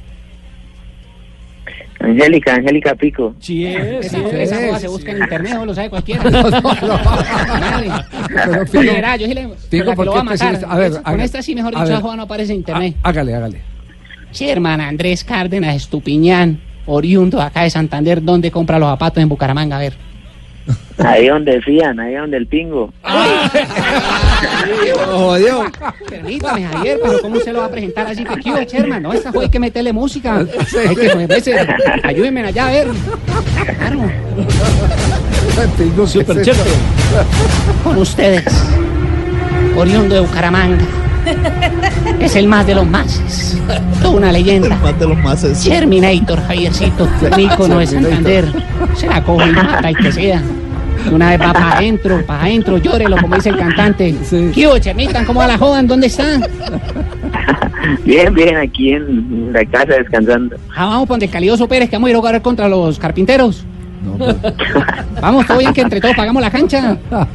[2.00, 3.34] Angélica, Angélica Pico.
[3.40, 4.80] Sí es, Esa, sí esa es.
[4.80, 6.22] se busca en internet, o lo sabe cualquiera.
[6.30, 8.04] No, no, no.
[8.28, 8.78] Pero, Sí,
[9.20, 10.58] yo sí le, que ¿por lo qué va a matar.
[10.68, 12.96] a ver, Con esta sí, mejor dicho, joda no aparece en internet.
[13.02, 13.60] Hágale, hágale.
[14.32, 19.76] Sherman Andrés Cárdenas Estupiñán, oriundo acá de Santander, ¿dónde compra los zapatos en Bucaramanga?
[19.76, 19.94] A ver.
[20.98, 22.92] Ahí donde fían, ahí donde el pingo.
[25.06, 25.70] Jodió.
[26.08, 28.24] Permítame, Javier, pero ¿cómo se lo va a presentar así?
[28.24, 29.02] ¿Qué hubo, Sherman?
[29.02, 30.44] No, joda hay que meterle música.
[30.88, 31.54] Hay que moverse.
[32.02, 32.88] Ayúdenme allá a ver.
[33.78, 34.10] Claro.
[35.76, 36.06] Pingo.
[37.84, 38.44] Con ustedes,
[39.76, 40.84] oriundo de Bucaramanga.
[42.26, 43.56] Es el más de los mases.
[44.02, 44.76] Toda una leyenda.
[44.82, 45.62] Más de los mases.
[45.62, 47.08] Terminator, Javiercito.
[47.36, 48.44] Mícono de Santander.
[48.96, 50.42] Se la coge y mata el que sea.
[51.12, 54.12] Una vez va para adentro, para adentro, llórelo, como dice el cantante.
[54.52, 55.24] ¿Qué hubo, Chermitan?
[55.24, 55.86] ¿Cómo va la jodan?
[55.86, 56.40] ¿Dónde está?
[58.04, 60.56] Bien, bien, aquí en la casa descansando.
[60.74, 63.64] Ah, vamos para donde Calioso Pérez, que vamos a ir a jugar contra los carpinteros.
[65.20, 66.98] Vamos, todo bien que entre todos pagamos la cancha.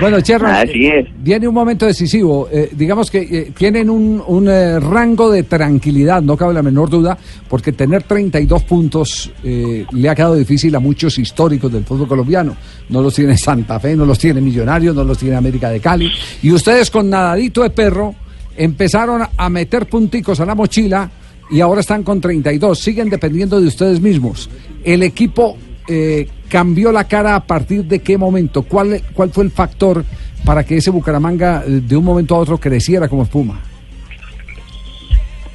[0.00, 1.06] Bueno, Así es.
[1.18, 2.48] viene un momento decisivo.
[2.52, 6.88] Eh, digamos que eh, tienen un, un, eh, rango de tranquilidad, no cabe la menor
[6.88, 7.18] duda,
[7.48, 12.56] porque tener 32 puntos eh, le ha quedado difícil a muchos históricos del fútbol colombiano.
[12.90, 16.10] No los tiene Santa Fe, no los tiene Millonarios, no los tiene América de Cali.
[16.42, 18.14] Y ustedes con nadadito de perro
[18.56, 21.10] empezaron a meter punticos a la mochila
[21.50, 22.78] y ahora están con 32.
[22.78, 24.50] Siguen dependiendo de ustedes mismos.
[24.84, 25.56] El equipo
[25.88, 28.62] eh, cambió la cara a partir de qué momento?
[28.62, 30.04] ¿Cuál, ¿Cuál fue el factor
[30.44, 33.60] para que ese Bucaramanga eh, de un momento a otro creciera como espuma?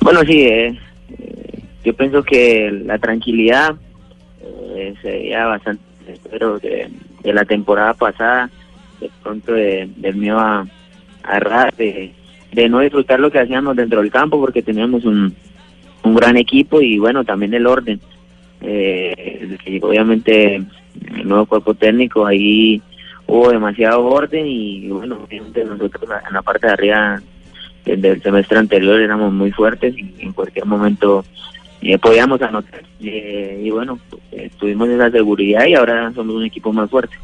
[0.02, 0.68] Bueno, sí, eh,
[1.20, 3.76] eh, yo pienso que la tranquilidad
[4.76, 6.90] eh, sería bastante, espero, de,
[7.24, 8.50] de la temporada pasada,
[9.00, 10.68] de pronto de- del miedo a,
[11.24, 12.12] a de,
[12.52, 15.34] de no disfrutar lo que hacíamos dentro del campo porque teníamos un,
[16.04, 18.00] un gran equipo y bueno, también el orden.
[18.62, 22.82] Eh, obviamente el nuevo cuerpo técnico ahí
[23.28, 27.22] hubo demasiado orden y bueno, obviamente nosotros en la parte de arriba
[27.86, 31.26] desde el semestre anterior éramos muy fuertes y en cualquier momento
[31.82, 32.82] eh, podíamos anotar.
[33.02, 34.00] Eh, y bueno,
[34.32, 37.16] eh, tuvimos esa seguridad y ahora somos un equipo más fuerte.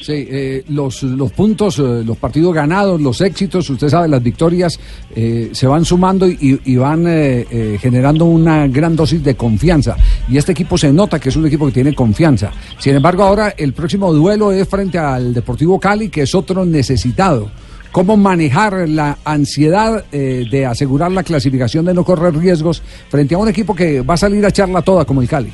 [0.00, 4.80] Sí, eh, los, los puntos, eh, los partidos ganados, los éxitos, usted sabe, las victorias
[5.14, 9.98] eh, se van sumando y, y van eh, eh, generando una gran dosis de confianza.
[10.26, 12.50] Y este equipo se nota que es un equipo que tiene confianza.
[12.78, 17.50] Sin embargo, ahora el próximo duelo es frente al Deportivo Cali, que es otro necesitado.
[17.92, 23.38] ¿Cómo manejar la ansiedad eh, de asegurar la clasificación, de no correr riesgos frente a
[23.38, 25.52] un equipo que va a salir a echarla toda como el Cali?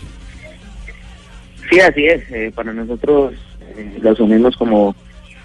[1.68, 2.52] Sí, así es.
[2.55, 3.35] para nosotros
[4.01, 4.94] lo asumimos como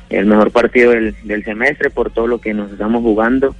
[0.09, 3.55] el mejor partido del, semestre por todo lo que nos estamos jugando,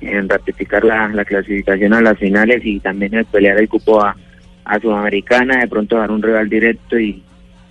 [0.00, 4.16] en ratificar la, la clasificación a las finales y también el pelear el cupo a,
[4.64, 7.22] a Sudamericana, de pronto dar un rival directo y,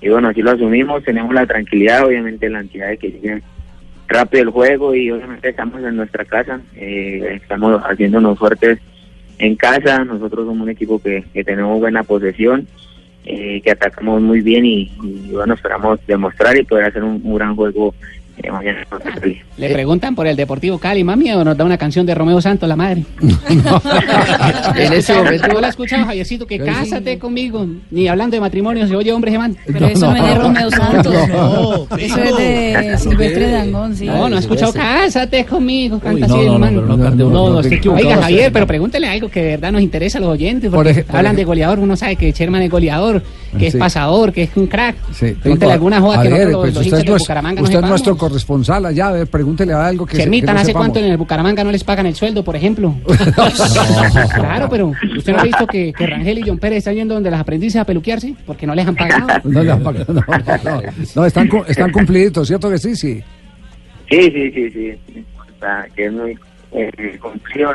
[0.02, 3.42] bueno, así lo asumimos, tenemos la tranquilidad, obviamente la ansiedad de que llegue
[4.08, 8.80] rápido el juego y obviamente estamos en nuestra casa, eh, estamos haciéndonos fuertes
[9.38, 12.68] en casa, nosotros somos un equipo que tenemos buena posesión,
[13.26, 17.36] eh, que atacamos muy bien y, y, bueno, esperamos demostrar y poder hacer un, un
[17.36, 17.94] gran juego
[19.58, 22.68] Le preguntan por el Deportivo Cali, mami, o nos da una canción de Romeo Santos,
[22.70, 23.04] la madre.
[24.76, 26.46] En ese momento- ¿Tú la has escuchado, Javiercito?
[26.48, 27.66] Que cásate conmigo.
[27.92, 29.56] Ni hablando de matrimonio se oye hombre, man.
[29.66, 31.16] Pero eso no, es de Romeo Santos.
[31.98, 34.06] eso es de Silvestre Dangón, sí.
[34.06, 36.00] No, no ha escuchado cásate conmigo.
[36.00, 36.82] Canta no, así, no, no, hermano.
[36.98, 37.30] pero no.
[37.30, 38.22] No, no, equivocado Oiga.
[38.22, 40.70] Javier, pero pregúntele algo que de verdad nos interesa a los oyentes.
[40.70, 43.22] Por Porque ej- hablan de goleador, uno sabe que Sherman es goleador,
[43.58, 44.96] que es pasador, que es un crack.
[45.12, 48.18] Sí, Pregúntele alguna joda que pues los usted hinchas de Bucaramanga no usted es nuestro
[48.30, 50.88] corresponsal allá, a ver, pregúntele algo que, se- que no ¿hace sepamos.
[50.88, 52.96] cuánto en el Bucaramanga no les pagan el sueldo, por ejemplo?
[54.36, 57.32] claro, pero ¿usted no ha visto que, que Rangel y John Pérez están yendo donde
[57.32, 58.36] las aprendices a peluquearse?
[58.46, 59.28] Porque no les han pagado.
[59.50, 60.22] No le han pagado, no,
[60.64, 60.82] no,
[61.16, 62.96] no, están, están cumpliditos, ¿cierto que sí?
[62.96, 63.22] Sí.
[64.10, 65.26] Sí, sí, sí, sí.
[65.54, 66.38] Está- que es muy
[66.72, 67.74] eh, cumplido,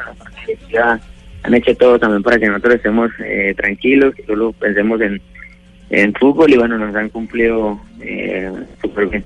[0.73, 0.99] ya
[1.43, 5.21] han hecho todo también para que nosotros estemos eh, tranquilos, que solo pensemos en,
[5.91, 8.51] en fútbol y bueno, nos han cumplido eh,
[8.81, 9.25] súper bien.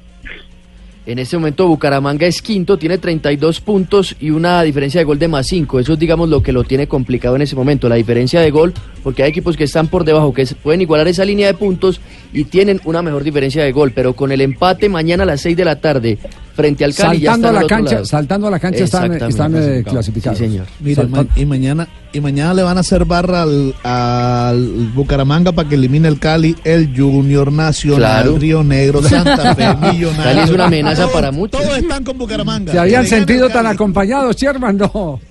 [1.08, 5.26] En este momento Bucaramanga es quinto, tiene 32 puntos y una diferencia de gol de
[5.26, 5.80] más 5.
[5.80, 8.74] Eso es, digamos, lo que lo tiene complicado en ese momento, la diferencia de gol,
[9.02, 12.44] porque hay equipos que están por debajo, que pueden igualar esa línea de puntos y
[12.44, 13.92] tienen una mejor diferencia de gol.
[13.94, 16.18] Pero con el empate mañana a las 6 de la tarde
[16.58, 18.04] frente al Cali ya Saltando a la cancha, lado.
[18.04, 19.60] saltando a la cancha están, Exactamente.
[19.62, 20.38] están eh, clasificados.
[20.38, 20.66] Sí, señor.
[20.80, 25.68] Mire, ma- y mañana y mañana le van a hacer barra al, al Bucaramanga para
[25.68, 28.38] que elimine el Cali, el Junior Nacional, Claro.
[28.38, 30.22] Río Negro, Santa Fe, Millonario.
[30.24, 31.62] Cali es una amenaza Todos- para muchos.
[31.62, 32.72] Todos están con Bucaramanga.
[32.72, 34.76] ¿Se habían sentido el tan acompañados, Sherman?
[34.78, 35.20] No.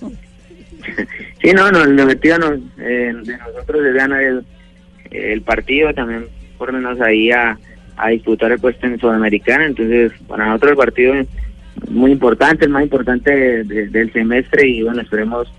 [1.42, 4.44] Sí, no, no el objetivo nos- eh, de nosotros es ganar el,
[5.12, 6.24] el partido, también
[6.58, 7.56] ponernos ahí a,
[7.98, 11.26] a disputar el puesto en Sudamericana, entonces para nosotros el partido es
[11.90, 15.52] muy importante, el más importante de- de- del semestre y bueno, esperemos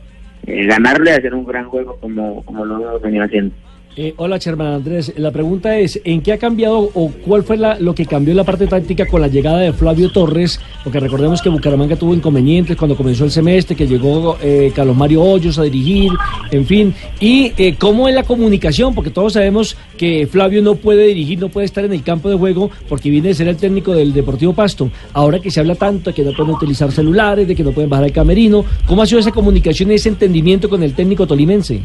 [0.47, 3.53] eh, ganarle, hacer un gran juego como, como lo venido haciendo.
[4.01, 5.11] Eh, hola, Sherman Andrés.
[5.17, 8.45] La pregunta es, ¿en qué ha cambiado o cuál fue lo que cambió en la
[8.45, 10.57] parte táctica con la llegada de Flavio Torres?
[10.85, 15.21] Porque recordemos que Bucaramanga tuvo inconvenientes cuando comenzó el semestre, que llegó eh, Carlos Mario
[15.21, 16.13] Hoyos a dirigir,
[16.49, 16.95] en fin.
[17.19, 18.95] ¿Y eh, cómo es la comunicación?
[18.95, 22.37] Porque todos sabemos que Flavio no puede dirigir, no puede estar en el campo de
[22.37, 24.89] juego porque viene de ser el técnico del Deportivo Pasto.
[25.11, 27.89] Ahora que se habla tanto de que no pueden utilizar celulares, de que no pueden
[27.89, 31.81] bajar al camerino, ¿cómo ha sido esa comunicación y ese entendimiento con el técnico tolimense?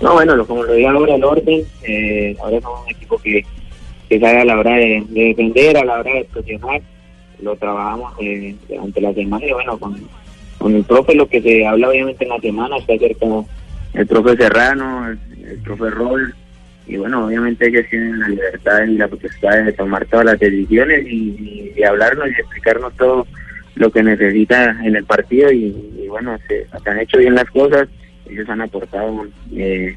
[0.00, 3.44] No, bueno, como lo digo ahora, el orden, eh, ahora somos un equipo que,
[4.08, 6.80] que sabe a la hora de, de defender, a la hora de presionar,
[7.42, 9.96] lo trabajamos eh, durante la semana y bueno, con,
[10.58, 13.26] con el profe lo que se habla obviamente en la semana, está cerca
[13.94, 16.34] el profe Serrano, el, el profe Roll,
[16.86, 21.06] y bueno, obviamente ellos tienen la libertad y la potestad de tomar todas las decisiones
[21.06, 23.26] y, y hablarnos y explicarnos todo
[23.76, 25.72] lo que necesita en el partido y,
[26.08, 27.88] bueno, se han hecho bien las cosas,
[28.30, 29.96] ellos han aportado eh,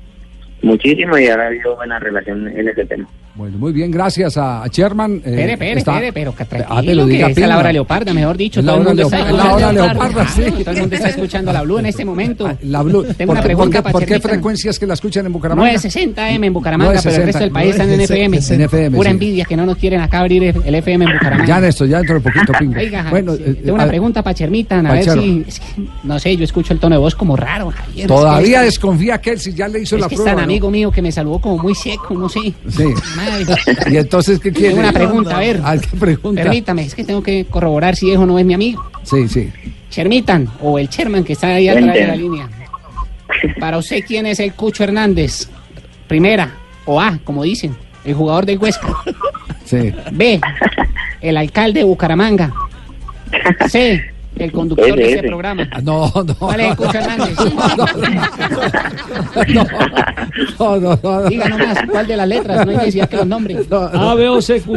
[0.64, 3.08] muchísimo y ahora ha habido buena relación en ese tema.
[3.36, 5.16] Bueno, muy bien, gracias a a Sherman.
[5.16, 8.14] eh, Espere, espere, está- espere, pero que Ah, tranquilo, que diga es la hora leoparda,
[8.14, 8.62] mejor dicho.
[8.62, 10.42] La todo el hora mundo leoparda, la hora leoparda, sí.
[10.44, 12.58] Claro, Todo el mundo está escuchando la Blue en este momento.
[12.64, 13.04] La Blue.
[13.04, 15.68] Tengo ¿Por, una pregunta por qué, para por qué frecuencias que la escuchan en Bucaramanga?
[15.72, 18.38] 960 M en Bucaramanga, pero el resto del país están en 960, FM.
[18.56, 19.14] en FM, Pura sí.
[19.14, 21.46] envidia que no nos quieren acá abrir el FM en Bucaramanga.
[21.48, 22.80] Ya, Néstor, ya dentro de poquito, Pinga.
[22.80, 25.44] Oiga, bueno, sí, eh, tengo una pregunta para Chermitan, a pa' ver si...
[25.48, 25.66] es que,
[26.04, 28.08] no sé, yo escucho el tono de voz como raro, Javier.
[28.08, 30.32] Todavía es que, desconfía que él si ya le hizo la que prueba.
[30.54, 32.54] Amigo mío que me saludó como muy seco, no sé.
[32.70, 32.86] Sí.
[33.16, 33.46] Madre.
[33.92, 34.70] Y entonces, ¿qué quiere?
[34.70, 35.62] Tengo una pregunta, a ver.
[35.82, 36.44] ¿qué pregunta?
[36.44, 38.84] Permítame, es que tengo que corroborar si es o no es mi amigo.
[39.04, 39.52] Sí, sí.
[39.90, 42.50] Chermitan, o el Sherman que está ahí atrás de la línea.
[43.60, 45.50] Para usted, ¿quién es el Cucho Hernández?
[46.08, 46.56] Primera,
[46.86, 47.76] o A, como dicen,
[48.06, 48.88] el jugador del Huesca.
[49.66, 49.94] Sí.
[50.12, 50.40] B,
[51.22, 52.54] el alcalde de Bucaramanga.
[53.68, 54.04] C,
[54.38, 55.68] el conductor de Ese, programa.
[55.84, 56.36] No, no.
[56.36, 57.38] ¿Cuál es el Cucho Hernández?
[60.60, 61.24] No, no, no.
[61.30, 62.66] Diga nomás, ¿cuál de las letras?
[62.66, 63.56] No hay necesidad que los nombre.
[63.72, 64.62] A, B o C.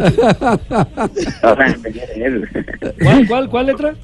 [3.03, 3.95] ¿Cuál, cuál, cuál letra?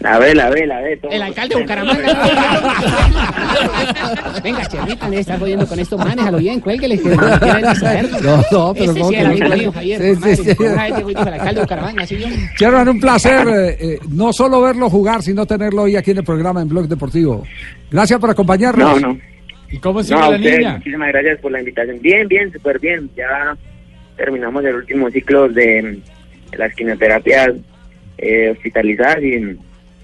[0.00, 0.96] La ve, la ve, la ve.
[0.96, 1.10] todo.
[1.10, 2.06] El alcalde de Bucaramanga.
[4.44, 7.16] Venga, Cherrita, le está jodiendo con estos manes, a lo bien, cuélguele, que no.
[8.22, 9.72] No, no, pero Ese no, sí era amigo mío.
[9.72, 10.00] Javier.
[10.00, 10.56] Sí, sí, sí.
[10.58, 12.26] una vez alcalde de Bucaramanga, así yo.
[12.88, 16.62] Un placer eh, eh, no solo verlo jugar, sino tenerlo hoy aquí en el programa
[16.62, 17.44] en Blog Deportivo.
[17.90, 19.00] Gracias por acompañarnos.
[19.00, 19.18] No, no.
[19.70, 21.98] ¿Y cómo No, a ustedes, muchísimas gracias por la invitación.
[22.00, 23.10] Bien, bien, súper bien.
[23.16, 23.56] Ya
[24.16, 25.98] terminamos el último ciclo de,
[26.50, 27.52] de las quimioterapias
[28.18, 29.56] eh, hospitalizadas y,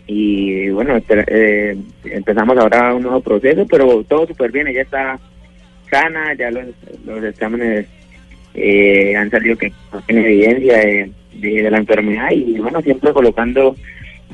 [0.06, 4.66] y bueno, eh, empezamos ahora un nuevo proceso, pero todo súper bien.
[4.68, 5.18] Ella está
[5.90, 6.66] sana, ya los,
[7.06, 7.86] los exámenes
[8.55, 11.10] eh, han salido que no tiene evidencia de,
[11.40, 13.76] de- de la enfermedad y bueno, siempre colocando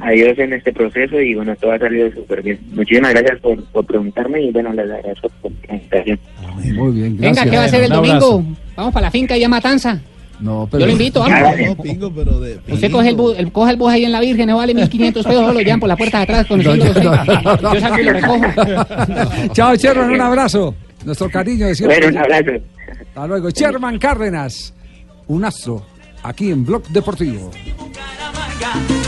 [0.00, 2.58] a Dios en este proceso y bueno, todo ha salido súper bien.
[2.72, 6.18] Muchísimas gracias por, por preguntarme y bueno, les agradezco por la invitación.
[6.74, 8.42] Muy bien, Venga, ¿qué va a hacer el domingo?
[8.76, 10.00] Vamos para la finca y a Matanza.
[10.40, 11.58] No, Yo lo invito, vamos.
[11.66, 12.60] No, pingo, pero de.
[12.68, 15.24] Usted coge el, bus, el, coge el bus ahí en la Virgen, no vale 1500
[15.24, 17.74] pesos, solo lo llevan por la puerta de atrás con el no, no, no.
[17.74, 18.44] Yo salgo y lo recojo.
[19.52, 20.74] Chao, Sherman, un abrazo.
[21.04, 22.00] Nuestro cariño de siempre.
[22.00, 22.64] Bueno, un abrazo.
[23.08, 23.50] Hasta luego.
[23.50, 24.74] Sherman Cárdenas,
[25.26, 25.84] un astro,
[26.22, 27.50] aquí en Blog Deportivo.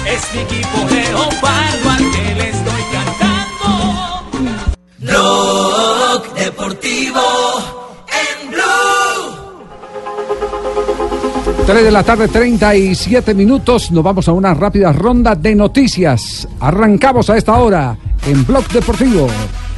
[0.06, 4.22] Es mi equipo leopardo al que le estoy cantando.
[4.98, 7.41] Blog Deportivo
[11.66, 13.92] 3 de la tarde, 37 minutos.
[13.92, 16.48] Nos vamos a una rápida ronda de noticias.
[16.58, 19.28] Arrancamos a esta hora en Blog Deportivo.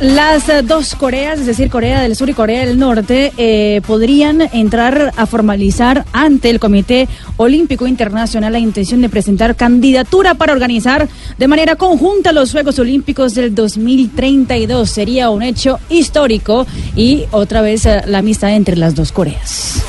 [0.01, 4.41] Las eh, dos Coreas, es decir, Corea del Sur y Corea del Norte, eh, podrían
[4.53, 7.07] entrar a formalizar ante el Comité
[7.37, 11.07] Olímpico Internacional la intención de presentar candidatura para organizar
[11.39, 14.89] de manera conjunta los Juegos Olímpicos del 2032.
[14.89, 16.67] Sería un hecho histórico
[16.97, 19.85] y otra vez eh, la amistad entre las dos Coreas.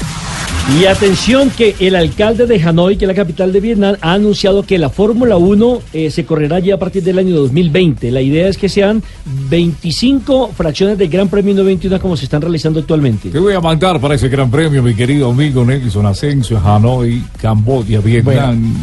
[0.67, 4.63] Y atención que el alcalde de Hanoi, que es la capital de Vietnam, ha anunciado
[4.63, 8.09] que la Fórmula 1 eh, se correrá ya a partir del año 2020.
[8.09, 9.03] La idea es que sean
[9.49, 13.29] 25 fracciones del Gran Premio 91 como se están realizando actualmente.
[13.29, 17.99] Te voy a mandar para ese gran premio, mi querido amigo Nelson Asensio, Hanoi, Camboya,
[17.99, 18.73] Vietnam,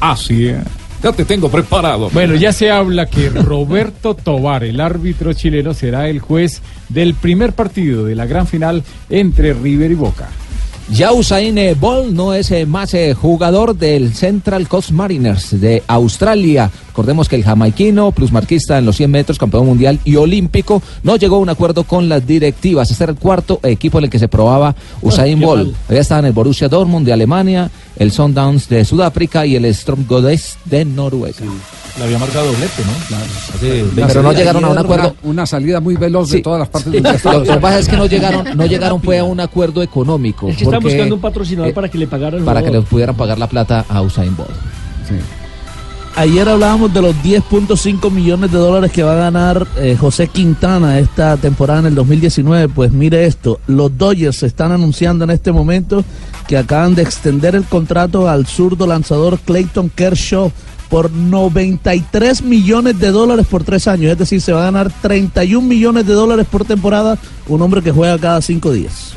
[0.00, 0.64] Asia.
[1.02, 2.10] Ya te tengo preparado.
[2.10, 6.60] Bueno, ya se habla que Roberto Tobar, el árbitro chileno, será el juez
[6.90, 10.28] del primer partido de la gran final entre River y Boca.
[10.88, 15.82] Ya Usain eh, Bolt no es eh, más eh, jugador del Central Coast Mariners de
[15.88, 16.70] Australia.
[16.88, 21.36] Recordemos que el jamaiquino, plusmarquista en los 100 metros, campeón mundial y olímpico, no llegó
[21.36, 22.88] a un acuerdo con las directivas.
[22.90, 25.74] Este era el cuarto equipo en el que se probaba Usain qué Bolt.
[25.88, 30.06] Había estado en el Borussia Dortmund de Alemania, el Sundowns de Sudáfrica y el Strom
[30.06, 31.44] Godes de Noruega.
[31.98, 33.16] Le había marcado doblete, ¿no?
[33.16, 35.14] Hace Pero 20 no llegaron a un acuerdo.
[35.22, 36.42] Una, una salida muy veloz de Sí.
[36.42, 39.18] todas las partes Lo, del lo que pasa es que no llegaron, no llegaron fue
[39.18, 40.48] a un acuerdo económico.
[40.48, 43.16] Es que están buscando un patrocinador eh, para que le pagaran para que le pudieran
[43.16, 44.50] pagar la plata a Usain Bolt.
[46.18, 50.98] Ayer hablábamos de los 10.5 millones de dólares que va a ganar eh, José Quintana
[50.98, 52.68] esta temporada en el 2019.
[52.70, 56.04] Pues mire esto, los Dodgers se están anunciando en este momento
[56.48, 60.50] que acaban de extender el contrato al zurdo lanzador Clayton Kershaw
[60.96, 64.12] por 93 millones de dólares por tres años.
[64.12, 67.18] Es decir, se va a ganar 31 millones de dólares por temporada
[67.48, 69.12] un hombre que juega cada cinco días.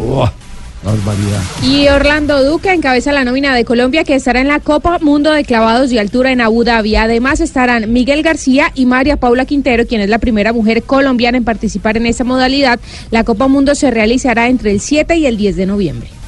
[0.83, 1.39] Barbaridad.
[1.63, 5.45] Y Orlando Duque encabeza la nómina de Colombia que estará en la Copa Mundo de
[5.45, 6.97] Clavados y Altura en Abu Dhabi.
[6.97, 11.45] Además estarán Miguel García y María Paula Quintero, quien es la primera mujer colombiana en
[11.45, 12.77] participar en esta modalidad.
[13.09, 16.18] La Copa Mundo se realizará entre el 7 y el 10 de noviembre.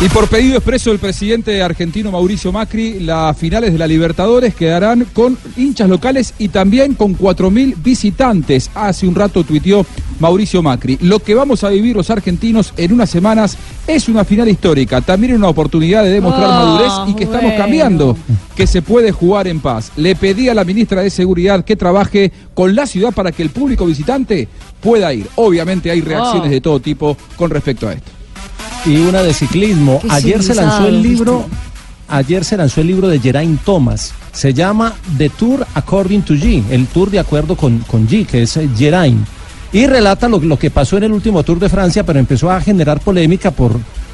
[0.00, 5.04] Y por pedido expreso del presidente argentino Mauricio Macri, las finales de la Libertadores quedarán
[5.12, 8.70] con hinchas locales y también con 4.000 visitantes.
[8.76, 9.84] Hace un rato tuiteó
[10.20, 10.98] Mauricio Macri.
[11.02, 13.58] Lo que vamos a vivir los argentinos en unas semanas
[13.88, 18.16] es una final histórica, también una oportunidad de demostrar Ah, madurez y que estamos cambiando,
[18.54, 19.90] que se puede jugar en paz.
[19.96, 23.50] Le pedí a la ministra de Seguridad que trabaje con la ciudad para que el
[23.50, 24.46] público visitante
[24.80, 25.26] pueda ir.
[25.34, 26.52] Obviamente hay reacciones Oh.
[26.52, 28.12] de todo tipo con respecto a esto.
[28.88, 30.00] Y una de ciclismo.
[30.08, 31.46] Ayer se lanzó el libro,
[32.08, 34.14] ayer se lanzó el libro de Geraint Thomas.
[34.32, 38.42] Se llama The Tour According to G, el tour de acuerdo con, con G, que
[38.42, 39.26] es eh, Geraint.
[39.72, 42.60] Y relata lo, lo que pasó en el último Tour de Francia, pero empezó a
[42.60, 43.72] generar polémica por,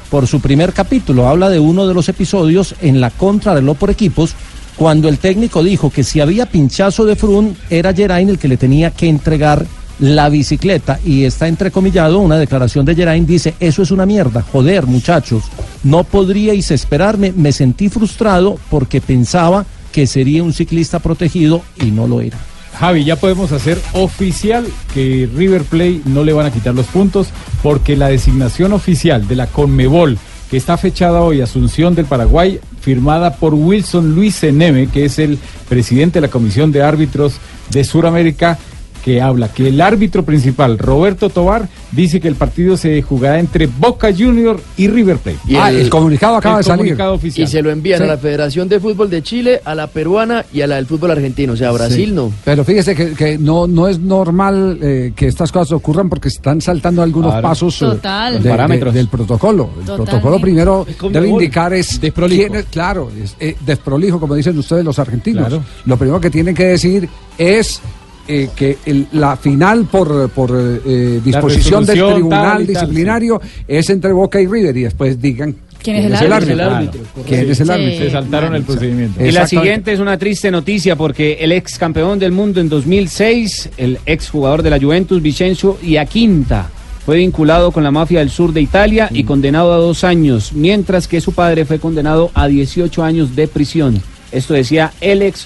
[0.09, 1.29] por su primer capítulo.
[1.29, 4.35] Habla de uno de los episodios en la contrarreloj por equipos,
[4.75, 8.57] cuando el técnico dijo que si había pinchazo de Frun, era Geraint el que le
[8.57, 9.65] tenía que entregar
[9.99, 14.85] la bicicleta y está entrecomillado una declaración de Geraint dice eso es una mierda joder
[14.85, 15.43] muchachos.
[15.83, 22.07] No podríais esperarme me sentí frustrado porque pensaba que sería un ciclista protegido y no
[22.07, 22.37] lo era
[22.79, 27.29] Javi, ya podemos hacer oficial que River Plate no le van a quitar los puntos
[27.63, 30.17] porque la designación oficial de la Conmebol
[30.49, 35.39] que está fechada hoy Asunción del Paraguay, firmada por Wilson Luis Eneme, que es el
[35.67, 37.37] presidente de la Comisión de Árbitros
[37.71, 38.59] de Sudamérica,
[39.05, 43.67] que habla que el árbitro principal, Roberto Tobar, dice que el partido se jugará entre
[43.67, 45.37] Boca Junior y River Plate.
[45.47, 46.79] Y Ah, el- el comunicado acaba el de salir.
[46.85, 47.47] comunicado oficial.
[47.47, 48.03] Y se lo envían Sí.
[48.03, 51.11] a la Federación de Fútbol de Chile, a la peruana y a la del fútbol
[51.11, 51.53] argentino.
[51.53, 52.11] O sea, Brasil Sí.
[52.15, 52.31] no.
[52.43, 56.59] Pero fíjese que, que no, no es normal eh, que estas cosas ocurran porque están
[56.59, 57.47] saltando algunos Claro.
[57.47, 58.31] pasos eh, Total.
[58.33, 58.93] de- Los de- parámetros.
[58.95, 59.69] del protocolo.
[59.77, 60.11] El Totalmente.
[60.11, 64.97] protocolo primero debe indicar es quién es- claro, es, eh, desprolijo, como dicen ustedes los
[64.97, 65.47] argentinos.
[65.47, 65.63] Claro.
[65.85, 67.07] Lo primero que tienen que decir
[67.37, 67.81] es
[68.27, 72.67] eh, que el- la final por, por eh, eh, disposición del tribunal tal y tal,
[72.67, 77.01] disciplinario es entre Boca y River y después digan ¿Quién es el árbitro?
[77.27, 78.05] ¿Quién es el árbitro?
[78.05, 79.23] Se saltaron el procedimiento.
[79.23, 83.69] Y la siguiente es una triste noticia porque el ex campeón del mundo en 2006,
[83.77, 86.69] el ex jugador de la Juventus, Vicenzo Iaquinta,
[87.05, 91.07] fue vinculado con la mafia del sur de Italia y condenado a dos años, mientras
[91.07, 94.01] que su padre fue condenado a 18 años de prisión.
[94.31, 95.45] Esto decía el ex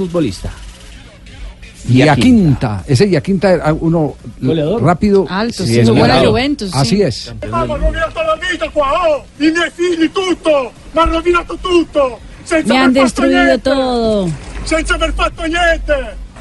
[1.88, 4.84] Y a quinta, ese Yaquinta era uno Goleador.
[4.84, 5.26] rápido.
[5.30, 5.92] Alto, sí, sí.
[6.74, 7.34] Así es.
[7.50, 9.24] Ma mi ha rovinato la vita qua, oh!
[9.40, 10.72] I miei figli, tutto!
[10.94, 12.20] Mi hanno rovinato tutto!
[12.44, 13.60] Senza Me han destruido niente!
[13.60, 14.30] todo.
[14.66, 15.94] Senza aver fatto niente!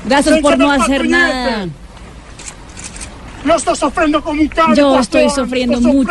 [0.04, 1.62] Gracias Senza por no hacer nada.
[1.64, 1.72] un
[4.74, 6.10] Yo estoy sufriendo mucho.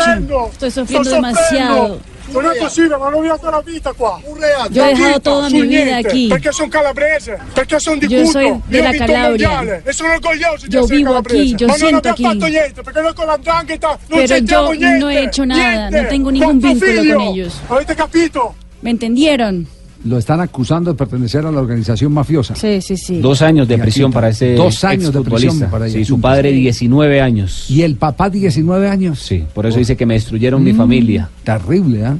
[0.52, 2.00] Estoy sto sufriendo demasiado.
[2.30, 4.20] Non è possibile, mi hanno rovinato la vita qua.
[4.24, 4.70] Un reato.
[4.72, 6.28] Yo he dejado toda mi vida aquí.
[6.28, 8.40] Perché sono calabrese, perché sono di Cutro.
[8.42, 9.82] Io ho la Calabria.
[9.84, 11.42] e sono orgoglioso di Yo essere vivo calabrese.
[11.42, 12.40] aquí, yo Ma non siento abbiamo aquí.
[12.40, 14.98] fatto niente, perché noi con la 'ndrangheta non Pero yo niente.
[15.00, 16.02] no he hecho nada, niente.
[16.02, 17.16] no tengo Con ningún vínculo figlio.
[17.16, 17.62] con ellos.
[17.70, 18.56] Avete capito?
[18.82, 19.68] ¿Me entendieron?
[20.06, 22.56] Lo están acusando de pertenecer a la organización mafiosa.
[22.56, 23.20] Sí, sí, sí.
[23.20, 26.06] Dos años de prisión para ese Dos años de prisión para Sí, ella.
[26.06, 27.66] su padre 19 años.
[27.70, 29.20] Y el papá 19 años.
[29.20, 31.30] Sí, por eso dice que me destruyeron mi Mm, familia.
[31.44, 32.16] Terrible, ¿ah?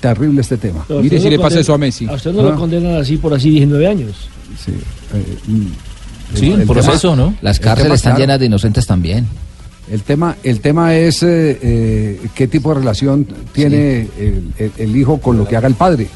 [0.00, 0.84] Terrible este tema.
[0.86, 2.56] Pero a usted no lo condena- A usted no lo Ah.
[2.56, 4.28] condenan así por así 19 años.
[4.64, 4.72] Sí.
[6.34, 7.34] Sí, El un proceso, tema- ¿no?
[7.42, 8.20] Las el cárceles están claro.
[8.20, 9.26] llenas de inocentes también.
[9.90, 14.96] El tema, el tema es eh, eh, qué tipo de relación tiene el, el- el
[14.96, 16.06] hijo con lo que haga el padre.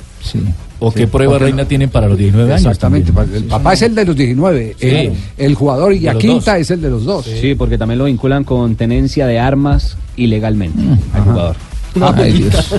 [0.78, 2.66] ¿O qué prueba reina tienen para los 19 años?
[2.66, 3.12] Exactamente.
[3.12, 3.36] también?
[3.42, 4.76] El papá es el de los 19.
[4.80, 4.86] Sí.
[4.88, 6.60] El, el jugador y los Quinta dos.
[6.60, 7.24] es el de los dos.
[7.24, 10.82] Sí, porque también lo vinculan con tenencia de armas ilegalmente
[11.14, 11.56] al jugador.
[12.16, 12.74] Ay, Dios.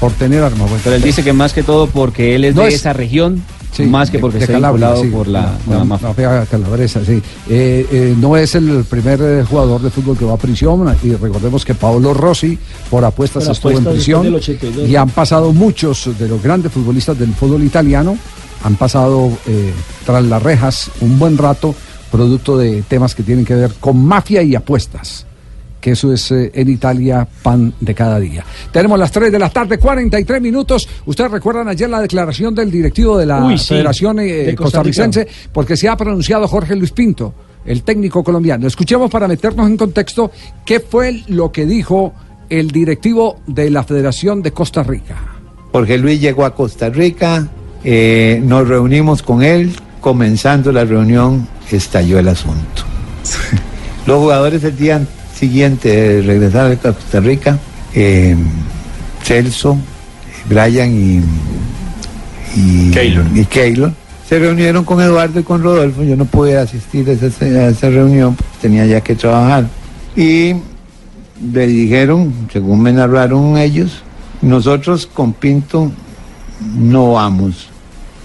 [0.00, 0.60] Por tener armas.
[0.68, 0.80] bueno.
[0.84, 3.42] Pero él dice que más que todo porque él es No de es- esa región,
[3.72, 5.08] Sí, más que de- porque de está Calabria, vinculado sí.
[5.10, 6.08] por la, la mafia.
[6.08, 7.22] mafia calabresa, sí.
[7.48, 11.14] Eh, eh, no es el primer eh, jugador de fútbol que va a prisión y
[11.14, 12.58] recordemos que Paolo Rossi
[12.90, 14.88] por apuestas Por estuvo en prisión después del 82.
[14.88, 18.16] y han pasado muchos de los grandes futbolistas del fútbol italiano
[18.64, 19.72] han pasado eh,
[20.04, 21.74] tras las rejas un buen rato
[22.10, 25.26] producto de temas que tienen que ver con mafia y apuestas
[25.80, 28.44] que eso es eh, en Italia pan de cada día.
[28.72, 30.88] Tenemos las 3 de la tarde, 43 minutos.
[31.06, 34.82] Ustedes recuerdan ayer la declaración del directivo de la Uy, sí, Federación eh, de Costa
[34.82, 35.02] Rica.
[35.02, 37.34] costarricense, porque se ha pronunciado Jorge Luis Pinto,
[37.64, 38.66] el técnico colombiano.
[38.66, 40.30] Escuchemos para meternos en contexto
[40.64, 42.12] qué fue lo que dijo
[42.48, 45.16] el directivo de la Federación de Costa Rica.
[45.72, 47.46] Jorge Luis llegó a Costa Rica,
[47.84, 52.84] eh, nos reunimos con él, comenzando la reunión estalló el asunto.
[54.06, 55.06] Los jugadores el día
[55.38, 57.58] siguiente regresar a Costa Rica,
[57.94, 58.36] eh,
[59.22, 59.78] Celso,
[60.48, 61.22] Brian y,
[62.56, 62.92] y,
[63.34, 63.92] y Keylor,
[64.28, 66.02] se reunieron con Eduardo y con Rodolfo.
[66.02, 69.68] Yo no pude asistir a esa, a esa reunión, tenía ya que trabajar.
[70.16, 70.54] Y
[71.52, 74.02] le dijeron, según me narraron ellos,
[74.42, 75.92] nosotros con Pinto
[76.76, 77.68] no vamos.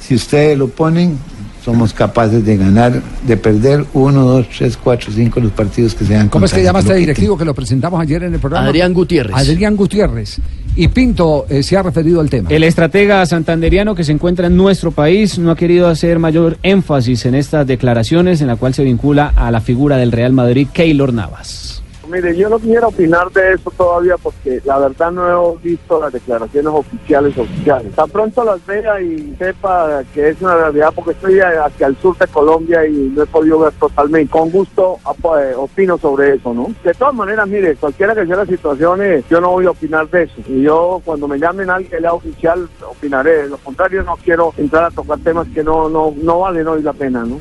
[0.01, 1.17] Si ustedes lo ponen,
[1.63, 6.27] somos capaces de ganar, de perder uno, dos, tres, cuatro, cinco los partidos que sean.
[6.27, 8.67] ¿Cómo es que llama este directivo que lo presentamos ayer en el programa?
[8.67, 9.35] Adrián Gutiérrez.
[9.35, 10.39] Adrián Gutiérrez.
[10.75, 12.49] Y Pinto eh, se ha referido al tema.
[12.49, 17.25] El estratega santanderiano que se encuentra en nuestro país no ha querido hacer mayor énfasis
[17.25, 21.13] en estas declaraciones en la cual se vincula a la figura del Real Madrid, Keylor
[21.13, 21.82] Navas.
[22.13, 26.13] Mire, yo no quisiera opinar de eso todavía porque la verdad no he visto las
[26.13, 27.93] declaraciones oficiales oficiales.
[27.95, 32.15] Tan pronto las vea y sepa que es una realidad porque estoy hacia el sur
[32.17, 34.31] de Colombia y no he podido ver totalmente.
[34.31, 34.99] Con gusto
[35.39, 36.67] eh, opino sobre eso, ¿no?
[36.83, 40.07] De todas maneras, mire, cualquiera que sea la situación, eh, yo no voy a opinar
[40.09, 40.35] de eso.
[40.47, 43.43] Y yo cuando me llamen a alguien oficial, opinaré.
[43.43, 46.83] De lo contrario, no quiero entrar a tocar temas que no, no, no valen hoy
[46.83, 47.39] la pena, ¿no?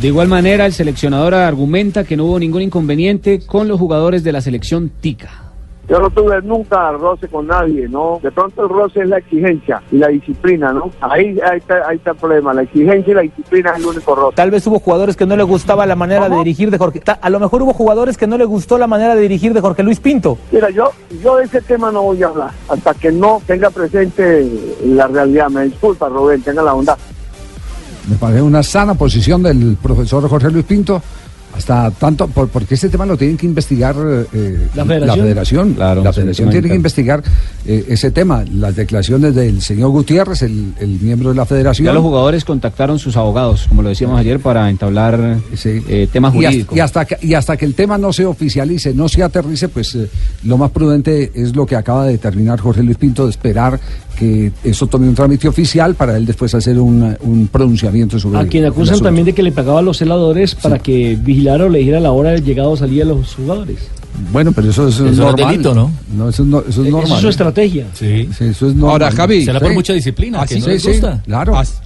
[0.00, 4.32] De igual manera, el seleccionador argumenta que no hubo ningún inconveniente con los jugadores de
[4.32, 5.42] la selección Tica.
[5.88, 8.18] Yo no tuve nunca roce con nadie, ¿no?
[8.20, 10.90] De pronto el roce es la exigencia y la disciplina, ¿no?
[11.00, 12.52] Ahí, ahí, está, ahí está el problema.
[12.52, 14.34] La exigencia y la disciplina es el único roce.
[14.34, 16.98] Tal vez hubo jugadores que no le gustaba la manera de dirigir de Jorge.
[17.00, 19.60] ta- A lo mejor hubo jugadores que no le gustó la manera de dirigir de
[19.60, 20.36] Jorge Luis Pinto.
[20.50, 20.90] Mira, yo,
[21.22, 24.44] yo de ese tema no voy a hablar hasta que no tenga presente
[24.84, 25.48] la realidad.
[25.50, 26.98] Me disculpa, Rubén, tenga la bondad.
[28.08, 31.02] Me parece una sana posición del profesor Jorge Luis Pinto.
[31.56, 33.96] Hasta tanto, por- porque este tema lo tienen que investigar
[34.34, 35.24] eh, ¿La federación?
[35.24, 35.72] federación.
[35.72, 37.22] Claro, la federación tiene que investigar
[37.64, 38.44] eh, ese tema.
[38.52, 41.86] Las declaraciones del señor Gutiérrez, el, el miembro de la federación.
[41.86, 46.36] Ya los jugadores contactaron sus abogados, como lo decíamos ayer, para entablar eh, temas y,
[46.44, 46.76] hasta, jurídicos.
[46.76, 49.94] y hasta que, y hasta que el tema no se oficialice, no se aterrice, pues
[49.94, 50.10] eh,
[50.44, 53.80] lo más prudente es lo que acaba de determinar Jorge Luis Pinto, de esperar
[54.16, 58.42] que eso tome un trámite oficial para él después hacer un, un pronunciamiento sobre A
[58.42, 61.68] el- quien acusan también de que le pagaba a los celadores para que vigilara o
[61.68, 63.78] le dijera la hora de llegada o salida de los jugadores.
[64.32, 65.50] Bueno, pero eso es Eso no es normal.
[65.50, 65.92] delito, ¿no?
[66.16, 67.02] No, eso, no, eso es normal.
[67.04, 67.86] eso es su estrategia.
[67.92, 68.28] Sí.
[68.32, 68.90] eso es normal.
[68.90, 69.44] Ahora, Javi.
[69.44, 69.74] Será por sí.
[69.74, 71.22] mucha disciplina, Así, que no les sí, sí, gusta.
[71.26, 71.56] Claro.
[71.58, 71.80] As-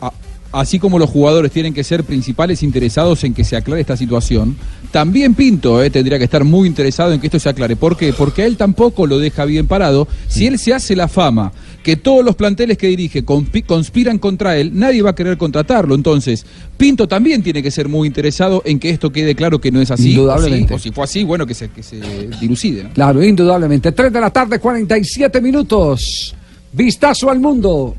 [0.00, 0.12] a-
[0.52, 4.56] así como los jugadores tienen que ser principales interesados en que se aclare esta situación,
[4.92, 7.74] también Pinto eh, tendría que estar muy interesado en que esto se aclare.
[7.74, 8.12] ¿Por qué?
[8.12, 10.06] Porque a él tampoco lo deja bien parado.
[10.28, 11.50] Si él se hace la fama
[11.82, 15.94] que todos los planteles que dirige conspi- conspiran contra él, nadie va a querer contratarlo.
[15.94, 16.46] Entonces,
[16.76, 19.90] Pinto también tiene que ser muy interesado en que esto quede claro que no es
[19.90, 20.10] así.
[20.10, 20.74] Indudablemente.
[20.74, 22.00] O si, o si fue así, bueno, que se, que se
[22.40, 22.84] dilucide.
[22.84, 22.90] ¿no?
[22.92, 23.92] Claro, indudablemente.
[23.92, 26.34] 3 de la tarde, 47 minutos.
[26.72, 27.94] Vistazo al mundo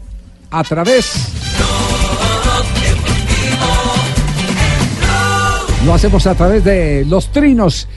[0.49, 1.11] a través.
[5.85, 7.87] Lo hacemos a través de los trinos.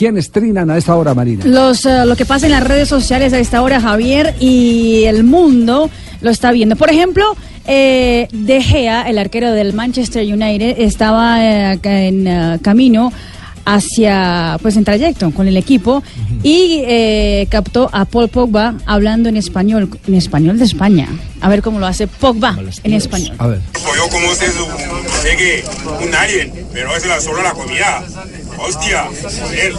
[0.00, 1.44] ¿Quiénes trinan a esta hora, Marina?
[1.44, 5.24] Los, eh, lo que pasa en las redes sociales a esta hora, Javier, y el
[5.24, 5.90] mundo
[6.22, 6.74] lo está viendo.
[6.74, 7.36] Por ejemplo,
[7.66, 13.12] eh, De Gea, el arquero del Manchester United, estaba eh, en eh, camino
[13.74, 16.02] hacia, pues en trayecto con el equipo
[16.42, 21.08] y eh, captó a Paul Pogba hablando en español, en español de España.
[21.40, 23.36] A ver cómo lo hace Pogba en español.
[23.38, 23.60] A ver.
[23.96, 25.64] Yo como sé, sé que
[26.06, 28.02] un alien, pero es la solo la comida.
[28.58, 29.04] Hostia,
[29.42, 29.72] joder.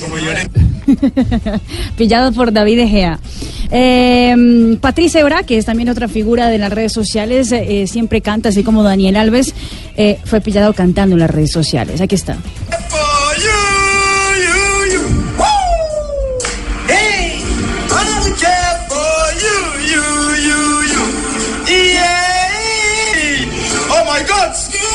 [0.00, 0.48] Como yo le-
[1.96, 3.18] Pillado por David De Gea.
[3.70, 8.48] Eh, Patricia Ebra, que es también otra figura de las redes sociales, eh, siempre canta,
[8.48, 9.54] así como Daniel Alves,
[9.96, 12.00] eh, fue pillado cantando en las redes sociales.
[12.00, 12.36] Aquí está.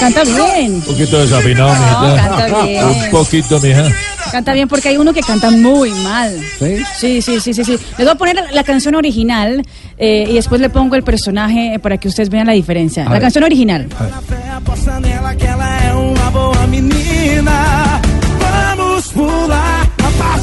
[0.04, 0.74] Canta bien.
[0.74, 2.28] Un poquito desafinado, mijita.
[2.28, 2.86] canta bien.
[2.86, 3.84] Un poquito, mija.
[4.32, 6.38] Canta bien porque hay uno que canta muy mal.
[6.60, 7.72] Sí, sí, sí, sí, sí.
[7.72, 9.64] Les voy a poner la canción original
[9.98, 13.04] eh, y después le pongo el personaje para que ustedes vean la diferencia.
[13.04, 13.22] A la ver.
[13.22, 13.88] canción original.
[13.98, 14.44] A peço.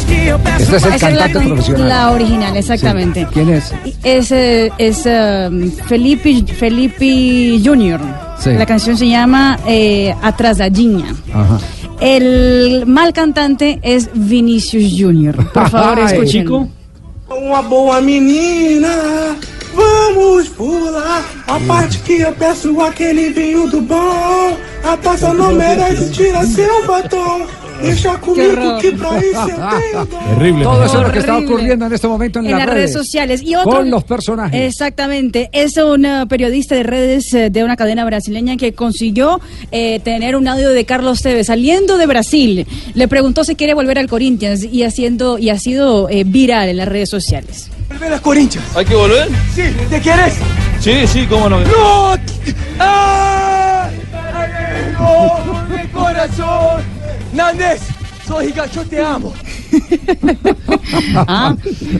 [0.09, 1.89] Este es el Esa es la, cantante profesional.
[1.89, 3.27] la original, exactamente.
[3.32, 3.72] ¿Quién es?
[4.02, 8.01] Es, eh, es eh, Felipe, Felipe Junior.
[8.39, 8.51] Sí.
[8.52, 11.14] La canción se llama eh, Atrasadinha.
[11.32, 11.59] Ajá.
[12.01, 15.36] El mal cantante es Vinicius Junior.
[15.52, 16.43] Por favor, escuchen.
[16.44, 16.68] Chico.
[17.28, 19.36] Uma boa menina,
[19.72, 24.56] vamos pular a parte que eu peço aquele vinho do bom.
[24.82, 27.43] A taça não merece, tira seu batom.
[27.82, 29.20] Deixa comigo que dom.
[30.35, 30.65] Terrible.
[30.65, 33.43] Todo eso es lo que está ocurriendo en este momento en, en las redes sociales.
[33.43, 34.61] Y otro, Con los personajes.
[34.61, 35.48] Exactamente.
[35.52, 39.40] Es un eh, periodista de redes eh, de una cadena brasileña que consiguió
[39.73, 42.66] eh, tener un audio de Carlos Tevez saliendo de Brasil.
[42.94, 46.77] Le preguntó si quiere volver al Corinthians y, haciendo, y ha sido eh, viral en
[46.77, 47.70] las redes sociales.
[47.89, 48.66] Volver a Corinthians.
[48.77, 49.28] ¿Hay que volver?
[49.55, 50.35] Sí, ¿te quieres?
[50.81, 51.61] Sí, sí, cómo no.
[51.61, 52.15] ¡No!
[52.78, 53.97] ¡Ay!
[54.98, 55.77] ¡No!
[55.77, 56.99] ¡Mi corazón!
[57.32, 57.82] Nandes,
[58.27, 59.32] soy Higa, yo te amo.
[61.14, 61.55] Ah,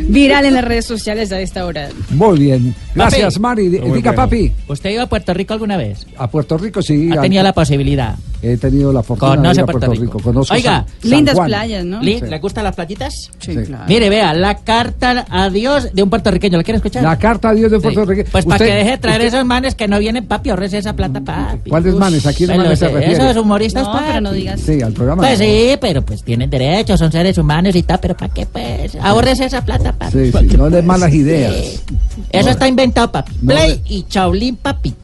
[0.09, 1.88] viral en las redes sociales a esta hora.
[2.10, 2.74] Muy bien.
[2.94, 3.40] Gracias, Papi.
[3.40, 3.62] Mari.
[3.68, 4.14] Muy Diga, bueno.
[4.16, 4.52] papi.
[4.68, 6.06] ¿Usted iba a Puerto Rico alguna vez?
[6.16, 7.10] A Puerto Rico sí.
[7.16, 8.16] Ha tenido la posibilidad.
[8.42, 10.18] He tenido la fortuna de Conoce ir a Puerto, Puerto Rico.
[10.18, 10.24] Rico.
[10.30, 12.01] Conozco Oiga, San- San Juan.
[12.02, 12.26] Li- Sí.
[12.26, 13.30] ¿Le gustan las playitas?
[13.38, 13.84] Sí, claro.
[13.86, 16.56] Mire, vea, la carta a Dios de un puertorriqueño.
[16.56, 17.02] ¿La quiere escuchar?
[17.02, 18.28] La carta a Dios de Puerto Rico.
[18.32, 20.94] Pues para que deje de traer usted- esos manes que no vienen, papi, ahorrese esa
[20.94, 21.68] plata, papi.
[21.70, 22.26] ¿Cuáles manes?
[22.26, 23.12] ¿A quiénes manes se refiere?
[23.12, 24.05] Esos humoristas, No, papi.
[24.09, 24.60] pero no digas.
[24.60, 25.22] Sí, al programa.
[25.22, 25.44] Pues no.
[25.44, 28.97] sí, pero pues tienen derechos, son seres humanos y tal, pero ¿para qué pues?
[29.01, 30.12] Ahorrese esa plata, papi.
[30.12, 31.82] Sí, sí, no de malas ideas.
[32.31, 33.32] Eso está inventado, papi.
[33.43, 34.95] No Play y Chaulín, papi.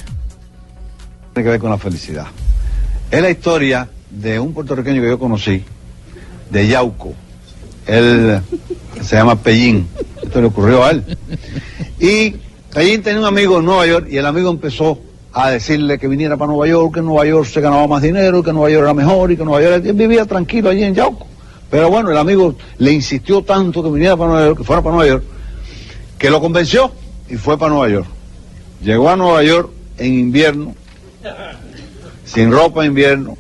[1.35, 2.27] tiene que ver con la felicidad.
[3.11, 5.62] Es la historia de un puertorriqueño que yo conocí,
[6.51, 7.15] de Yauco.
[7.87, 8.41] Él
[9.03, 9.87] se llama Pellín.
[10.23, 11.05] Esto le ocurrió a él.
[12.01, 12.35] Y
[12.73, 14.99] Pellín tenía un amigo en Nueva York y el amigo empezó
[15.33, 18.43] a decirle que viniera para Nueva York, que en Nueva York se ganaba más dinero,
[18.43, 21.27] que Nueva York era mejor y que Nueva York él vivía tranquilo allí en Yauco.
[21.70, 24.97] Pero bueno, el amigo le insistió tanto que viniera para Nueva York, que fuera para
[24.97, 25.24] Nueva York,
[26.18, 26.93] que lo convenció
[27.28, 28.06] y fue para Nueva York.
[28.82, 30.74] Llegó a Nueva York en invierno,
[32.24, 33.36] sin ropa de invierno,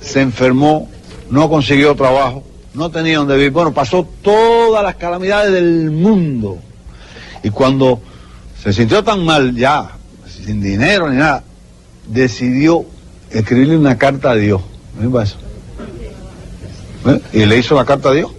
[0.00, 0.88] se enfermó,
[1.30, 2.44] no consiguió trabajo,
[2.74, 3.52] no tenía donde vivir.
[3.52, 6.58] Bueno, pasó todas las calamidades del mundo.
[7.42, 8.00] Y cuando
[8.62, 9.90] se sintió tan mal ya,
[10.26, 11.42] sin dinero ni nada,
[12.06, 12.84] decidió
[13.30, 14.60] escribirle una carta a Dios.
[17.06, 17.20] ¿Eh?
[17.32, 18.30] Y le hizo la carta a Dios.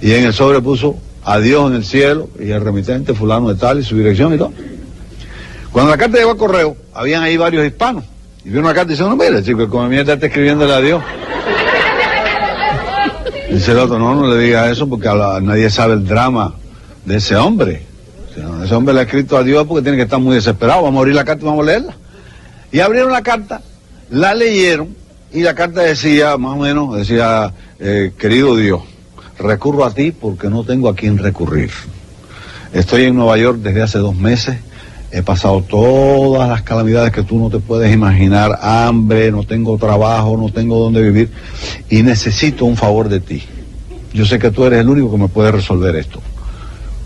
[0.00, 3.54] Y en el sobre puso a Dios en el cielo y el remitente fulano de
[3.58, 4.52] tal y su dirección y todo.
[5.72, 8.04] Cuando la carta llegó al correo, habían ahí varios hispanos.
[8.44, 11.02] Y vio una carta y dice, no, mira, chico, como mierda está escribiéndole a Dios.
[13.50, 16.54] Dice el otro, no, no le diga eso porque a la- nadie sabe el drama
[17.04, 17.82] de ese hombre.
[18.64, 20.82] Ese hombre le ha escrito a Dios porque tiene que estar muy desesperado.
[20.82, 21.96] Vamos a abrir la carta y vamos a leerla.
[22.72, 23.62] Y abrieron la carta,
[24.10, 24.88] la leyeron
[25.34, 28.82] y la carta decía, más o menos, decía, eh, querido Dios,
[29.36, 31.70] recurro a ti porque no tengo a quién recurrir.
[32.72, 34.56] Estoy en Nueva York desde hace dos meses.
[35.10, 38.60] He pasado todas las calamidades que tú no te puedes imaginar.
[38.62, 41.30] Hambre, no tengo trabajo, no tengo dónde vivir.
[41.90, 43.42] Y necesito un favor de ti.
[44.12, 46.20] Yo sé que tú eres el único que me puede resolver esto.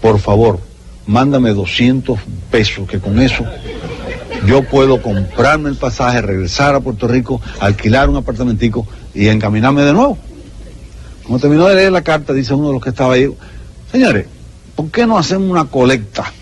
[0.03, 0.61] Por favor,
[1.07, 2.19] mándame 200
[2.51, 3.47] pesos, que con eso
[4.47, 9.93] yo puedo comprarme el pasaje, regresar a Puerto Rico, alquilar un apartamentico y encaminarme de
[9.93, 10.19] nuevo.
[11.23, 13.31] Cuando terminó de leer la carta, dice uno de los que estaba ahí,
[13.91, 14.27] señores,
[14.75, 16.33] ¿por qué no hacemos una colecta?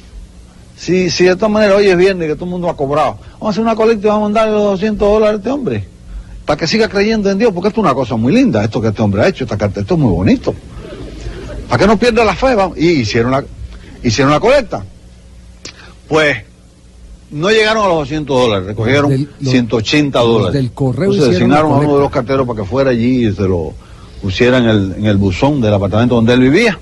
[0.76, 3.46] Si, si de todas maneras hoy es viernes que todo el mundo ha cobrado, vamos
[3.46, 5.88] a hacer una colecta y vamos a mandarle los 200 dólares a este hombre,
[6.44, 8.88] para que siga creyendo en Dios, porque esto es una cosa muy linda, esto que
[8.88, 10.54] este hombre ha hecho, esta carta, esto es muy bonito.
[11.68, 12.78] Para que no pierda la fe, vamos.
[12.78, 13.44] Y hicieron
[14.02, 14.84] hicieron la colecta.
[16.08, 16.36] Pues
[17.30, 20.52] no llegaron a los 200 dólares, recogieron Del- los- 180 los dólares.
[20.54, 23.32] del correo Entonces hicieron designaron a uno de los carteros para que fuera allí y
[23.32, 23.72] se lo
[24.22, 26.78] pusiera en el, en el buzón del apartamento donde él vivía.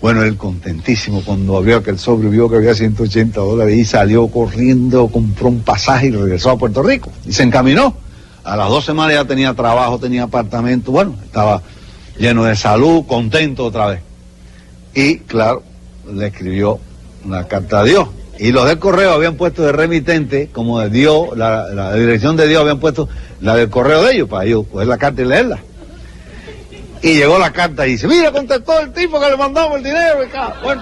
[0.00, 5.08] Bueno, él contentísimo cuando abrió aquel sobre vio que había 180 dólares y salió corriendo,
[5.08, 7.10] compró un pasaje y regresó a Puerto Rico.
[7.26, 7.94] Y se encaminó.
[8.42, 11.60] A las dos semanas ya tenía trabajo, tenía apartamento, bueno, estaba
[12.18, 14.00] lleno de salud, contento otra vez.
[14.94, 15.62] Y claro,
[16.10, 16.78] le escribió
[17.26, 18.08] una carta a Dios.
[18.40, 22.62] Y los del correo habían puesto de remitente, como de Dios, la, dirección de Dios
[22.62, 23.06] habían puesto
[23.42, 25.58] la del correo de ellos, para ellos coger la carta y leerla.
[27.02, 30.20] Y llegó la carta y dice, mira, contestó el tipo que le mandamos el dinero.
[30.62, 30.80] Bueno,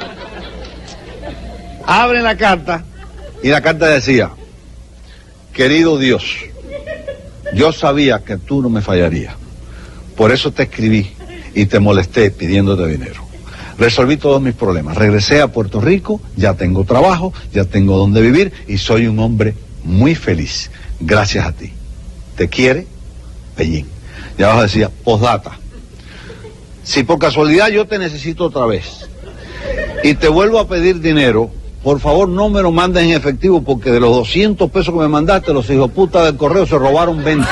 [1.84, 2.84] abren la carta
[3.42, 4.30] y la carta decía,
[5.52, 6.36] querido Dios,
[7.54, 9.34] yo sabía que tú no me fallarías.
[10.16, 11.10] Por eso te escribí
[11.54, 13.27] y te molesté pidiéndote dinero.
[13.78, 14.96] Resolví todos mis problemas.
[14.96, 19.54] Regresé a Puerto Rico, ya tengo trabajo, ya tengo donde vivir y soy un hombre
[19.84, 20.70] muy feliz.
[21.00, 21.72] Gracias a ti.
[22.36, 22.86] Te quiere,
[23.56, 23.86] Pellín.
[24.36, 25.58] Y abajo decía, postdata.
[26.82, 29.08] Si por casualidad yo te necesito otra vez
[30.02, 31.50] y te vuelvo a pedir dinero,
[31.82, 35.08] por favor no me lo mandes en efectivo porque de los 200 pesos que me
[35.08, 37.46] mandaste, los hijos puta del correo se robaron 20.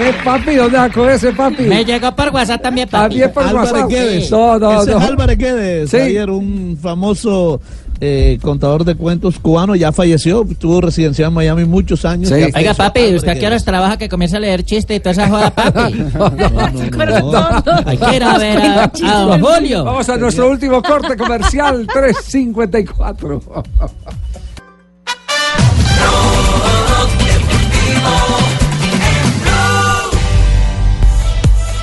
[0.00, 1.62] Eh, papi, ¿dónde sacó ese papi?
[1.64, 3.08] Me llegó por WhatsApp también, papi.
[3.20, 3.90] También por Álvarez WhatsApp.
[3.90, 4.30] Guedes.
[4.30, 4.98] No, no, Ese no.
[4.98, 5.96] es Álvarez Guedes, Sí.
[5.96, 7.60] ayer un famoso
[8.00, 12.30] eh, contador de cuentos cubano, ya falleció, estuvo residenciado en Miami muchos años.
[12.30, 15.00] ya Oiga, papi, Álvarez ¿usted a qué horas trabaja que comienza a leer chistes y
[15.00, 15.80] toda esa joda, papi?
[17.86, 19.84] Hay que ir a ver a, a don Julio.
[19.84, 23.42] Vamos a nuestro último corte comercial, 354.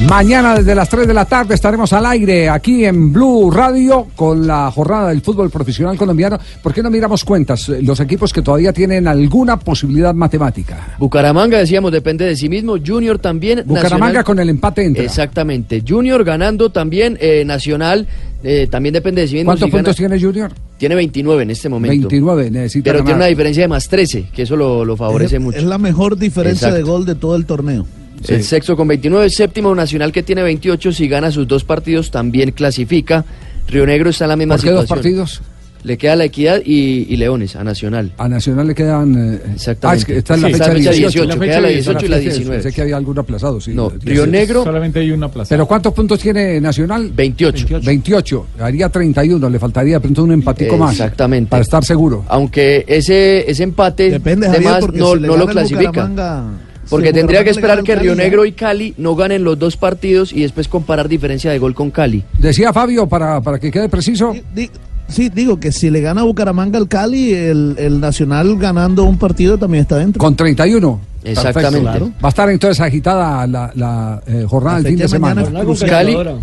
[0.10, 4.45] Mañana desde las 3 de la tarde estaremos al aire aquí en Blue Radio con
[4.45, 6.38] la jornada del fútbol profesional colombiano.
[6.61, 7.69] ¿Por qué no miramos cuentas?
[7.69, 10.95] Los equipos que todavía tienen alguna posibilidad matemática.
[10.99, 12.76] Bucaramanga, decíamos, depende de sí mismo.
[12.86, 13.64] Junior también.
[13.65, 15.03] Bucaramanga Nacional- con el empate entra.
[15.03, 15.84] Exactamente.
[15.86, 17.18] Junior ganando también.
[17.19, 18.06] eh, Nacional
[18.44, 19.49] eh, también depende de sí mismo.
[19.49, 20.52] ¿Cuántos Si gana- puntos tiene Junior?
[20.77, 22.07] Tiene 29 en este momento.
[22.10, 25.41] 29, necesita Pero tiene una diferencia de más 13, que eso lo, lo favorece es,
[25.41, 25.57] mucho.
[25.57, 26.76] es la mejor diferencia Exacto.
[26.77, 27.86] de gol de todo el torneo.
[28.28, 32.52] El sexto con 29, séptimo Nacional que tiene 28, si gana sus dos partidos también
[32.52, 33.24] clasifica.
[33.68, 35.04] Río Negro está en la misma ¿Por qué dos situación.
[35.04, 35.42] partidos?
[35.84, 38.12] Le queda la Equidad y, y Leones a Nacional.
[38.18, 39.36] A Nacional le quedan.
[39.36, 39.86] eh, Exactamente.
[39.88, 41.20] Ah, es que está en la Sí, fecha, está en la fecha 18.
[41.26, 42.56] 18, queda la 18 y la 19.
[42.64, 43.72] Pensé que había algún aplazado, sí.
[43.76, 44.32] No, Río 18.
[44.32, 45.50] Negro- Solamente hay una plaza.
[45.50, 47.12] ¿Pero cuántos puntos tiene Nacional?
[47.16, 47.68] 28.
[47.84, 48.48] 28.
[48.62, 49.48] Haría 31.
[49.48, 50.94] Le faltaría de pronto un empatico más.
[50.94, 51.52] Exactamente.
[51.52, 52.26] Para estar seguro.
[52.30, 56.44] Aunque ese, ese empate Depende, de Javier, más porque no, si le no lo clasifica.
[56.90, 60.32] Porque tendría que esperar que Río Cali, Negro y Cali no ganen los dos partidos
[60.34, 62.24] y después comparar diferencia de gol con Cali.
[62.40, 64.36] Decía Fabio, para, para que quede preciso.
[64.53, 64.70] Di-
[65.07, 69.56] Sí, digo que si le gana Bucaramanga al Cali, el, el Nacional ganando un partido
[69.56, 70.20] también está dentro.
[70.20, 70.99] Con 31.
[71.24, 71.99] Exactamente.
[71.99, 75.44] Va a estar entonces agitada la, la, eh, jornada del fin de semana.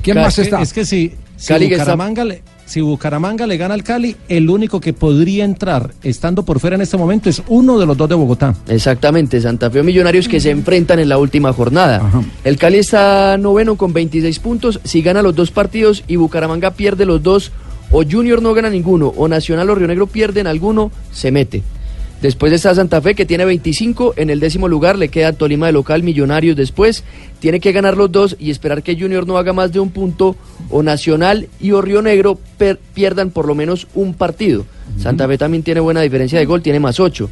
[0.01, 0.62] ¿Quién más Es que- está?
[0.62, 0.85] Es que
[1.43, 4.93] si, si Cali está- Bucaramanga le, si Bucaramanga le gana al Cali, el único que
[4.93, 8.55] podría entrar estando por fuera en este momento es uno de los dos de Bogotá.
[8.69, 12.01] Exactamente, Santa Fe o Millonarios que se enfrentan en la última jornada.
[12.44, 14.81] El Cali está noveno con 26 puntos.
[14.85, 17.51] Si gana los dos partidos y Bucaramanga pierde los dos,
[17.90, 21.62] o Junior no gana ninguno, o Nacional o Río Negro pierden alguno, se mete.
[22.23, 25.73] Después está Santa Fe que tiene 25, en el décimo lugar le queda Tolima de
[25.73, 27.03] local, Millonarios después,
[27.40, 30.36] tiene que ganar los dos y esperar que Junior no haga más de un punto,
[30.70, 34.65] o Nacional y o Río Negro per- pierdan por lo menos un partido.
[34.99, 37.28] Santa Fe también tiene buena diferencia de gol, tiene más 8.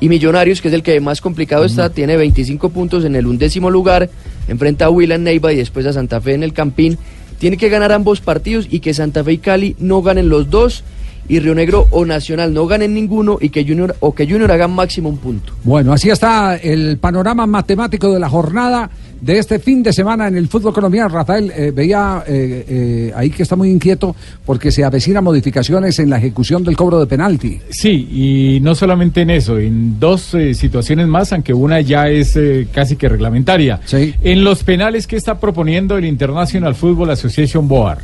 [0.00, 3.70] Y Millonarios, que es el que más complicado está, tiene 25 puntos en el undécimo
[3.70, 4.10] lugar,
[4.48, 6.98] enfrenta a Huila en Neiva y después a Santa Fe en el Campín.
[7.38, 10.82] Tiene que ganar ambos partidos y que Santa Fe y Cali no ganen los dos
[11.28, 14.68] y Río Negro o Nacional no ganen ninguno y que Junior o que Junior haga
[14.68, 15.52] máximo un punto.
[15.64, 18.90] Bueno, así está el panorama matemático de la jornada
[19.22, 21.08] de este fin de semana en el fútbol colombiano.
[21.08, 26.10] Rafael, eh, veía eh, eh, ahí que está muy inquieto porque se avecinan modificaciones en
[26.10, 27.60] la ejecución del cobro de penalti.
[27.70, 32.38] Sí, y no solamente en eso, en dos eh, situaciones más, aunque una ya es
[32.72, 33.80] casi que reglamentaria.
[33.92, 38.00] En los penales que está proponiendo el International Football Association Board,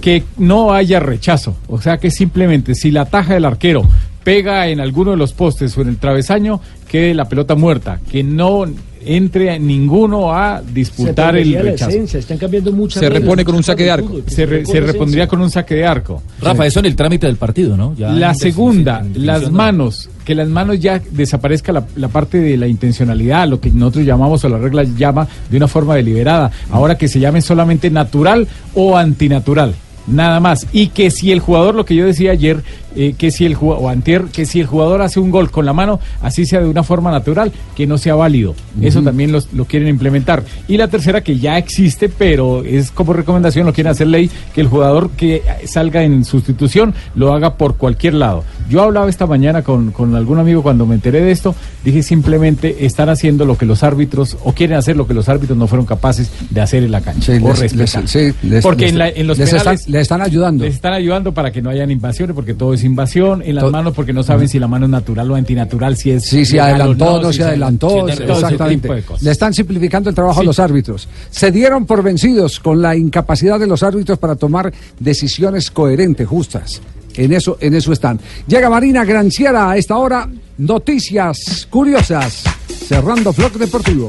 [0.00, 3.86] que no haya rechazo, o sea que simplemente si la taja del arquero
[4.24, 8.22] pega en alguno de los postes o en el travesaño, quede la pelota muerta, que
[8.22, 8.64] no
[9.06, 11.90] entre ninguno a disputar el rechazo.
[11.90, 14.08] esencia, están cambiando muchas Se reglas, repone con un saque de arco.
[14.08, 16.22] fútbol, Se, re- se repondría con un saque de arco.
[16.40, 17.94] Rafa, eso en el trámite del partido, ¿no?
[17.96, 19.50] Ya la segunda, las ¿no?
[19.50, 24.04] manos, que las manos ya desaparezca la, la parte de la intencionalidad, lo que nosotros
[24.06, 26.50] llamamos o la regla llama de una forma deliberada.
[26.70, 29.74] Ahora que se llame solamente natural o antinatural.
[30.06, 30.66] Nada más.
[30.72, 32.62] Y que si el jugador, lo que yo decía ayer,
[32.96, 35.64] eh, que si el jugador, o antier, que si el jugador hace un gol con
[35.66, 38.54] la mano, así sea de una forma natural, que no sea válido.
[38.80, 40.42] Eso también los- lo quieren implementar.
[40.68, 44.60] Y la tercera, que ya existe, pero es como recomendación, lo quieren hacer ley, que
[44.60, 48.44] el jugador que salga en sustitución lo haga por cualquier lado.
[48.68, 51.54] Yo hablaba esta mañana con, con algún amigo cuando me enteré de esto,
[51.84, 55.58] dije simplemente están haciendo lo que los árbitros, o quieren hacer lo que los árbitros
[55.58, 57.36] no fueron capaces de hacer en la cancha.
[57.36, 58.02] Sí, o les- respetar.
[58.02, 60.64] les- sí, les- porque en, la- en los les penales están- les están ayudando.
[60.64, 63.42] Les están ayudando para que no hayan invasiones, porque todo es invasión.
[63.42, 66.24] En las manos, porque no saben si la mano es natural o antinatural, si es.
[66.24, 68.88] Sí, se adelantó, no, si se adelantó, exactamente.
[69.20, 70.46] Le están simplificando el trabajo a Sí.
[70.46, 71.08] los árbitros.
[71.30, 76.80] Se dieron por vencidos con la incapacidad de los árbitros para tomar decisiones coherentes, justas.
[77.14, 78.18] En eso, en eso están.
[78.46, 80.28] Llega Marina Granciera a esta hora.
[80.56, 82.44] Noticias curiosas.
[82.88, 84.06] Cerrando Flock Deportivo.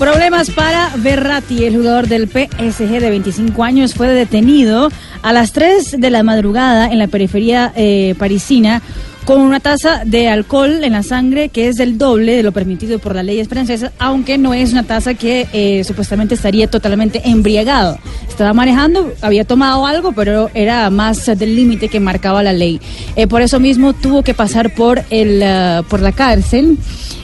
[0.00, 4.88] Problemas para Berratti, el jugador del PSG de 25 años, fue detenido
[5.20, 8.80] a las 3 de la madrugada en la periferia eh, parisina
[9.26, 12.98] con una tasa de alcohol en la sangre que es el doble de lo permitido
[12.98, 17.98] por las leyes francesas, aunque no es una tasa que eh, supuestamente estaría totalmente embriagado.
[18.26, 22.80] Estaba manejando, había tomado algo, pero era más del límite que marcaba la ley.
[23.16, 25.44] Eh, por eso mismo tuvo que pasar por, el,
[25.90, 26.78] por la cárcel.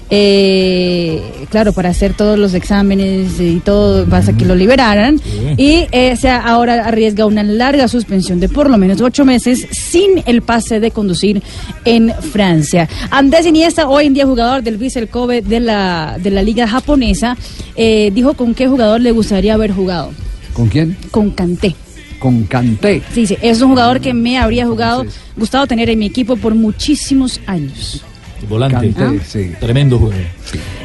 [0.09, 1.21] Eh,
[1.51, 5.21] claro, para hacer todos los exámenes y todo, para que lo liberaran.
[5.57, 10.23] Y eh, se ahora arriesga una larga suspensión de por lo menos ocho meses sin
[10.27, 11.43] el pase de conducir
[11.85, 12.89] en Francia.
[13.11, 17.37] Andrés Iniesta, hoy en día jugador del Vissel Kobe de la, de la liga japonesa,
[17.75, 20.13] eh, dijo con qué jugador le gustaría haber jugado.
[20.53, 20.97] ¿Con quién?
[21.11, 21.75] Con Kanté.
[22.19, 23.03] Con Canté.
[23.13, 25.05] Sí, sí, es un jugador que me habría jugado,
[25.37, 28.03] gustado tener en mi equipo por muchísimos años.
[28.49, 28.93] Volante.
[28.93, 29.53] Kanté, sí.
[29.59, 30.25] Tremendo jugador.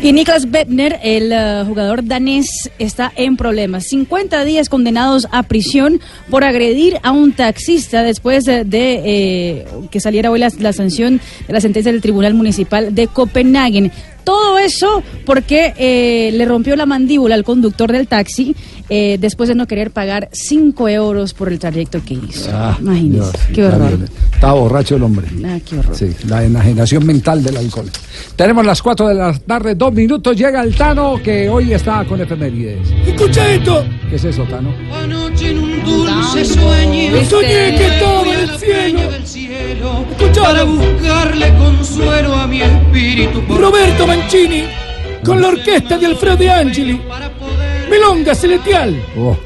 [0.01, 3.85] Y Niklas Bettner, el eh, jugador danés, está en problemas.
[3.87, 9.99] 50 días condenados a prisión por agredir a un taxista después de, de, eh, que
[9.99, 13.91] saliera hoy la, la sanción de la sentencia del Tribunal Municipal de Copenhague.
[14.23, 18.55] Todo eso porque eh, le rompió la mandíbula al conductor del taxi
[18.89, 22.49] eh, después de no querer pagar 5 euros por el trayecto que hizo.
[22.53, 23.99] Ah, Imagínese, Dios, sí, qué está horror.
[24.33, 25.27] Estaba borracho el hombre.
[25.45, 25.95] Ah, qué horror.
[25.95, 27.89] Sí, la enajenación mental del alcohol.
[28.35, 30.35] Tenemos las 4 de la tarde, dos minutos.
[30.35, 32.89] Llega el Tano que hoy está con efemérides.
[33.07, 33.85] Escucha esto.
[34.09, 34.73] ¿Qué es eso, Tano?
[34.93, 40.05] Anoche en un dulce sueño Soñé que estaba en el cielo
[40.41, 43.41] para buscarle consuelo a mi espíritu.
[43.47, 44.63] Roberto Mancini
[45.23, 46.99] con la orquesta de Alfredo De Angeli.
[47.89, 48.95] Milonga celestial.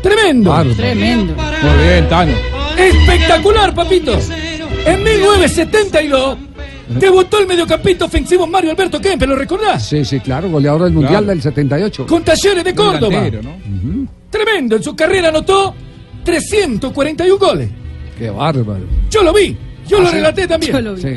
[0.02, 0.53] Tremendo.
[0.76, 1.34] Tremendo.
[1.36, 2.32] Muy bien, Tano.
[2.78, 4.18] Espectacular, papito.
[4.86, 6.38] En 1972
[6.88, 9.86] debutó el mediocampista ofensivo Mario Alberto Kempe, ¿lo recordás?
[9.88, 11.26] Sí, sí, claro, goleador del Mundial Claro.
[11.28, 12.06] del 78.
[12.06, 13.10] Con Talleres de Córdoba.
[13.10, 14.07] Delantero, ¿no?
[14.30, 15.74] Tremendo, en su carrera anotó
[16.26, 17.69] 341 goles.
[18.18, 18.84] Qué bárbaro.
[19.10, 19.56] Yo lo vi,
[19.88, 20.15] yo ¿Ah, lo sí?
[20.15, 20.73] relaté también.
[20.73, 21.02] Yo lo vi.
[21.02, 21.07] Sí.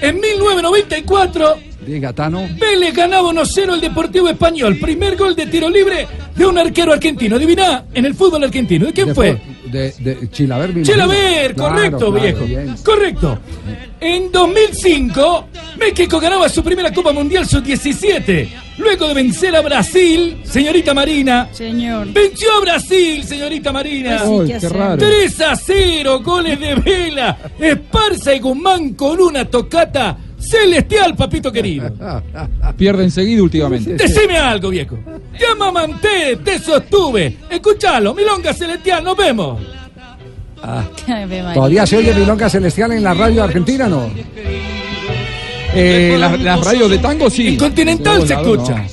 [0.00, 1.56] En 1994,
[1.86, 2.42] Diga, Tano.
[2.58, 4.76] Vélez ganaba 1-0 al Deportivo Español.
[4.80, 7.36] Primer gol de tiro libre de un arquero argentino.
[7.36, 8.86] Adivina, en el fútbol argentino.
[8.86, 9.38] ¿De quién De- fue?
[9.70, 11.54] De, de Chilaver.
[11.54, 12.44] correcto, claro, viejo.
[12.44, 12.74] bien.
[12.84, 13.38] Correcto.
[14.00, 15.48] En 2005,
[15.78, 18.48] México ganaba su primera Copa Mundial sub-17.
[18.78, 21.48] Luego de vencer a Brasil, señorita Marina.
[21.52, 22.12] Señor.
[22.12, 24.22] Venció a Brasil, señorita Marina.
[24.46, 24.98] Qué raro.
[24.98, 27.38] 3 a 0, goles de Vela.
[27.58, 31.90] Esparza y Guzmán con una tocata celestial, papito querido.
[32.76, 33.94] Pierde enseguida últimamente.
[33.94, 34.98] Decime algo, viejo.
[35.38, 37.36] Te amamanté, te sostuve.
[37.50, 39.60] Escuchalo, Milonga Celestial, nos vemos.
[41.54, 44.10] ¿Todavía se oye Milonga Celestial en la radio argentina no?
[45.74, 47.48] Eh, las las radios de tango sí.
[47.48, 48.78] En Continental se escucha.
[48.78, 48.88] no.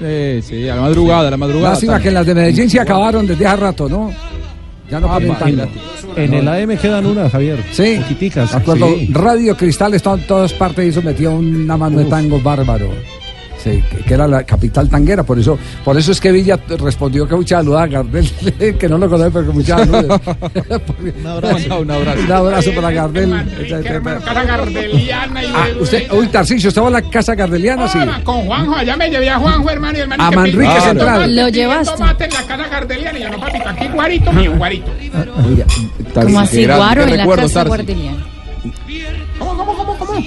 [0.00, 1.70] Sí, sí, a la madrugada, a la madrugada.
[1.74, 4.10] Lástima que las de Medellín se acabaron desde hace rato, ¿no?
[4.90, 5.48] Ya no Ah, ponen tango.
[5.48, 5.78] imagínate.
[6.16, 7.62] En el AM quedan una, Javier.
[7.72, 8.54] Sí, Poquiticas.
[8.54, 9.08] Acuerdo, sí.
[9.12, 12.90] Radio Cristal estaba en todas partes y eso metía una mano de tango bárbaro.
[13.62, 17.34] Sí, que, era la capital tanguera, por eso, por eso es que Villa respondió que
[17.34, 18.30] mucha salud a Gardel,
[18.78, 20.10] que no lo conoce, pero que mucha salud.
[21.20, 21.80] un abrazo.
[21.80, 22.20] un abrazo.
[22.24, 23.30] Un abrazo para Gardel.
[24.24, 27.88] Casa Gardeliana y Ah, usted, uy, Tarcisio, ¿usted va a la casa gardeliana?
[27.88, 27.98] Sí.
[27.98, 30.24] Hola, con Juanjo, allá me llevé a Juanjo, hermano, y hermano.
[30.24, 31.36] A que Manrique Central.
[31.36, 31.92] Lo llevaste.
[31.96, 34.90] tomate en la casa Gardeliana y yo, no, papito, aquí guarito mío, guarito.
[36.14, 38.10] Como así, Guaro en la casa Tarsi.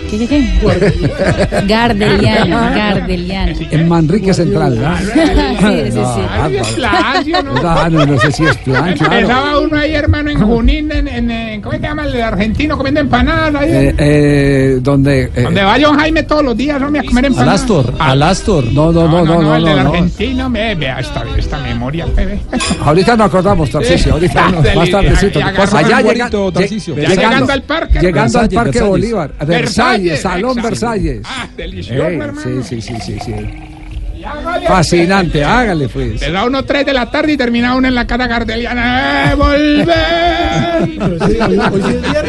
[0.10, 1.64] ¿Qué, qué, qué?
[1.68, 3.54] Gardeliano, Gardeliano.
[3.72, 5.00] En Manrique Central, ¿verdad?
[5.00, 6.56] Sí, sí, sí.
[6.58, 7.54] Es Placio, ¿no?
[7.64, 9.14] Ah, no, no sé si es plan, claro.
[9.16, 12.06] Empezaba uno ahí, hermano, en Junín, en, en, en- ¿cómo se llama?
[12.06, 13.56] El argentino comiendo empanadas.
[13.56, 15.24] Ahí, Eh, eh, donde.
[15.36, 17.62] eh, donde va John Jaime todos los días, hombre, a comer Al empanadas.
[17.62, 18.66] Astor, al Astor.
[18.74, 19.90] No, no, no, no, no, el no, del no.
[19.92, 22.40] argentino, me, vea esta, esta memoria, bebé.
[22.84, 25.40] Ahorita nos acordamos, Tarcisio, ahorita no, más tardecito.
[25.40, 26.52] Allá llegando,
[26.96, 28.82] llegando al parque, llegando al Parque.
[28.82, 29.32] Bolívar.
[29.92, 30.56] Versalles, Salón.
[30.62, 31.22] Versalles.
[31.26, 32.42] Ah, delicioso, Ey, hermano.
[32.42, 33.34] sí, sí, sí, sí, sí.
[34.68, 36.20] Fascinante, hágale pues.
[36.22, 39.32] Te da uno 3 de la tarde y termina uno en la casa gardeliana.
[39.32, 39.94] ¡Eh, volver!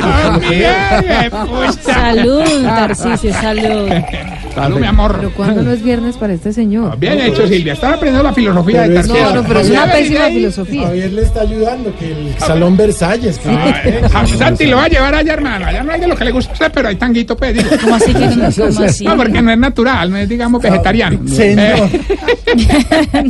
[0.03, 0.39] Ah.
[1.83, 3.91] Salud, Tarcisio, salud.
[4.81, 5.17] Mi amor.
[5.17, 6.99] Pero cuando no es viernes para este señor.
[6.99, 7.75] Bien hecho, Silvia.
[7.75, 9.25] Estás aprendiendo la filosofía de Tarcillo.
[9.25, 10.87] No, no, pero es una Javier, pésima filosofía.
[10.87, 13.41] Javier le está ayudando, que el Salón Versalles.
[13.47, 14.03] Ah, eh,
[14.39, 15.67] Santi lo va a llevar allá, hermano.
[15.67, 17.57] Allá no hay de lo que le gusta a usted, pero hay tanguito, pues.
[17.81, 18.51] ¿Cómo así que no?
[18.51, 19.05] ¿Cómo así?
[19.05, 21.27] No, porque no es natural, no es, digamos, vegetariano.
[21.29, 21.89] Señor.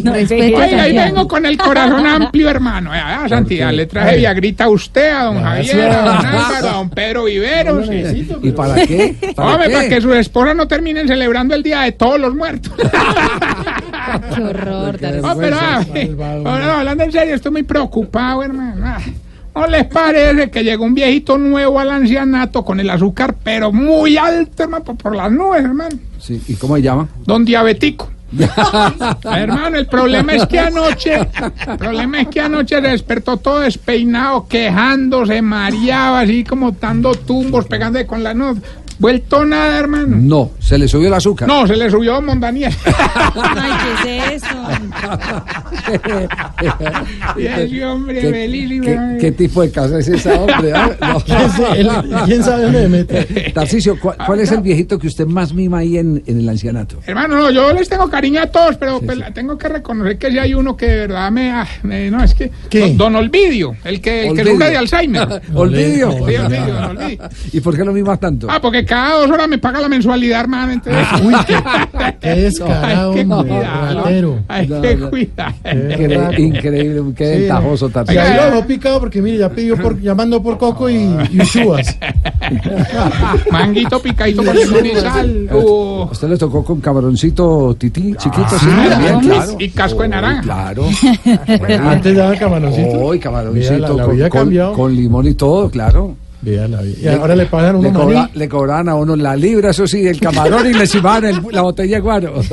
[0.03, 2.95] No, Respete, Oiga, ahí vengo con el corazón amplio, hermano.
[2.95, 6.73] Eh, ah, Santidad, le traje Viagrita a usted, a don Javier, a don Álvaro, a
[6.73, 7.89] don Pedro Viveros.
[8.43, 9.15] ¿Y para qué?
[9.35, 12.73] ¿Para Hombre, para que sus esposas no terminen celebrando el Día de Todos los Muertos.
[14.35, 15.29] Qué horror, Tarcisio.
[15.29, 15.85] No, pero ah,
[16.43, 18.85] no, no, hablando en serio, estoy muy preocupado, hermano.
[18.85, 18.99] Ah,
[19.55, 24.17] ¿No les parece que llegó un viejito nuevo al ancianato con el azúcar, pero muy
[24.17, 25.97] alto, hermano, por, por las nubes, hermano?
[26.19, 27.09] Sí, ¿Y cómo se llama?
[27.25, 28.11] Don Diabetico.
[29.25, 34.49] Hermano, el problema es que anoche, el problema es que anoche se despertó todo despeinado,
[34.49, 38.61] quejándose, mareaba, así como dando tumbos, pegándole con la nota.
[38.99, 40.17] Vuelto nada, hermano.
[40.21, 41.49] No, se le subió el azúcar.
[41.49, 42.71] No, se le subió Mondanía.
[43.35, 43.73] Ay,
[44.03, 44.55] ¿qué es eso?
[47.95, 48.85] Hombre, ¿Qué, belísimo.
[48.85, 50.73] qué- qué tipo de casa es esa, hombre?
[50.75, 51.21] Ah, no.
[51.25, 51.91] ¿Quién sabe- él-
[52.27, 53.51] quién sabe dónde me mete?
[53.53, 57.01] Tarcisio, ¿cuál, cuál es el viejito que usted más mima ahí en, en el ancianato?
[57.07, 60.39] Hermano, no, yo les tengo cariño a todos, pero pues, tengo que reconocer que si
[60.39, 64.01] hay uno que de verdad me, ah, me- no, es que don, don Olvidio, el
[64.01, 64.53] que, el que Olvidio.
[64.53, 65.43] sufre de Alzheimer.
[65.55, 66.13] Olvidio.
[66.13, 67.29] Sí, Olvidio, don Olvidio.
[67.53, 68.47] ¿Y por qué lo mimas tanto?
[68.51, 70.73] Ah, porque que cada dos horas me paga la mensualidad, hermano.
[70.73, 71.07] Entonces...
[71.23, 71.57] Uy, qué,
[72.21, 74.03] qué descarado, Hay que hombre, cuidarlo.
[74.03, 74.39] ratero.
[74.49, 75.11] Hay No, que no.
[75.11, 75.55] cuidar.
[75.65, 78.19] Increíble, increíble, qué Sí, ventajoso Y también.
[78.21, 80.95] ahí lo dejó picado porque mire, ya pidió por, llamando por coco y,
[81.31, 81.97] y chubas.
[83.51, 85.49] Manguito picadito con limón y sal.
[85.53, 86.03] Uh.
[86.09, 88.59] ¿A usted le tocó con camaroncito tití, chiquito?
[88.59, 89.57] sí, Ah, también, y- claro.
[89.59, 90.43] y casco de naranja.
[90.43, 90.85] Claro.
[91.89, 93.01] Antes daba camaroncito.
[93.01, 94.73] Hoy camaroncito la- la con, vida ha con- cambiado.
[94.75, 96.17] con limón y todo, claro.
[96.45, 96.97] Vea la vida.
[97.01, 100.07] Y ahora le pagan uno le, cobra- le cobraban a uno la libra, eso sí,
[100.07, 102.35] el camarón y le cimaban el- la botella de guaro.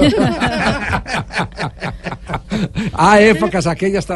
[2.94, 4.14] ah, épocas aquellas, eh,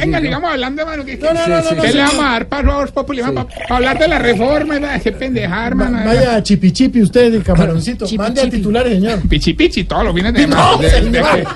[0.00, 1.04] venga, sí, sigamos hablando, hermano.
[1.04, 1.96] ¿Qué, No, no, no, no, no, ¿qué sí.
[1.96, 3.22] le vamos a dar paso a Voz Populi?
[3.22, 5.00] Para hablar de la reforma, ¿verdad?
[5.02, 5.98] Qué pendeja, hermano.
[6.04, 8.06] Vaya a chipi chipi usted, el camaroncito.
[8.06, 8.56] Chipi, Mande al chipi.
[8.58, 9.20] titular, señor.
[9.28, 10.62] Pichi pichi todos los fines de semana.
[10.72, 11.46] No, desde, que,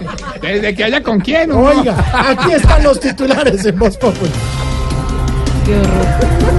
[0.48, 1.48] desde que haya con quién.
[1.50, 1.58] ¿no?
[1.60, 1.94] Oiga,
[2.30, 4.30] aquí están los titulares en Voz Populi.
[5.64, 6.53] Qué horror.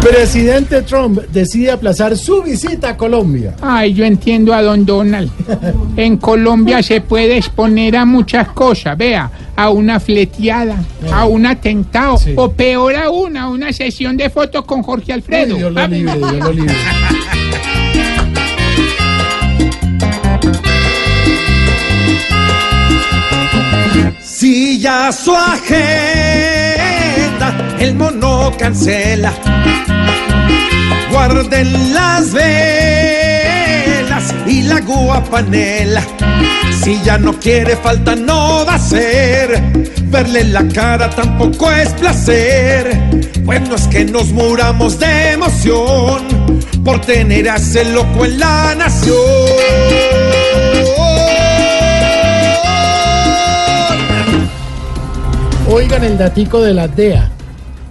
[0.00, 3.56] Presidente Trump decide aplazar su visita a Colombia.
[3.60, 5.30] Ay, yo entiendo a don Donald.
[5.96, 8.96] En Colombia se puede exponer a muchas cosas.
[8.96, 10.76] Vea, a una fleteada,
[11.12, 15.56] a un atentado, o peor aún, a una sesión de fotos con Jorge Alfredo.
[15.56, 16.44] Dios lo libre, Dios María.
[16.44, 16.74] lo libre.
[24.22, 26.38] Si ya su agenda
[27.80, 29.32] el mono cancela,
[31.10, 33.54] guarden las velas
[34.46, 36.02] y la guapanela.
[36.82, 39.62] Si ya no quiere falta no va a ser,
[40.04, 42.98] verle la cara tampoco es placer.
[43.44, 46.26] Pues no es que nos muramos de emoción
[46.84, 49.16] por tener a ese loco en la nación.
[55.70, 57.37] Oigan el datico de la DEA.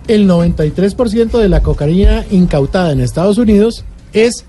[0.07, 4.45] El 93% de la cocaína incautada en Estados Unidos es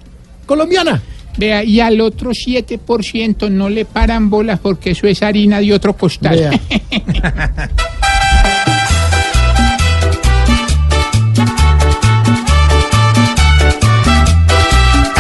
[0.46, 1.02] colombiana.
[1.36, 5.96] Vea, y al otro 7% no le paran bolas porque eso es harina de otro
[5.96, 6.36] costal.
[6.36, 6.50] Vea.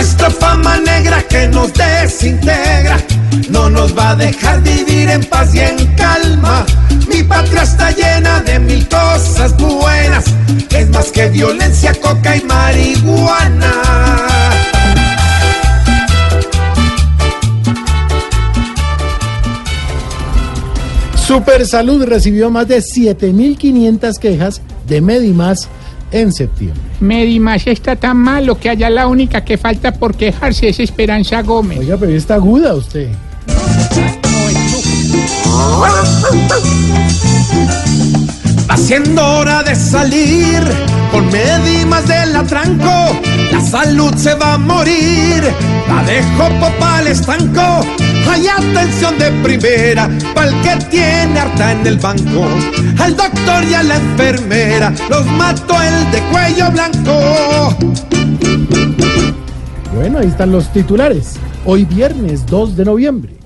[0.00, 2.98] Esta fama negra que nos desintegra
[3.50, 6.66] no nos va a dejar vivir en paz y en calma.
[7.18, 10.26] Mi patria está llena de mil cosas buenas,
[10.70, 13.72] es más que violencia, coca y marihuana.
[21.16, 25.68] Super Salud recibió más de 7.500 quejas de Medimás
[26.12, 26.80] en septiembre.
[27.00, 31.80] Medimas está tan malo que allá la única que falta por quejarse es Esperanza Gómez.
[31.80, 33.08] Oiga, pero está aguda usted.
[38.70, 40.62] Va siendo hora de salir
[41.10, 43.18] con Medimas del atranco.
[43.50, 45.42] La salud se va a morir.
[45.88, 47.80] La dejo popa al estanco.
[48.30, 52.46] Hay atención de primera para el que tiene harta en el banco.
[52.98, 57.76] Al doctor y a la enfermera los mató el de cuello blanco.
[59.94, 61.36] Bueno, ahí están los titulares.
[61.64, 63.37] Hoy viernes 2 de noviembre.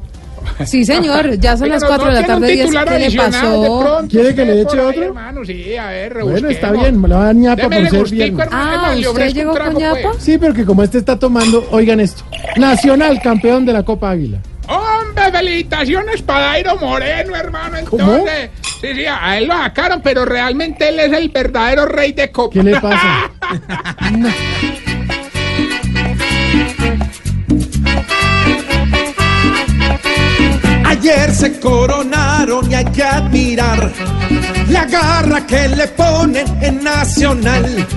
[0.67, 2.47] Sí, señor, ya son Oiga, las ¿no- 4 de no la tarde.
[2.57, 3.81] ¿Qué le pasó?
[3.81, 4.09] pronto?
[4.11, 5.03] ¿Quiere que le eche ahí, otro?
[5.05, 8.11] hermano, sí, a ver, Bueno, está bien, me lo van a ñapa por ser gustico,
[8.23, 8.47] viernes.
[8.47, 9.99] hermano, Ah, ¿usted llegó trago, con ñapa?
[10.03, 10.23] pues.
[10.23, 12.25] Sí, pero que como este está tomando, oigan esto.
[12.57, 14.39] Nacional campeón de la Copa Águila.
[14.69, 17.79] Hombre, felicitaciones para Dairo Moreno, hermano.
[17.91, 18.03] ¿Cómo?
[18.15, 18.51] Entonces,
[18.81, 22.53] sí, sí, a él lo sacaron, pero realmente él es el verdadero rey de copa.
[22.55, 23.31] ¿Qué le pasa?
[31.03, 33.93] Ayer se coronaron y hay que admirar
[34.69, 37.89] la garra que le ponen en Nacional.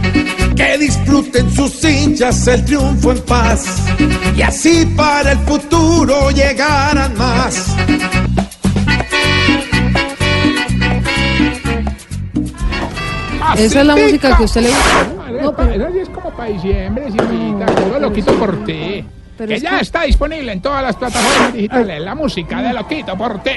[0.55, 3.77] Que disfruten sus hinchas el triunfo en paz
[4.35, 7.75] y así para el futuro llegarán más.
[13.55, 15.43] Esa es la música que usted le gusta.
[15.43, 17.67] No, pero es como para diciembre, Silvita.
[17.87, 19.05] Yo lo quito por ti.
[19.37, 22.01] Pero que es ya que- está disponible en todas las plataformas digitales.
[22.01, 23.51] La música de lo quito por ti.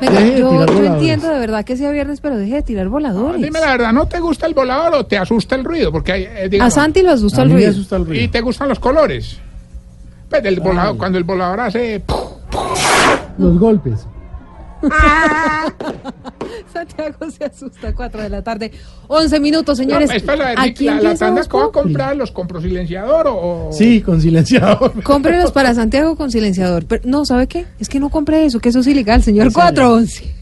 [0.00, 3.40] Venga, yo, yo entiendo de verdad que sea viernes, pero deje de tirar voladores.
[3.40, 5.92] Dime la verdad, ¿no te gusta el volador o te asusta el ruido?
[5.92, 7.70] Porque hay, eh, A digamos, Santi le asusta A el mí me ruido.
[7.72, 9.38] asusta el ¿Y te gustan los colores?
[10.28, 12.02] Pues el volador, cuando el volador hace...
[13.38, 14.06] Los golpes.
[16.72, 18.72] Santiago se asusta a 4 de la tarde.
[19.08, 20.08] 11 minutos, señores.
[20.08, 21.72] No, espera, a Aquí la, la tanda va a Populi.
[21.72, 23.70] comprar, ¿los compro silenciador o...?
[23.72, 25.02] Sí, con silenciador.
[25.04, 26.86] Cómprelos para Santiago con silenciador.
[26.86, 27.66] Pero, no, ¿sabe qué?
[27.78, 29.48] Es que no compre eso, que eso es ilegal, señor.
[29.48, 29.74] Esa es.
[29.74, 30.34] 411.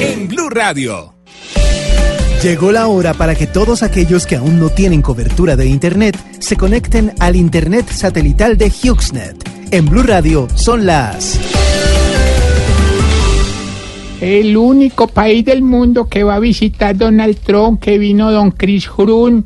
[0.00, 1.14] En Blue Radio.
[2.42, 6.56] Llegó la hora para que todos aquellos que aún no tienen cobertura de Internet se
[6.56, 9.36] conecten al Internet satelital de HughesNet.
[9.70, 11.38] En Blue Radio son las...
[14.22, 18.88] El único país del mundo que va a visitar Donald Trump, que vino don Chris
[18.88, 19.44] Hrun.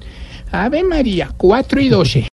[0.52, 2.28] Ave María, 4 y 12.